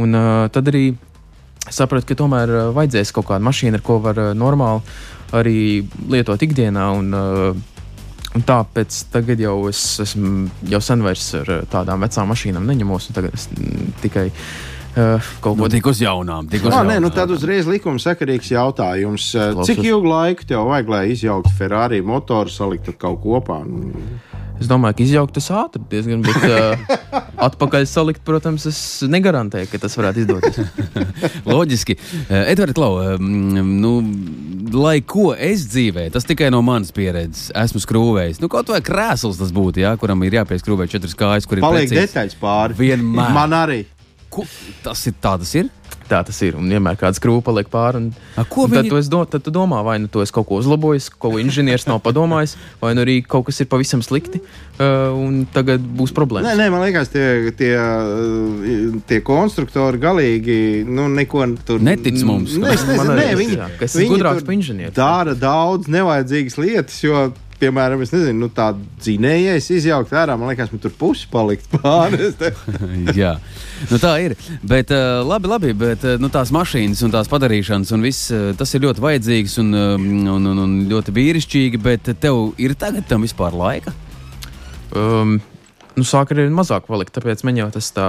Un 0.00 0.16
uh, 0.16 0.46
tad 0.52 0.70
arī 0.70 0.92
sapratu, 1.68 2.08
ka 2.08 2.18
tomēr 2.18 2.52
uh, 2.54 2.62
vajadzēs 2.76 3.12
kaut 3.16 3.28
kādu 3.28 3.44
mašīnu, 3.48 3.80
ar 3.80 3.84
ko 3.84 3.98
var 4.04 4.20
uh, 4.22 4.30
normāli 4.36 4.80
arī 5.36 5.58
lietot 6.08 6.46
ikdienā. 6.48 6.92
Un, 7.00 7.12
uh, 7.16 7.74
Un 8.36 8.42
tāpēc 8.44 8.92
tagad 9.08 9.40
jau 9.40 9.54
es 9.70 9.78
esmu 10.04 10.50
jau 10.68 10.78
sen 10.84 11.00
vairs 11.02 11.30
ar 11.34 11.48
tādām 11.72 12.04
vecām 12.04 12.28
mašīnām 12.28 12.66
neņemos. 12.68 13.06
un 13.08 13.16
Tagad 13.16 13.34
es 13.34 13.46
tikai 14.04 14.26
uh, 14.28 14.42
kaut 14.94 15.56
ko 15.58 15.64
Nu, 15.64 15.68
tik 15.68 15.86
uz 15.86 16.00
jaunām, 16.02 16.48
tik 16.50 16.64
uz 16.64 16.72
Ah, 16.74 16.82
nē, 16.82 16.96
jaunām. 16.98 17.02
nu 17.02 17.10
tad 17.10 17.30
uzreiz 17.30 17.66
likuma 17.66 17.98
sakarīgs 18.02 18.50
jautājums. 18.50 19.34
Eh, 19.34 19.52
Klausos. 19.52 19.66
Cik 19.66 19.84
ilgu 19.84 20.08
laiku 20.08 20.46
tev 20.48 20.66
vajag, 20.70 20.88
lai 20.88 21.04
izjauktu 21.12 21.52
Ferrari 21.58 22.00
motoru, 22.02 22.50
saliktu 22.50 22.92
kaut 22.98 23.22
kopā? 23.22 23.62
Nu, 23.66 23.92
Es 24.58 24.66
domāju, 24.66 24.96
ka 24.98 25.02
izjaukt 25.04 25.34
tas 25.36 25.46
ātri 25.54 25.78
diezgan, 25.88 26.18
bet 26.26 26.34
uh, 26.42 26.74
atpakaļ 27.46 27.84
salikt, 27.86 28.24
protams, 28.26 28.64
es 28.66 28.80
negarantēju, 29.06 29.68
ka 29.70 29.78
tas 29.78 29.94
varētu 29.94 30.24
izdoties. 30.24 30.58
Loģiski. 31.46 31.94
Eh, 32.26 32.50
Edvards 32.56 32.74
Klau, 32.74 32.96
eh, 33.04 33.22
nu, 33.22 33.92
lai 34.74 34.96
ko 35.06 35.30
es 35.38 35.62
dzīvē, 35.70 36.08
tas 36.10 36.26
tikai 36.26 36.50
no 36.50 36.58
manas 36.66 36.90
pieredzes 36.90 37.52
esmu 37.54 37.78
skrūvējis. 37.86 38.40
Nu, 38.42 38.50
kaut 38.50 38.66
vai 38.74 38.80
krēsls 38.82 39.38
tas 39.38 39.54
būtu, 39.54 39.78
ja, 39.84 39.94
kuram 39.96 40.26
ir 40.26 40.40
jāpieskrūvē 40.40 40.88
četras 40.90 41.14
kājas, 41.14 41.46
kur 41.46 41.58
ir 41.62 41.62
Paliek 41.62 41.86
precīzi. 41.86 42.02
detaļas 42.10 42.36
pāri. 42.42 42.74
Vienmēr. 42.82 43.30
Man 43.38 43.54
arī. 43.54 43.84
Ko, 44.38 44.46
tas 44.86 45.04
ir 45.10 45.18
tā, 45.20 45.34
tas 45.42 45.52
ir. 45.58 45.68
Tā 46.08 46.22
tas 46.24 46.38
ir. 46.40 46.54
Un 46.56 46.64
vienmēr 46.72 46.96
kāds 46.96 47.20
krūpa 47.20 47.50
paliek 47.50 47.66
pāri. 47.68 47.98
Un, 48.00 48.04
A, 48.40 48.44
ko 48.48 48.62
un 48.64 48.70
tad, 48.72 48.86
viņi- 48.86 48.92
tu 48.94 48.96
es 48.96 49.08
do, 49.12 49.18
tad 49.28 49.42
tu 49.44 49.52
domā, 49.52 49.82
vai 49.84 49.98
nu 50.00 50.08
to 50.08 50.22
es 50.24 50.30
kaut 50.32 50.46
ko 50.48 50.56
uzlabojis, 50.56 51.10
ko 51.12 51.34
inženieris 51.36 51.84
nav 51.86 52.00
padomājis, 52.00 52.54
vai 52.80 52.94
nu 52.96 53.04
arī 53.04 53.18
kaut 53.26 53.44
kas 53.50 53.60
ir 53.60 53.68
pavisam 53.68 54.00
slikti, 54.00 54.40
uh, 54.40 55.12
un 55.12 55.42
tagad 55.52 55.84
būs 55.84 56.14
problēmas. 56.16 56.48
Nē, 56.48 56.56
nē, 56.62 56.70
man 56.72 56.80
liekas, 56.86 57.12
tie, 57.12 57.52
tie, 57.60 57.74
uh, 57.76 58.96
tie 59.06 59.20
konstruktori 59.20 60.00
galīgi 60.00 60.86
nu, 60.88 61.10
neko 61.12 61.44
tur 61.68 61.78
Netic 61.84 62.22
mums. 62.24 62.56
Nē, 62.56 62.72
es 62.72 62.86
nezinu, 62.88 62.96
Man 63.04 63.12
arī 63.18 63.26
nē, 63.26 63.36
viņi, 63.42 63.58
jā, 63.60 63.68
ka 63.78 63.84
es 63.84 63.96
viņi 63.98 64.08
esmu 64.08 64.16
gudrāks 64.16 64.46
par 64.48 64.56
inženieri. 64.56 64.94
Dara 64.96 65.34
daudz 65.36 65.92
nevajadzīgas 65.92 66.56
lietas, 66.56 67.02
jo, 67.04 67.26
piemēram, 67.60 68.02
es 68.04 68.12
nezinu, 68.14 68.38
nu, 68.44 68.48
tā 68.54 68.70
dzinējais 69.02 69.68
izjaukt 69.76 70.14
ārā, 70.16 70.36
man 70.38 70.52
liekas, 70.52 70.70
man 70.72 70.82
tur 70.82 70.94
pusi 70.98 71.28
palikt 71.32 71.68
pāri. 71.72 72.30
Jā, 73.20 73.34
nu 73.90 74.00
tā 74.02 74.14
ir. 74.24 74.36
Bet, 74.62 74.92
uh, 74.94 75.20
labi, 75.26 75.50
labi, 75.50 75.74
bet 75.78 76.06
uh, 76.06 76.16
nu, 76.22 76.30
tās 76.32 76.52
mašīnas 76.54 77.02
un 77.06 77.14
tās 77.14 77.30
padarīšanas, 77.30 77.92
un 77.96 78.06
viss, 78.06 78.30
uh, 78.34 78.50
tas 78.58 78.74
ir 78.74 78.86
ļoti 78.86 79.04
vajadzīgs 79.04 79.58
un, 79.62 79.74
um, 79.74 80.08
un, 80.36 80.50
un, 80.52 80.64
un 80.64 80.74
ļoti 80.90 81.14
vīrišķīgi. 81.18 81.82
Bet 81.82 82.10
tev 82.22 82.58
ir 82.60 82.76
tagad 82.78 83.08
tam 83.10 83.26
vispār 83.26 83.56
laika? 83.56 83.94
Um, 84.96 85.38
nu, 85.98 86.06
sāk 86.06 86.32
arī 86.34 86.46
mazāk 86.54 86.86
palikt. 86.88 87.14
Tāpēc 87.16 87.42
man 87.46 87.58
jau 87.58 87.68
tas 87.74 87.90
tā, 87.94 88.06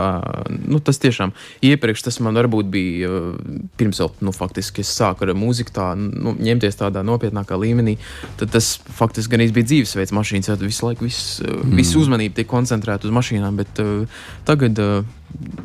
nu, 0.50 0.80
tas 0.84 1.02
tiešām 1.02 1.34
iepriekš 1.66 2.06
tas 2.06 2.20
man 2.24 2.38
varbūt 2.40 2.70
bija 2.72 3.10
uh, 3.10 3.52
pirms 3.80 4.02
vēl, 4.04 4.12
nu, 4.26 4.34
faktiski 4.36 4.84
es 4.86 4.92
sāku 4.96 5.26
ar 5.26 5.34
mūziku 5.38 5.74
tā, 5.76 5.92
nu, 5.98 6.36
ņemties 6.38 6.80
tādā 6.80 7.04
nopietnākā 7.08 7.58
līmenī. 7.60 7.98
Tad 8.40 8.54
tas 8.56 8.76
faktiski 9.00 9.36
gan 9.36 9.46
bija 9.56 9.72
dzīvesveids 9.72 10.16
mašīnas, 10.16 10.52
jo 10.52 10.60
visu 10.62 10.90
laiku 10.90 11.08
viss, 11.08 11.40
uh, 11.44 11.62
mm. 11.64 11.78
viss 11.80 11.98
uzmanība 12.00 12.40
tiek 12.40 12.50
koncentrēta 12.50 13.10
uz 13.10 13.16
mašīnām, 13.16 13.64
bet 13.64 13.84
uh, 13.84 14.20
tagad. 14.50 14.80
Uh, 14.80 15.16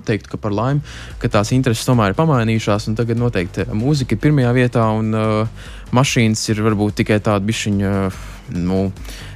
Teikt, 0.04 0.26
ka 0.28 0.36
par 0.36 0.52
laimi, 0.52 0.82
ka 1.22 1.30
tās 1.32 1.48
intereses 1.56 1.86
tomēr 1.88 2.12
ir 2.12 2.18
pamainījušās, 2.18 2.84
un 2.90 2.98
tagad 2.98 3.16
noteikti 3.16 3.64
mūzika 3.72 4.12
ir 4.12 4.20
pirmajā 4.20 4.50
vietā, 4.52 4.84
un 4.92 5.08
uh, 5.16 5.70
mašīnas 5.96 6.42
ir 6.52 6.60
varbūt 6.66 6.98
tikai 7.00 7.16
tāda 7.24 7.40
bišķiņa, 7.48 7.92
uh, 8.04 8.18
nu, 8.60 8.82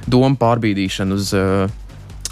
doma 0.05 0.37
pārbīdīšana 0.37 1.17
uz 1.17 1.33
uh, 1.33 1.65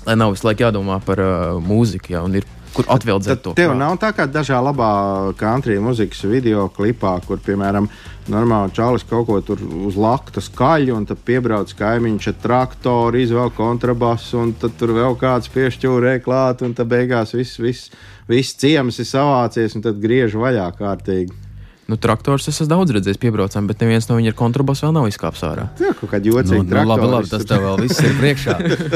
lai 0.07 0.15
nav 0.19 0.35
visu 0.35 0.47
laiku 0.47 0.67
jādomā 0.67 1.01
par 1.03 1.21
uh, 1.21 1.57
mūziku, 1.63 2.15
ja, 2.15 2.23
un 2.23 2.39
ir 2.39 2.47
kur 2.77 2.87
atvildzēt 2.93 3.41
to. 3.43 3.53
Tev 3.57 3.71
prāt. 3.71 3.79
nav 3.79 3.95
tā 4.01 4.11
kā 4.15 4.27
dažā 4.29 4.59
labā 4.61 4.91
country 5.39 5.77
mūzikas 5.81 6.21
video 6.29 6.67
klipā, 6.73 7.15
kur, 7.25 7.41
piemēram, 7.43 7.89
normāli 8.31 8.75
čalis 8.77 9.05
kaut 9.07 9.27
ko 9.29 9.39
tur 9.45 9.63
uz 9.87 9.97
lakta 9.99 10.43
skaļi, 10.43 10.93
un 10.93 11.07
tad 11.09 11.23
piebrauc 11.27 11.73
kaimiņš 11.79 12.29
ar 12.33 12.37
traktoru, 12.43 13.23
izvēl 13.23 13.51
kontrabasu, 13.57 14.43
un 14.43 14.53
tad 14.61 14.77
tur 14.79 14.93
vēl 14.97 15.17
kāds 15.19 15.51
piešķūrē 15.55 16.19
klāt, 16.25 16.63
un 16.67 16.77
tad 16.77 16.91
beigās 16.91 17.33
viss, 17.37 17.59
viss, 17.61 17.91
viss 18.29 18.57
ciems 18.61 19.01
ir 19.01 19.09
savācies, 19.09 19.77
un 19.77 19.85
tad 19.87 20.01
griež 20.03 20.37
vaļā 20.37 20.69
kārtīgi. 20.77 21.46
Nu, 21.87 21.95
traktors 21.95 22.49
es 22.51 22.57
esmu 22.57 22.67
daudz 22.73 22.91
redzējis, 22.97 23.19
piebraucam, 23.21 23.67
bet 23.69 23.79
neviens 23.79 24.09
no 24.09 24.17
viņiem 24.17 24.33
ar 24.33 24.35
kontrabasu 24.35 24.83
vēl 24.83 24.93
nav 24.97 25.05
izkāpis 25.07 25.43
ārā. 25.47 25.69
Jā, 25.79 25.93
kaut 25.95 26.11
kāda 26.11 26.27
jocīga. 26.27 26.59
Nu, 26.59 26.81
nu, 26.81 26.83
labi, 26.89 27.07
labi, 27.13 27.29
tas 27.31 27.45
tev 27.47 27.63
vēl 27.63 27.79
viss 27.85 28.03
ir 28.03 28.17
priekšā. 28.19 28.55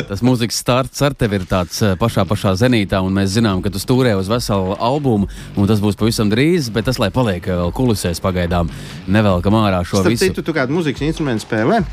Tas 0.09 0.23
mūzikas 0.27 0.59
starts 0.59 1.05
ar 1.07 1.15
tevi 1.15 1.39
ir 1.39 1.47
tāds 1.47 1.79
eh, 1.87 1.95
pašā, 1.99 2.27
pašā 2.27 2.51
zenītā, 2.59 2.99
un 2.99 3.15
mēs 3.15 3.31
zinām, 3.37 3.63
ka 3.63 3.71
tu 3.71 3.79
stūrē 3.79 4.17
uz 4.19 4.27
veselu 4.31 4.75
albumu, 4.75 5.31
un 5.55 5.71
tas 5.71 5.79
būs 5.79 5.95
pavisam 5.99 6.31
drīz, 6.33 6.67
bet 6.75 6.89
tas, 6.91 6.99
lai 6.99 7.13
paliek 7.15 7.47
vēl 7.47 7.71
kulisēs 7.79 8.19
pagaidām, 8.23 8.67
nevelkam 9.07 9.55
ārā 9.63 9.85
šo 9.87 10.03
Starp 10.03 10.11
visu. 10.11 10.27
Citu, 10.27 10.43
tu 10.43 10.57
kādu 10.59 10.75
mūzikas 10.75 11.07
instrumentu 11.07 11.47
spēlē? 11.47 11.85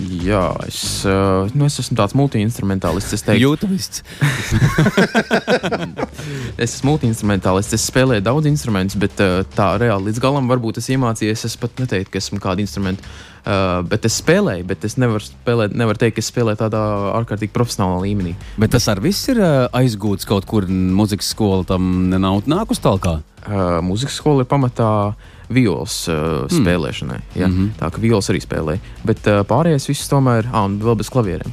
Jā, 0.00 0.54
es, 0.64 1.02
uh, 1.04 1.50
nu, 1.52 1.66
es 1.68 1.76
esmu 1.82 1.96
tāds 1.98 2.14
multi-instrumentālists. 2.16 3.12
Es 3.16 3.24
teiktu, 3.26 3.50
Jūtamists. 3.50 4.02
es 6.62 6.76
esmu 6.78 6.94
multi-instrumentālists. 6.94 7.76
Es 7.76 7.84
spēlēju 7.90 8.24
daudz 8.24 8.48
instrumentus, 8.48 8.96
bet 9.00 9.20
uh, 9.20 9.42
tā 9.56 9.74
reāli 9.82 10.08
līdz 10.08 10.22
galam 10.22 10.48
varbūt 10.50 10.80
es 10.80 10.88
iemācījos. 10.94 11.44
Es 11.48 11.58
pat 11.60 11.82
neteiktu, 11.82 12.14
ka 12.14 12.22
esmu 12.22 12.40
kādu 12.40 12.64
instrumentu. 12.64 13.04
Uh, 13.40 13.80
bet 13.88 14.04
es 14.08 14.18
spēlēju, 14.20 14.66
bet 14.68 14.86
es 14.88 14.96
nevaru, 15.00 15.24
spēlēt, 15.24 15.74
nevaru 15.76 16.00
teikt, 16.00 16.16
ka 16.18 16.24
es 16.24 16.30
spēlēju 16.32 16.60
tādā 16.60 16.80
ārkārtīgi 17.18 17.54
profesionālā 17.56 18.00
līmenī. 18.04 18.34
Bet 18.60 18.72
tas 18.76 18.88
ar 18.92 19.00
viss 19.04 19.28
ir 19.32 19.40
uh, 19.40 19.66
aizgūts 19.76 20.28
kaut 20.28 20.48
kur 20.48 20.68
mūzikas 20.68 21.32
skola, 21.34 21.66
tam 21.68 22.08
nav 22.12 22.44
nākus 22.48 22.80
tālāk. 22.84 23.20
Uh, 23.44 23.80
mūzikas 23.84 24.20
skola 24.20 24.44
ir 24.44 24.50
pamatā 24.50 24.90
violas 25.50 25.96
uh, 26.08 26.14
mm. 26.46 26.54
spēlēšanai. 26.60 27.20
Ja? 27.34 27.48
Mm 27.48 27.56
-hmm. 27.56 27.70
Tā 27.80 27.90
kā 27.90 28.00
violas 28.00 28.30
arī 28.30 28.40
spēlē. 28.40 28.78
Bet 29.04 29.26
uh, 29.26 29.42
pārējais 29.46 29.88
viss 29.88 30.10
tomēr, 30.10 30.48
ah, 30.52 30.64
un 30.64 30.78
vēl 30.80 30.96
bez 30.96 31.10
klavierēm. 31.10 31.52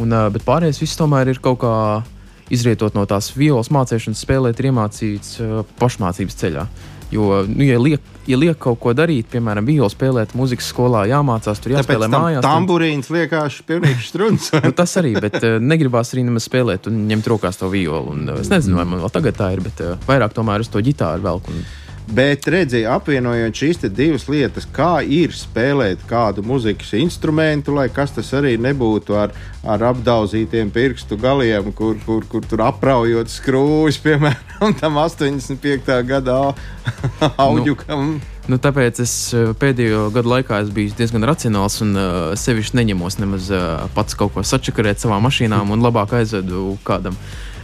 Un, 0.00 0.12
uh, 0.12 0.30
bet 0.32 0.44
pārējais 0.46 0.80
viss 0.80 0.96
tomēr 0.96 1.28
ir 1.28 1.38
kaut 1.42 1.60
kā 1.60 2.02
izrietot 2.50 2.94
no 2.94 3.04
tās 3.06 3.32
violas 3.36 3.70
mācīšanas, 3.70 4.24
spēlēt, 4.24 4.58
ir 4.60 4.70
iemācīts 4.72 5.40
uh, 5.40 5.64
pašmācības 5.78 6.36
ceļā. 6.36 6.66
Jo, 7.12 7.44
nu, 7.44 7.64
ja 7.64 7.76
liek, 7.76 8.00
ja 8.26 8.38
liek 8.40 8.56
kaut 8.56 8.78
ko 8.80 8.94
darīt, 8.96 9.26
piemēram, 9.34 9.66
violu 9.68 9.90
spēlēt 9.92 10.32
mūzikas 10.32 10.70
skolā, 10.72 11.02
jāmācās 11.10 11.60
tur 11.60 11.74
jāspēlē 11.74 12.08
tam 12.08 12.24
mājās. 12.24 12.44
Tamburīns 12.46 13.10
liekas 13.12 13.58
pilnīgi 13.68 14.06
strūns. 14.06 14.48
nu, 14.64 14.72
tas 14.72 14.96
arī, 14.96 15.12
bet 15.20 15.36
uh, 15.42 15.58
negribās 15.60 16.14
arī 16.14 16.24
nemaz 16.24 16.48
spēlēt 16.48 16.88
un 16.88 17.02
ņemt 17.10 17.28
rokās 17.34 17.60
to 17.60 17.68
violu. 17.72 18.14
Un, 18.14 18.24
uh, 18.32 18.40
es 18.40 18.48
nezinu, 18.52 18.80
vai 18.80 18.88
man 18.88 19.04
vēl 19.04 19.12
tagad 19.12 19.36
tā 19.36 19.50
ir, 19.52 19.60
bet 19.64 19.84
uh, 19.84 19.98
vairāk 20.08 20.32
tomēr 20.32 20.64
uz 20.64 20.72
to 20.72 20.80
ģitāru 20.80 21.26
velku. 21.26 21.52
Un, 21.52 21.66
Bet 22.10 22.48
redziet, 22.50 22.88
apvienojot 22.90 23.56
šīs 23.56 23.84
divas 23.94 24.26
lietas, 24.28 24.66
kā 24.74 25.00
ir 25.06 25.32
spēlēt 25.36 26.02
kādu 26.10 26.42
mūzikas 26.44 26.90
instrumentu, 26.98 27.76
lai 27.76 27.86
kas 27.94 28.12
tas 28.16 28.32
arī 28.36 28.56
nebūtu 28.60 29.16
ar, 29.16 29.32
ar 29.62 29.86
apdauzītiem 29.92 30.72
pirkstu 30.74 31.16
galiem, 31.20 31.70
kur, 31.72 31.96
kur, 32.04 32.26
kur 32.28 32.44
tur 32.48 32.64
apraujot 32.66 33.30
skrūvis, 33.32 34.00
piemēram, 34.04 34.76
tam 34.82 34.98
85. 34.98 35.94
gadā 36.10 36.42
auģukam. 37.38 38.12
Nu. 38.18 38.28
Nu, 38.50 38.58
tāpēc 38.58 38.98
es 39.04 39.12
eh, 39.38 39.52
pēdējo 39.54 40.08
gadu 40.14 40.32
laikā 40.32 40.58
bijis 40.74 40.96
diezgan 40.98 41.22
racionāls 41.28 41.78
un 41.84 41.94
uh, 41.94 42.32
sevišķi 42.34 42.74
neņemos 42.80 43.20
nemaz 43.20 43.52
uh, 43.54 43.84
pats 43.94 44.18
kaut 44.18 44.34
ko 44.34 44.42
sačakarēt 44.42 44.98
savā 44.98 45.20
mašīnā 45.22 45.60
un 45.62 45.84
labāk 45.84 46.16
aizvedu 46.18 46.72
kādam. 46.82 47.14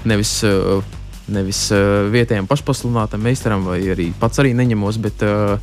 Nevis 0.07 0.37
uh, 0.47 0.79
nevis 1.33 1.67
uh, 1.75 2.09
vietējam 2.13 2.49
pašpasludinātam 2.51 3.23
meistaram, 3.25 3.67
vai 3.69 3.81
arī 3.95 4.11
pats 4.21 4.43
arī 4.43 4.55
neņemos, 4.59 5.01
bet 5.05 5.25
uh, 5.27 5.59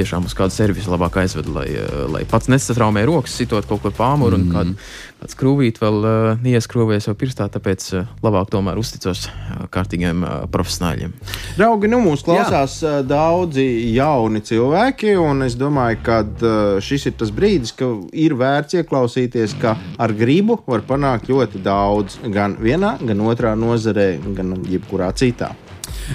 tiešām 0.00 0.26
uz 0.28 0.34
kādu 0.36 0.54
servisu 0.54 0.90
labāk 0.92 1.20
aizvedu, 1.22 1.54
lai, 1.60 1.68
uh, 1.76 2.06
lai 2.10 2.24
pats 2.28 2.50
nesatraumē 2.50 3.04
rokas, 3.08 3.36
sitot 3.36 3.68
kaut 3.68 3.84
kur 3.84 3.94
pāmuru 3.96 4.38
mm 4.38 4.42
-hmm. 4.42 4.48
un 4.48 4.56
kādu, 4.56 4.74
kādu 5.20 5.34
skrūvīt 5.34 5.80
vēl 5.82 5.98
uh, 6.00 6.42
neieskrūvēs 6.44 7.08
jau 7.08 7.14
pirkstā, 7.14 7.48
tāpēc 7.52 7.86
uh, 7.94 8.06
labāk 8.24 8.50
tomēr 8.50 8.80
uzticos 8.80 9.26
uh, 9.28 9.66
kārtīgiem 9.70 10.24
uh, 10.24 10.48
profesionāļiem. 10.50 11.12
Draugi, 11.58 11.88
nu 11.88 12.00
mūs 12.00 12.24
klausās 12.24 12.82
Jā. 12.82 13.02
daudzi 13.02 13.66
jauni 13.94 14.40
cilvēki, 14.40 15.16
un 15.20 15.42
es 15.42 15.54
domāju, 15.54 15.98
ka 16.02 16.20
uh, 16.24 16.80
šis 16.80 17.06
ir 17.06 17.12
tas 17.12 17.30
brīdis, 17.30 17.74
ka 17.76 17.84
ir 18.12 18.34
vērts 18.34 18.80
ieklausīties, 18.80 19.56
ka 19.60 19.76
ar 19.98 20.12
gribu 20.12 20.60
var 20.66 20.80
panākt 20.80 21.28
ļoti 21.28 21.62
daudz 21.62 22.18
gan 22.32 22.56
vienā, 22.60 22.96
gan 23.04 23.20
otrā 23.20 23.54
nozarē, 23.54 24.18
gan 24.34 24.56
jebkurā 24.70 25.12
citā. 25.12 25.54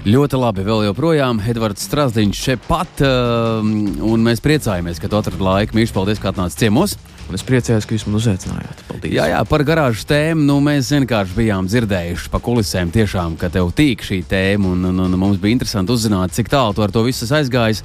Ļoti 0.03 0.37
labi. 0.37 0.63
Vēl 0.67 0.83
joprojām 0.89 1.39
Edvards 1.47 1.85
Strasdiņš 1.87 2.41
šeit 2.49 2.63
pat, 2.67 2.99
uh, 3.05 3.63
un 3.63 4.25
mēs 4.25 4.43
priecājamies, 4.43 4.99
ka 4.99 5.07
tu 5.09 5.17
atradi 5.17 5.45
laiku. 5.45 5.77
Mīļš, 5.77 5.93
paldies, 5.95 6.19
ka 6.21 6.33
atnāci 6.33 6.59
ciemos. 6.65 6.97
Un 7.25 7.37
es 7.37 7.45
priecājos, 7.45 7.87
ka 7.87 7.95
jūs 7.95 8.05
man 8.05 8.19
uzaicinājāt. 8.19 8.83
Paldies. 8.89 9.15
Jā, 9.15 9.29
jā, 9.31 9.39
par 9.49 9.63
garāžu 9.65 10.03
tēmu 10.11 10.43
nu, 10.45 10.59
mēs 10.65 10.91
vienkārši 10.93 11.37
bijām 11.39 11.69
dzirdējuši 11.71 12.29
pa 12.33 12.41
kulisēm, 12.43 12.91
tiešām, 12.93 13.39
ka 13.41 13.49
tev 13.53 13.71
tīk 13.77 14.03
šī 14.05 14.19
tēma, 14.29 14.75
un, 14.75 14.91
un, 14.91 15.01
un 15.07 15.17
mums 15.17 15.39
bija 15.41 15.57
interesanti 15.57 15.95
uzzināt, 15.95 16.35
cik 16.35 16.51
tālu 16.53 16.75
tu 16.77 16.85
ar 16.85 16.93
to 16.93 17.01
visu 17.07 17.25
aizgājis. 17.25 17.81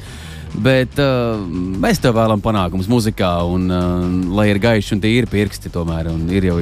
Bet 0.51 0.99
uh, 0.99 1.39
mēs 1.81 2.01
tev 2.03 2.17
vēlamies 2.17 2.43
panākumus 2.43 2.89
muzikā, 2.91 3.29
un 3.47 3.71
uh, 3.71 4.03
lai 4.35 4.49
ir 4.51 4.59
gaiši 4.63 4.97
un 4.97 5.03
tīri 5.03 5.29
pirksti, 5.31 5.71
tomēr 5.73 6.11
ir 6.35 6.49
jau 6.49 6.57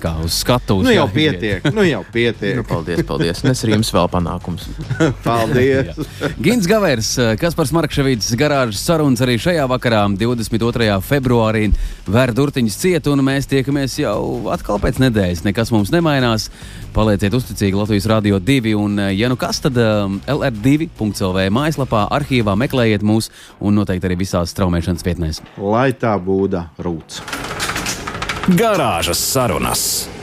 kā, 0.00 0.14
uz 0.24 0.38
skatuves. 0.40 0.86
Nu 0.88 0.94
jau 0.94 1.04
pietiek, 1.12 1.66
nu 1.74 1.84
jau 1.84 2.00
pietiek. 2.14 2.56
nu, 2.58 2.64
paldies, 2.66 3.02
paldies. 3.06 3.42
Es 3.44 3.64
arī 3.66 3.76
jums 3.76 3.92
vēl 3.94 4.08
panākums. 4.12 4.64
paldies. 5.26 6.00
Gins 6.40 6.68
Gavers, 6.70 7.12
Kaspars 7.40 7.74
Markševīts, 7.76 8.32
garāžas 8.40 8.80
sarunas 8.86 9.22
arī 9.24 9.36
šajā 9.42 9.68
vakarā, 9.70 10.06
22. 10.18 10.88
februārī, 11.04 11.68
vēr 12.08 12.32
durtiņas 12.36 12.80
ciet, 12.80 13.12
un 13.12 13.22
mēs 13.28 13.50
tiekamies 13.50 13.98
jau 14.00 14.48
atkal 14.54 14.80
pēc 14.82 15.02
nedēļas. 15.04 15.44
Nekas 15.44 15.74
mums 15.74 15.92
nemainās. 15.94 16.48
Palieciet 16.94 17.34
uzticīgi 17.34 17.74
Latvijas 17.74 18.06
Rādio 18.06 18.38
2, 18.38 18.72
un, 18.78 19.00
ja 19.10 19.26
nu 19.26 19.34
kas, 19.34 19.58
tad 19.64 19.74
um, 19.82 20.20
LR2.CLV 20.30 21.48
mājaslapā, 21.50 22.04
arhīvā 22.14 22.54
meklējiet 22.60 23.02
mūs 23.02 23.32
un 23.60 23.78
noteikti 23.80 24.10
arī 24.10 24.18
visās 24.24 24.54
straumēšanas 24.54 25.06
vietnēs. 25.06 25.42
Lai 25.58 25.90
tā 25.98 26.14
būda 26.20 26.68
rūts. 26.78 27.22
Garāžas 28.58 29.22
sarunas. 29.24 30.13